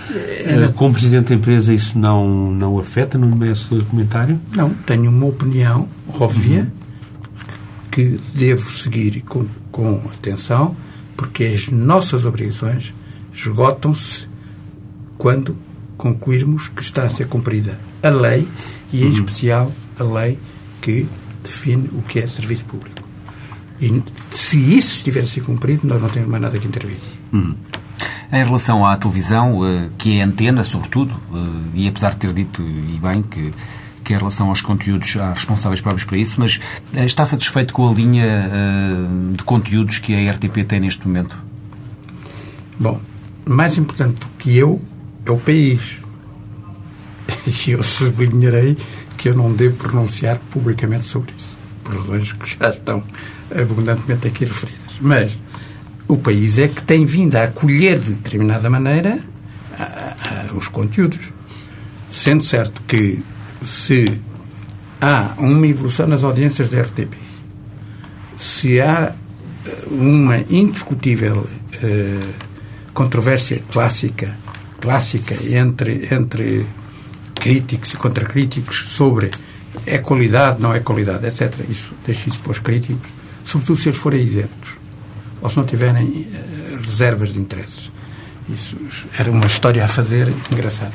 Como 0.77 0.93
Presidente 0.93 1.31
da 1.31 1.35
empresa, 1.37 1.73
isso 1.73 1.99
não, 1.99 2.51
não 2.51 2.79
afeta 2.79 3.17
no 3.17 3.57
seu 3.57 3.83
comentário? 3.85 4.39
Não, 4.55 4.71
tenho 4.71 5.11
uma 5.11 5.27
opinião 5.27 5.89
óbvia 6.21 6.61
uhum. 6.61 7.51
que 7.91 8.21
devo 8.35 8.69
seguir 8.69 9.23
com, 9.23 9.47
com 9.73 10.03
atenção, 10.13 10.77
porque 11.17 11.45
as 11.45 11.69
nossas 11.69 12.27
obrigações 12.27 12.93
esgotam-se 13.33 14.29
quando 15.17 15.57
concluirmos 15.97 16.69
que 16.69 16.83
está 16.83 17.05
a 17.05 17.09
ser 17.09 17.29
cumprida 17.29 17.79
a 18.03 18.09
lei 18.09 18.47
e, 18.93 19.03
em 19.03 19.07
uhum. 19.07 19.11
especial, 19.13 19.73
a 19.99 20.05
lei 20.05 20.39
que 20.81 21.07
define 21.43 21.89
o 21.93 22.03
que 22.03 22.19
é 22.19 22.27
serviço 22.27 22.65
público. 22.65 23.03
E 23.81 24.03
se 24.31 24.59
isso 24.59 24.99
estiver 24.99 25.23
a 25.23 25.27
ser 25.27 25.43
cumprido, 25.43 25.87
nós 25.87 26.01
não 26.01 26.09
temos 26.09 26.29
mais 26.29 26.43
nada 26.43 26.59
que 26.59 26.67
intervir. 26.67 26.99
Uhum. 27.33 27.55
Em 28.33 28.45
relação 28.45 28.85
à 28.85 28.97
televisão, 28.97 29.65
eh, 29.67 29.89
que 29.99 30.19
é 30.19 30.23
antena, 30.23 30.65
sobretudo, 30.65 31.13
eh, 31.33 31.39
e 31.75 31.89
apesar 31.89 32.11
de 32.13 32.17
ter 32.17 32.33
dito, 32.33 32.63
e 32.63 32.99
bem, 33.01 33.23
que, 33.23 33.51
que 34.03 34.15
em 34.15 34.17
relação 34.17 34.49
aos 34.49 34.61
conteúdos 34.61 35.17
há 35.17 35.33
responsáveis 35.33 35.81
próprios 35.81 36.05
para 36.05 36.17
isso, 36.17 36.41
mas 36.41 36.61
eh, 36.95 37.05
está 37.05 37.25
satisfeito 37.27 37.73
com 37.73 37.89
a 37.89 37.93
linha 37.93 38.51
de 39.33 39.43
conteúdos 39.45 39.99
que 39.99 40.15
a 40.15 40.33
RTP 40.33 40.65
tem 40.67 40.81
neste 40.81 41.07
momento? 41.07 41.37
Bom, 42.79 43.01
mais 43.45 43.77
importante 43.77 44.21
do 44.21 44.27
que 44.39 44.57
eu 44.57 44.81
é 45.25 45.31
o 45.31 45.39
país. 45.39 45.99
E 47.67 47.71
eu 47.71 47.83
sublinharei 47.83 48.77
que 49.17 49.29
eu 49.29 49.35
não 49.35 49.53
devo 49.53 49.77
pronunciar 49.77 50.39
publicamente 50.51 51.05
sobre 51.05 51.33
isso, 51.37 51.57
por 51.83 51.97
razões 51.97 52.33
que 52.33 52.59
já 52.59 52.71
estão 52.71 53.03
abundantemente 53.55 54.29
aqui 54.29 54.45
referidas. 54.45 54.95
Mas 55.01 55.39
o 56.07 56.17
país 56.17 56.59
é 56.59 56.69
que 56.69 56.83
tem 56.83 57.07
vindo 57.07 57.37
a 57.37 57.45
acolher 57.45 57.99
de 57.99 58.15
determinada 58.15 58.69
maneira 58.69 59.21
a, 59.79 60.51
a, 60.53 60.55
os 60.55 60.69
conteúdos. 60.69 61.21
Sendo 62.11 62.45
certo 62.45 62.83
que 62.87 63.23
se 63.65 64.05
há 65.01 65.35
uma 65.39 65.67
evolução 65.67 66.07
nas 66.07 66.23
audiências 66.23 66.69
da 66.69 66.83
RTP, 66.83 67.15
se 68.37 68.81
há 68.81 69.13
eh, 69.67 69.85
uma 69.91 70.39
indiscutível 70.51 71.47
eh, 71.73 72.21
controvérsia 72.93 73.63
clássica 73.73 74.35
clássica 74.85 75.35
entre, 75.57 76.09
entre 76.15 76.67
críticos 77.35 77.95
e 77.95 77.97
contracríticos 77.97 78.91
sobre 78.91 79.31
é 79.87 79.97
qualidade, 79.97 80.61
não 80.61 80.75
é 80.75 80.81
qualidade, 80.81 81.27
etc. 81.27 81.59
Isso, 81.71 81.95
deixe 82.05 82.29
isso 82.29 82.39
para 82.41 82.53
os 82.53 82.59
críticos, 82.59 83.11
sobretudo 83.47 83.81
se 83.81 83.89
eles 83.89 83.99
forem 83.99 84.23
isentos 84.23 84.75
ou 85.41 85.49
se 85.49 85.57
não 85.57 85.65
tiverem 85.65 86.05
uh, 86.05 86.81
reservas 86.83 87.33
de 87.33 87.41
interesses. 87.41 87.91
Isso 88.47 88.77
era 89.19 89.31
uma 89.31 89.47
história 89.47 89.83
a 89.83 89.89
fazer 89.89 90.31
engraçada. 90.53 90.93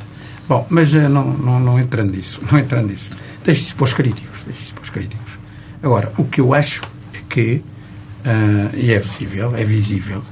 Bom, 0.48 0.68
mas 0.70 0.94
uh, 0.94 1.10
não, 1.10 1.26
não, 1.34 1.60
não 1.60 1.80
entrando 1.80 2.16
nisso, 2.16 2.40
não 2.50 2.60
entrando 2.60 2.90
nisso. 2.90 3.10
Deixe 3.44 3.62
isso 3.62 3.76
para 3.76 3.86
os 3.86 3.94
críticos, 3.94 4.40
deixe 4.46 4.64
isso 4.66 4.74
para 4.76 4.84
os 4.84 4.90
críticos. 4.92 5.34
Agora, 5.82 6.14
o 6.16 6.26
que 6.26 6.42
eu 6.42 6.54
acho 6.54 6.84
é 7.16 7.20
que, 7.28 7.56
uh, 7.56 8.76
e 8.76 8.94
é 8.94 9.00
visível, 9.00 9.56
é 9.56 9.64
visível, 9.64 10.24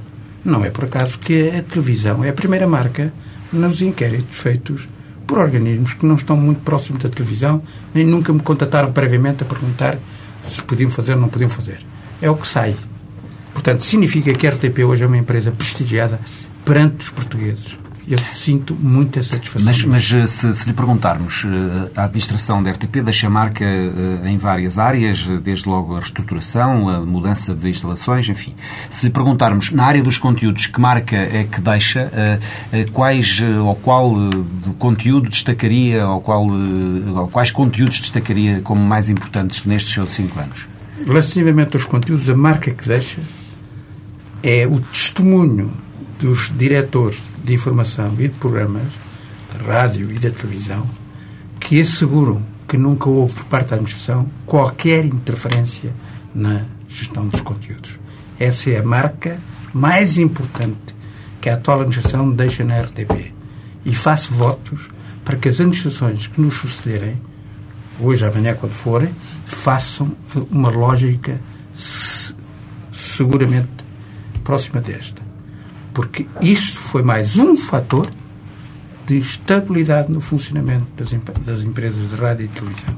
não 0.44 0.64
é 0.64 0.70
por 0.70 0.84
acaso 0.84 1.18
que 1.18 1.50
a 1.50 1.62
televisão 1.62 2.22
é 2.22 2.28
a 2.28 2.32
primeira 2.32 2.68
marca 2.68 3.12
nos 3.52 3.82
inquéritos 3.82 4.38
feitos 4.38 4.88
por 5.26 5.38
organismos 5.38 5.92
que 5.92 6.06
não 6.06 6.14
estão 6.14 6.36
muito 6.36 6.62
próximos 6.62 7.02
da 7.02 7.08
televisão, 7.08 7.62
nem 7.94 8.04
nunca 8.04 8.32
me 8.32 8.40
contataram 8.40 8.92
previamente 8.92 9.42
a 9.42 9.46
perguntar 9.46 9.98
se 10.44 10.62
podiam 10.62 10.90
fazer 10.90 11.12
ou 11.12 11.20
não 11.20 11.28
podiam 11.28 11.50
fazer. 11.50 11.80
É 12.20 12.30
o 12.30 12.34
que 12.34 12.46
sai. 12.46 12.74
Portanto, 13.52 13.84
significa 13.84 14.32
que 14.32 14.46
a 14.46 14.50
RTP 14.50 14.78
hoje 14.86 15.04
é 15.04 15.06
uma 15.06 15.18
empresa 15.18 15.50
prestigiada 15.50 16.20
perante 16.64 17.02
os 17.02 17.10
portugueses. 17.10 17.76
Eu 18.10 18.18
sinto 18.18 18.74
muita 18.74 19.22
satisfação. 19.22 19.66
Mas, 19.66 19.84
mas 19.84 20.12
eh, 20.12 20.26
se, 20.26 20.54
se, 20.54 20.66
lhe 20.66 20.72
perguntarmos, 20.72 21.44
eh, 21.44 21.90
a 21.94 22.04
administração 22.04 22.62
da 22.62 22.70
RTP 22.70 23.02
deixa 23.04 23.28
marca 23.28 23.64
eh, 23.64 24.30
em 24.30 24.38
várias 24.38 24.78
áreas, 24.78 25.26
desde 25.42 25.68
logo 25.68 25.94
a 25.94 25.98
reestruturação, 25.98 26.88
a 26.88 27.00
mudança 27.00 27.54
de 27.54 27.68
instalações, 27.68 28.26
enfim. 28.28 28.54
Se 28.90 29.06
lhe 29.06 29.12
perguntarmos, 29.12 29.70
na 29.72 29.84
área 29.84 30.02
dos 30.02 30.16
conteúdos, 30.16 30.66
que 30.66 30.80
marca 30.80 31.16
é 31.16 31.44
que 31.44 31.60
deixa, 31.60 32.10
quais 32.92 33.42
ou 33.62 33.74
qual 33.74 34.14
conteúdo 34.78 35.28
destacaria, 35.28 36.06
ou, 36.08 36.20
qual, 36.20 36.46
ou 36.46 37.28
quais 37.28 37.50
conteúdos 37.50 38.00
destacaria 38.00 38.60
como 38.62 38.80
mais 38.80 39.10
importantes 39.10 39.64
nestes 39.66 39.92
seus 39.92 40.10
cinco 40.10 40.40
anos? 40.40 40.66
Relativamente 41.06 41.76
aos 41.76 41.84
conteúdos, 41.84 42.28
a 42.28 42.34
marca 42.34 42.70
que 42.70 42.88
deixa 42.88 43.20
é 44.42 44.66
o 44.66 44.80
testemunho 44.80 45.70
dos 46.18 46.52
diretores 46.56 47.22
de 47.44 47.54
informação 47.54 48.12
e 48.18 48.28
de 48.28 48.38
programas, 48.38 48.88
de 49.52 49.64
rádio 49.64 50.10
e 50.10 50.18
da 50.18 50.30
televisão, 50.30 50.88
que 51.60 51.80
asseguram 51.80 52.42
que 52.66 52.76
nunca 52.76 53.08
houve 53.08 53.34
por 53.34 53.44
parte 53.44 53.68
da 53.68 53.76
administração 53.76 54.28
qualquer 54.44 55.04
interferência 55.04 55.92
na 56.34 56.64
gestão 56.88 57.26
dos 57.26 57.40
conteúdos. 57.40 57.92
Essa 58.38 58.70
é 58.70 58.78
a 58.78 58.82
marca 58.82 59.38
mais 59.72 60.18
importante 60.18 60.94
que 61.40 61.48
a 61.48 61.54
atual 61.54 61.80
administração 61.80 62.30
deixa 62.30 62.64
na 62.64 62.78
RTP. 62.78 63.32
E 63.84 63.94
faço 63.94 64.34
votos 64.34 64.88
para 65.24 65.36
que 65.36 65.48
as 65.48 65.60
administrações 65.60 66.26
que 66.26 66.40
nos 66.40 66.54
sucederem, 66.54 67.16
hoje, 67.98 68.26
amanhã, 68.26 68.54
quando 68.54 68.72
forem, 68.72 69.10
façam 69.46 70.10
uma 70.50 70.68
lógica 70.68 71.40
seguramente 72.92 73.68
próxima 74.44 74.80
desta 74.80 75.27
porque 75.98 76.28
isso 76.40 76.78
foi 76.78 77.02
mais 77.02 77.36
um 77.38 77.56
fator 77.56 78.08
de 79.04 79.18
estabilidade 79.18 80.12
no 80.12 80.20
funcionamento 80.20 80.86
das, 80.96 81.10
das 81.44 81.60
empresas 81.64 82.08
de 82.08 82.14
rádio 82.14 82.44
e 82.44 82.48
televisão. 82.48 82.96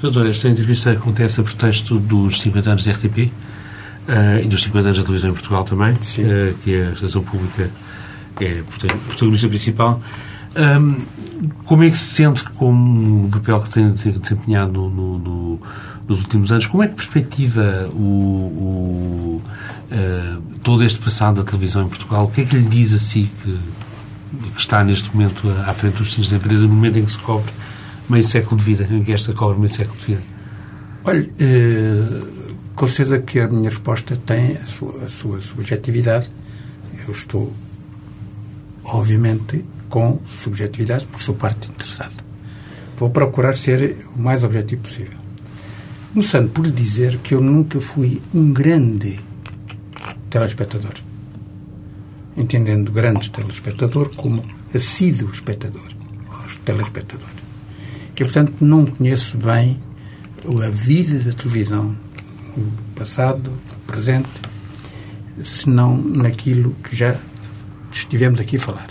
Doutor, 0.00 0.26
esta 0.28 0.48
entrevista 0.48 0.92
acontece 0.92 1.42
a 1.42 1.44
pretexto 1.44 1.98
dos 1.98 2.40
50 2.40 2.70
anos 2.70 2.84
da 2.86 2.92
RTP 2.92 3.18
uh, 3.18 3.32
eh, 4.08 4.44
e 4.44 4.48
dos 4.48 4.62
50 4.62 4.88
anos 4.88 4.98
da 4.98 5.04
televisão 5.04 5.28
em 5.28 5.34
Portugal 5.34 5.64
também, 5.64 5.92
uh, 5.92 6.54
que 6.64 6.74
é 6.74 6.86
a 6.86 6.92
estação 6.92 7.22
pública 7.22 7.70
é 8.40 8.62
protagonista 9.06 9.48
principal. 9.48 10.00
Um, 10.56 10.96
como 11.66 11.84
é 11.84 11.90
que 11.90 11.98
se 11.98 12.14
sente 12.14 12.44
com 12.44 13.26
o 13.26 13.28
papel 13.30 13.60
que 13.60 13.68
tem 13.68 13.90
desempenhado 13.92 14.72
no, 14.72 15.18
no, 15.18 15.60
nos 16.08 16.20
últimos 16.20 16.50
anos? 16.50 16.66
Como 16.66 16.82
é 16.82 16.88
que 16.88 16.94
perspectiva 16.94 17.88
o, 17.92 18.00
o 18.00 19.42
uh, 19.92 20.42
todo 20.62 20.82
este 20.82 20.98
passado 20.98 21.42
da 21.42 21.44
televisão 21.44 21.82
em 21.82 21.88
Portugal? 21.88 22.24
O 22.24 22.30
que 22.30 22.40
é 22.40 22.44
que 22.44 22.56
lhe 22.56 22.66
diz 22.66 22.94
a 22.94 22.98
si 22.98 23.30
que, 23.42 23.58
que 24.54 24.60
está 24.60 24.82
neste 24.82 25.14
momento 25.14 25.48
à 25.66 25.72
frente 25.74 25.98
dos 25.98 26.06
destinos 26.06 26.30
da 26.30 26.36
empresa, 26.36 26.62
no 26.62 26.74
momento 26.74 26.98
em 26.98 27.04
que 27.04 27.12
se 27.12 27.18
cobre 27.18 27.52
meio 28.08 28.24
século 28.24 28.58
de 28.58 28.64
vida, 28.64 28.88
em 28.90 29.04
que 29.04 29.12
esta 29.12 29.32
cobre 29.34 29.58
meio 29.58 29.72
século 29.72 29.98
de 30.00 30.06
vida? 30.06 30.22
Olha, 31.04 31.28
uh, 31.28 32.48
com 32.74 32.86
certeza 32.86 33.18
que 33.18 33.38
a 33.40 33.48
minha 33.48 33.68
resposta 33.68 34.16
tem 34.16 34.56
a 34.56 34.66
sua, 34.66 35.04
a 35.04 35.08
sua 35.08 35.40
subjetividade. 35.40 36.30
Eu 37.06 37.12
estou, 37.12 37.52
obviamente, 38.84 39.64
com 39.88 40.20
subjetividade, 40.26 41.06
porque 41.06 41.24
sou 41.24 41.34
parte 41.34 41.68
interessada. 41.68 42.14
Vou 42.98 43.10
procurar 43.10 43.54
ser 43.54 44.04
o 44.14 44.20
mais 44.20 44.44
objetivo 44.44 44.82
possível. 44.82 45.17
Começando 46.12 46.50
por 46.50 46.70
dizer 46.70 47.18
que 47.18 47.34
eu 47.34 47.40
nunca 47.40 47.80
fui 47.82 48.22
um 48.34 48.50
grande 48.50 49.20
telespectador. 50.30 50.94
Entendendo 52.34 52.90
grande 52.90 53.30
telespectador 53.30 54.08
como 54.16 54.42
assíduo 54.74 55.30
espectador, 55.30 55.86
telespectadores. 56.64 57.36
E, 58.14 58.24
portanto, 58.24 58.54
não 58.58 58.86
conheço 58.86 59.36
bem 59.36 59.78
a 60.64 60.70
vida 60.70 61.18
da 61.18 61.32
televisão, 61.36 61.94
o 62.56 62.94
passado, 62.96 63.52
o 63.72 63.86
presente, 63.86 64.28
senão 65.42 65.96
naquilo 65.98 66.74
que 66.82 66.96
já 66.96 67.16
estivemos 67.92 68.40
aqui 68.40 68.56
a 68.56 68.60
falar. 68.60 68.88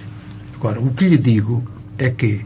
Agora, 0.55 0.79
o 0.79 0.93
que 0.93 1.07
lhe 1.09 1.17
digo 1.17 1.63
é 1.97 2.11
que 2.11 2.45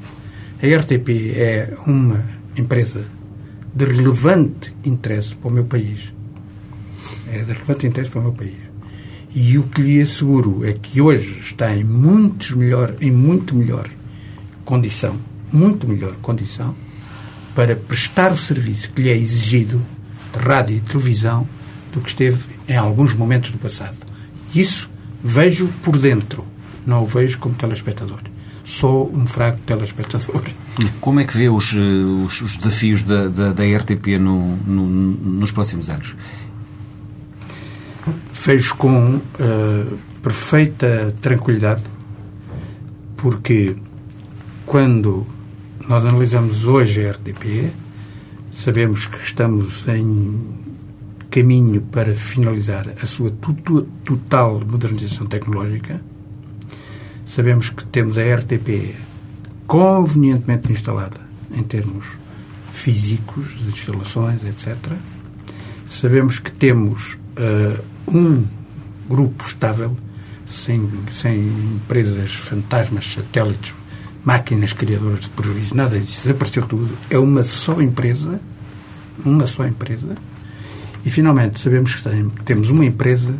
a 0.63 0.79
RTP 0.79 1.33
é 1.35 1.77
uma 1.85 2.23
empresa 2.55 3.05
de 3.73 3.85
relevante 3.85 4.73
interesse 4.83 5.35
para 5.35 5.49
o 5.49 5.51
meu 5.51 5.63
país. 5.63 6.11
É 7.27 7.39
de 7.39 7.53
relevante 7.53 7.87
interesse 7.87 8.11
para 8.11 8.19
o 8.19 8.23
meu 8.23 8.33
país. 8.33 8.57
E 9.33 9.57
o 9.57 9.63
que 9.63 9.81
lhe 9.81 10.01
asseguro 10.01 10.65
é 10.65 10.73
que 10.73 10.99
hoje 10.99 11.39
está 11.39 11.73
em, 11.75 11.83
muitos 11.83 12.51
melhor, 12.51 12.95
em 12.99 13.11
muito 13.11 13.55
melhor 13.55 13.89
condição, 14.65 15.15
muito 15.51 15.87
melhor 15.87 16.15
condição, 16.21 16.75
para 17.55 17.75
prestar 17.75 18.31
o 18.31 18.37
serviço 18.37 18.91
que 18.91 19.01
lhe 19.01 19.09
é 19.09 19.17
exigido 19.17 19.81
de 20.33 20.39
rádio 20.39 20.77
e 20.77 20.79
televisão 20.81 21.47
do 21.93 22.01
que 22.01 22.09
esteve 22.09 22.43
em 22.67 22.75
alguns 22.75 23.13
momentos 23.13 23.51
do 23.51 23.57
passado. 23.57 23.97
Isso 24.53 24.89
vejo 25.23 25.67
por 25.81 25.97
dentro, 25.97 26.45
não 26.85 27.03
o 27.03 27.05
vejo 27.05 27.37
como 27.37 27.55
telespectador 27.55 28.19
sou 28.63 29.11
um 29.13 29.25
fraco 29.25 29.59
telespectador. 29.65 30.43
Como 30.99 31.19
é 31.19 31.25
que 31.25 31.35
vê 31.35 31.49
os, 31.49 31.73
eh, 31.73 31.79
os, 32.25 32.41
os 32.41 32.57
desafios 32.57 33.03
da, 33.03 33.27
da, 33.27 33.53
da 33.53 33.63
RTP 33.63 34.17
no, 34.19 34.55
no, 34.57 34.87
nos 34.87 35.51
próximos 35.51 35.89
anos? 35.89 36.15
Vejo 38.33 38.75
com 38.75 39.15
uh, 39.17 39.97
perfeita 40.21 41.13
tranquilidade, 41.21 41.83
porque 43.17 43.75
quando 44.65 45.27
nós 45.87 46.03
analisamos 46.05 46.65
hoje 46.65 47.05
a 47.05 47.11
RTP, 47.11 47.71
sabemos 48.51 49.05
que 49.05 49.23
estamos 49.23 49.85
em 49.87 50.39
caminho 51.29 51.81
para 51.81 52.13
finalizar 52.15 52.87
a 53.01 53.05
sua 53.05 53.31
total 53.31 54.59
modernização 54.59 55.27
tecnológica 55.27 56.01
Sabemos 57.31 57.69
que 57.69 57.85
temos 57.85 58.17
a 58.17 58.23
RTP 58.23 58.93
convenientemente 59.65 60.73
instalada 60.73 61.21
em 61.55 61.63
termos 61.63 62.05
físicos, 62.73 63.57
de 63.57 63.69
instalações, 63.69 64.43
etc. 64.43 64.75
Sabemos 65.89 66.39
que 66.39 66.51
temos 66.51 67.13
uh, 67.37 67.81
um 68.05 68.45
grupo 69.07 69.45
estável, 69.47 69.95
sem, 70.45 70.89
sem 71.09 71.39
empresas 71.75 72.33
fantasmas, 72.33 73.13
satélites, 73.13 73.73
máquinas 74.25 74.73
criadoras 74.73 75.21
de 75.21 75.29
prejuízo, 75.29 75.73
nada 75.73 75.97
disso, 75.97 76.23
desapareceu 76.23 76.63
tudo. 76.63 76.97
É 77.09 77.17
uma 77.17 77.45
só 77.45 77.81
empresa, 77.81 78.41
uma 79.23 79.45
só 79.45 79.65
empresa, 79.65 80.15
e 81.05 81.09
finalmente 81.09 81.61
sabemos 81.61 81.95
que 81.95 82.03
tem, 82.03 82.27
temos 82.43 82.69
uma 82.69 82.83
empresa 82.83 83.33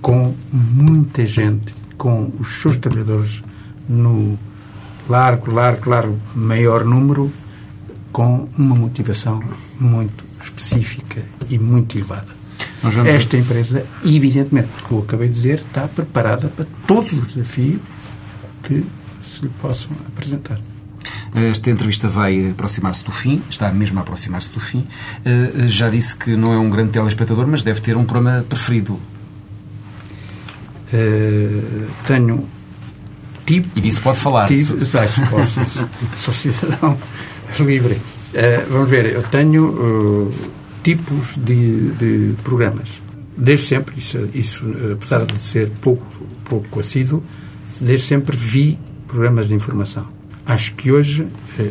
com 0.00 0.34
muita 0.50 1.26
gente 1.26 1.77
com 1.98 2.30
os 2.38 2.62
seus 2.62 2.76
trabalhadores 2.76 3.42
no 3.88 4.38
largo, 5.08 5.50
largo, 5.50 5.90
largo 5.90 6.18
maior 6.34 6.84
número, 6.84 7.30
com 8.12 8.48
uma 8.56 8.74
motivação 8.74 9.42
muito 9.78 10.24
específica 10.42 11.22
e 11.50 11.58
muito 11.58 11.98
elevada. 11.98 12.38
Esta 13.06 13.36
empresa, 13.36 13.84
evidentemente, 14.04 14.68
porque 14.68 14.94
eu 14.94 14.98
acabei 15.00 15.28
de 15.28 15.34
dizer, 15.34 15.60
está 15.60 15.88
preparada 15.88 16.48
para 16.48 16.66
todos 16.86 17.12
os 17.12 17.26
desafios 17.32 17.80
que 18.62 18.84
se 19.22 19.42
lhe 19.42 19.48
possam 19.60 19.90
apresentar. 20.06 20.60
Esta 21.34 21.70
entrevista 21.70 22.08
vai 22.08 22.50
aproximar-se 22.50 23.04
do 23.04 23.12
fim, 23.12 23.42
está 23.50 23.70
mesmo 23.70 23.98
a 23.98 24.02
aproximar-se 24.02 24.52
do 24.52 24.60
fim. 24.60 24.86
Eh, 25.24 25.68
já 25.68 25.88
disse 25.88 26.16
que 26.16 26.30
não 26.30 26.52
é 26.52 26.58
um 26.58 26.70
grande 26.70 26.92
telespectador, 26.92 27.46
mas 27.46 27.62
deve 27.62 27.80
ter 27.80 27.96
um 27.96 28.04
programa 28.04 28.44
preferido. 28.48 28.98
Uh, 30.92 31.86
tenho 32.06 32.48
tipo. 33.44 33.78
E 33.78 33.80
disso 33.80 34.00
pode 34.02 34.18
falar. 34.18 34.46
Tipo, 34.46 34.76
exato, 34.76 35.20
posso. 35.30 35.60
sou 36.16 36.32
cidadão 36.32 36.98
livre. 37.60 37.94
Uh, 37.94 38.70
vamos 38.70 38.90
ver, 38.90 39.06
eu 39.06 39.22
tenho 39.24 39.66
uh, 39.68 40.30
tipos 40.82 41.36
de, 41.36 41.90
de, 41.92 42.34
programas. 42.42 42.88
Desde 43.36 43.66
sempre, 43.66 43.98
isso, 43.98 44.28
isso, 44.34 44.64
apesar 44.92 45.24
de 45.24 45.38
ser 45.38 45.70
pouco, 45.80 46.04
pouco 46.44 46.80
assíduo, 46.80 47.22
desde 47.80 48.06
sempre 48.06 48.36
vi 48.36 48.78
programas 49.06 49.46
de 49.48 49.54
informação. 49.54 50.08
Acho 50.44 50.74
que 50.74 50.90
hoje, 50.90 51.28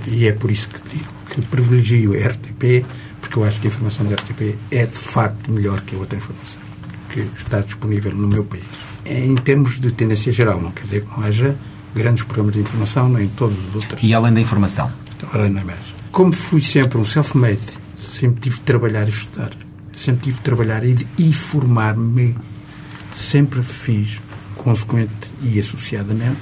e 0.07 0.27
é 0.27 0.31
por 0.31 0.49
isso 0.49 0.69
que 0.69 0.79
digo 0.87 1.09
que 1.29 1.41
privilegio 1.41 2.13
a 2.13 2.27
RTP, 2.27 2.85
porque 3.19 3.37
eu 3.37 3.43
acho 3.43 3.59
que 3.59 3.67
a 3.67 3.69
informação 3.69 4.05
da 4.05 4.15
RTP 4.15 4.55
é 4.71 4.85
de 4.85 4.93
facto 4.97 5.51
melhor 5.51 5.81
que 5.81 5.95
a 5.95 5.99
outra 5.99 6.17
informação 6.17 6.61
que 7.09 7.27
está 7.37 7.59
disponível 7.59 8.13
no 8.13 8.29
meu 8.29 8.45
país 8.45 8.96
em 9.09 9.35
termos 9.35 9.79
de 9.79 9.91
tendência 9.91 10.31
geral, 10.31 10.61
não 10.61 10.71
quer 10.71 10.83
dizer 10.83 11.01
que 11.03 11.09
não 11.09 11.25
haja 11.25 11.55
grandes 11.95 12.23
programas 12.23 12.53
de 12.53 12.61
informação, 12.61 13.09
nem 13.09 13.27
todos 13.29 13.57
os 13.69 13.75
outros. 13.75 14.03
E 14.03 14.13
além 14.13 14.33
da 14.33 14.41
informação? 14.41 14.91
Além 15.33 15.53
da 15.53 15.63
mais. 15.63 15.79
Como 16.11 16.31
fui 16.33 16.61
sempre 16.61 16.97
um 16.97 17.05
self-made, 17.05 17.61
sempre 18.13 18.41
tive 18.41 18.57
de 18.57 18.61
trabalhar 18.61 19.07
e 19.07 19.11
estudar, 19.11 19.51
sempre 19.93 20.25
tive 20.25 20.37
de 20.37 20.41
trabalhar 20.43 20.83
e, 20.83 21.07
e 21.17 21.33
formar-me, 21.33 22.35
sempre 23.15 23.61
fiz, 23.61 24.19
consequente 24.55 25.11
e 25.41 25.59
associadamente, 25.59 26.41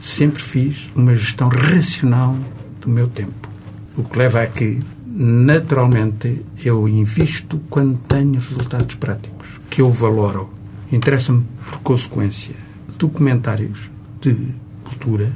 sempre 0.00 0.42
fiz 0.42 0.88
uma 0.94 1.14
gestão 1.16 1.48
racional 1.48 2.36
do 2.80 2.88
meu 2.88 3.08
tempo. 3.08 3.48
O 3.96 4.04
que 4.04 4.18
leva 4.18 4.42
a 4.42 4.46
que, 4.46 4.78
naturalmente, 5.06 6.44
eu 6.62 6.88
invisto 6.88 7.60
quando 7.70 7.98
tenho 8.08 8.34
resultados 8.34 8.94
práticos, 8.96 9.46
que 9.70 9.80
eu 9.80 9.90
valoro. 9.90 10.53
Interessa-me, 10.92 11.44
por 11.66 11.78
consequência, 11.80 12.54
documentários 12.98 13.90
de 14.20 14.36
cultura, 14.84 15.32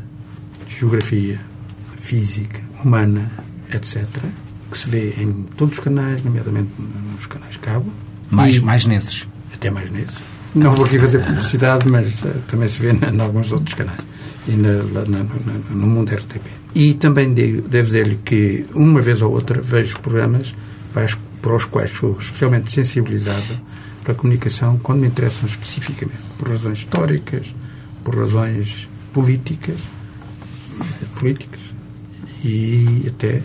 de 0.68 0.74
geografia, 0.78 1.40
física, 2.00 2.60
humana, 2.84 3.30
etc., 3.72 4.06
que 4.70 4.76
se 4.78 4.88
vê 4.88 5.14
em 5.18 5.44
todos 5.56 5.74
os 5.78 5.80
canais, 5.84 6.22
nomeadamente 6.22 6.68
nos 7.14 7.26
canais 7.26 7.56
cabo. 7.56 7.90
Mais, 8.30 8.56
E- 8.56 8.60
mais 8.60 8.84
nesses. 8.84 9.26
até 9.52 9.70
mais 9.70 9.90
nesses. 9.90 10.16
Não 10.54 10.72
vou 10.72 10.84
aqui 10.84 10.98
fazer 10.98 11.24
publicidade, 11.24 11.88
mas 11.88 12.06
eh, 12.24 12.34
também 12.46 12.68
se 12.68 12.78
vê 12.80 12.92
em 12.92 13.20
alguns 13.20 13.50
outros 13.52 13.74
canais 13.74 13.98
e 14.46 14.52
na- 14.52 14.82
na- 14.82 15.04
na- 15.24 15.24
no 15.70 15.86
mundo 15.86 16.10
RTP. 16.14 16.40
E 16.74 16.94
também 16.94 17.32
digo- 17.32 17.62
devo 17.68 17.86
dizer-lhe 17.86 18.16
que 18.24 18.66
uma 18.74 19.00
vez 19.00 19.22
ou 19.22 19.32
outra 19.32 19.60
vejo 19.60 19.98
programas 20.00 20.54
para, 20.92 21.04
as- 21.04 21.16
para 21.42 21.54
os 21.54 21.64
quais 21.64 21.90
sou 21.90 22.16
especialmente 22.18 22.70
sensibilizado 22.70 23.58
para 24.08 24.14
a 24.14 24.16
comunicação 24.16 24.78
quando 24.78 25.00
me 25.00 25.06
interessam 25.06 25.46
especificamente, 25.46 26.22
por 26.38 26.48
razões 26.48 26.78
históricas, 26.78 27.46
por 28.02 28.16
razões 28.16 28.88
políticas, 29.12 29.76
políticas 31.18 31.60
e 32.42 33.04
até 33.06 33.42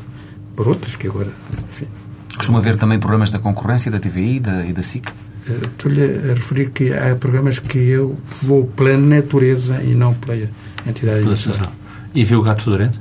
por 0.56 0.70
outras 0.70 0.96
que 0.96 1.08
agora, 1.08 1.32
enfim, 1.70 1.88
Costuma 2.38 2.62
ver 2.62 2.78
também 2.78 2.98
programas 2.98 3.30
da 3.30 3.40
concorrência, 3.40 3.92
da 3.92 4.00
TVI 4.00 4.38
e 4.38 4.40
da, 4.40 4.66
e 4.66 4.74
da 4.74 4.82
SIC? 4.82 5.10
Eh, 5.10 5.52
Estou-lhe 5.66 6.02
a 6.02 6.34
referir 6.34 6.72
que 6.72 6.94
há 6.94 7.14
programas 7.16 7.60
que 7.60 7.78
eu 7.78 8.18
vou 8.42 8.66
pela 8.66 8.98
natureza 8.98 9.84
e 9.84 9.94
não 9.94 10.14
pela 10.14 10.50
entidade. 10.88 11.26
E 12.16 12.24
viu 12.24 12.40
o 12.40 12.42
gato 12.42 12.64
fedorento? 12.64 13.00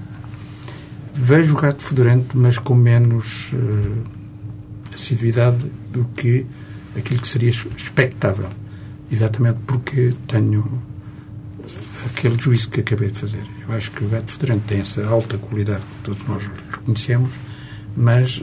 Vejo 1.15 1.55
o 1.55 1.61
gato 1.61 1.83
fedorento, 1.83 2.37
mas 2.37 2.59
com 2.59 2.75
menos 2.75 3.51
eh, 3.55 4.95
assiduidade 4.95 5.71
do 5.93 6.05
que 6.17 6.45
aquilo 6.97 7.21
que 7.21 7.29
seria 7.29 7.51
expectável. 7.51 8.49
Exatamente 9.11 9.59
porque 9.67 10.15
tenho 10.27 10.83
aquele 12.07 12.39
juízo 12.39 12.71
que 12.71 12.81
acabei 12.81 13.11
de 13.11 13.19
fazer. 13.19 13.43
Eu 13.69 13.75
acho 13.75 13.91
que 13.91 14.05
o 14.05 14.09
gato 14.09 14.33
fedorento 14.33 14.65
tem 14.67 14.81
essa 14.81 15.07
alta 15.07 15.37
qualidade 15.39 15.83
que 15.83 16.05
todos 16.05 16.27
nós 16.27 16.43
reconhecemos, 16.71 17.31
mas 17.97 18.43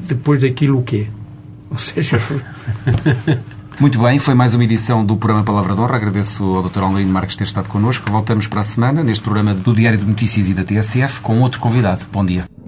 depois 0.00 0.42
daquilo 0.42 0.78
o 0.78 0.82
quê? 0.82 1.06
Ou 1.70 1.78
seja, 1.78 2.18
Muito 3.80 3.98
bem, 3.98 4.18
foi 4.18 4.34
mais 4.34 4.54
uma 4.54 4.62
edição 4.62 5.06
do 5.06 5.16
programa 5.16 5.42
Palavra 5.42 5.74
de 5.74 5.80
Honra. 5.80 5.96
Agradeço 5.96 6.44
ao 6.44 6.62
Dr. 6.68 6.82
Almerino 6.82 7.10
Marques 7.10 7.34
ter 7.34 7.44
estado 7.44 7.66
connosco. 7.66 8.10
Voltamos 8.10 8.46
para 8.46 8.60
a 8.60 8.64
semana 8.64 9.02
neste 9.02 9.24
programa 9.24 9.54
do 9.54 9.74
Diário 9.74 9.98
de 9.98 10.04
Notícias 10.04 10.50
e 10.50 10.52
da 10.52 10.62
TSF 10.62 11.22
com 11.22 11.40
outro 11.40 11.58
convidado. 11.60 12.04
Bom 12.12 12.22
dia. 12.22 12.59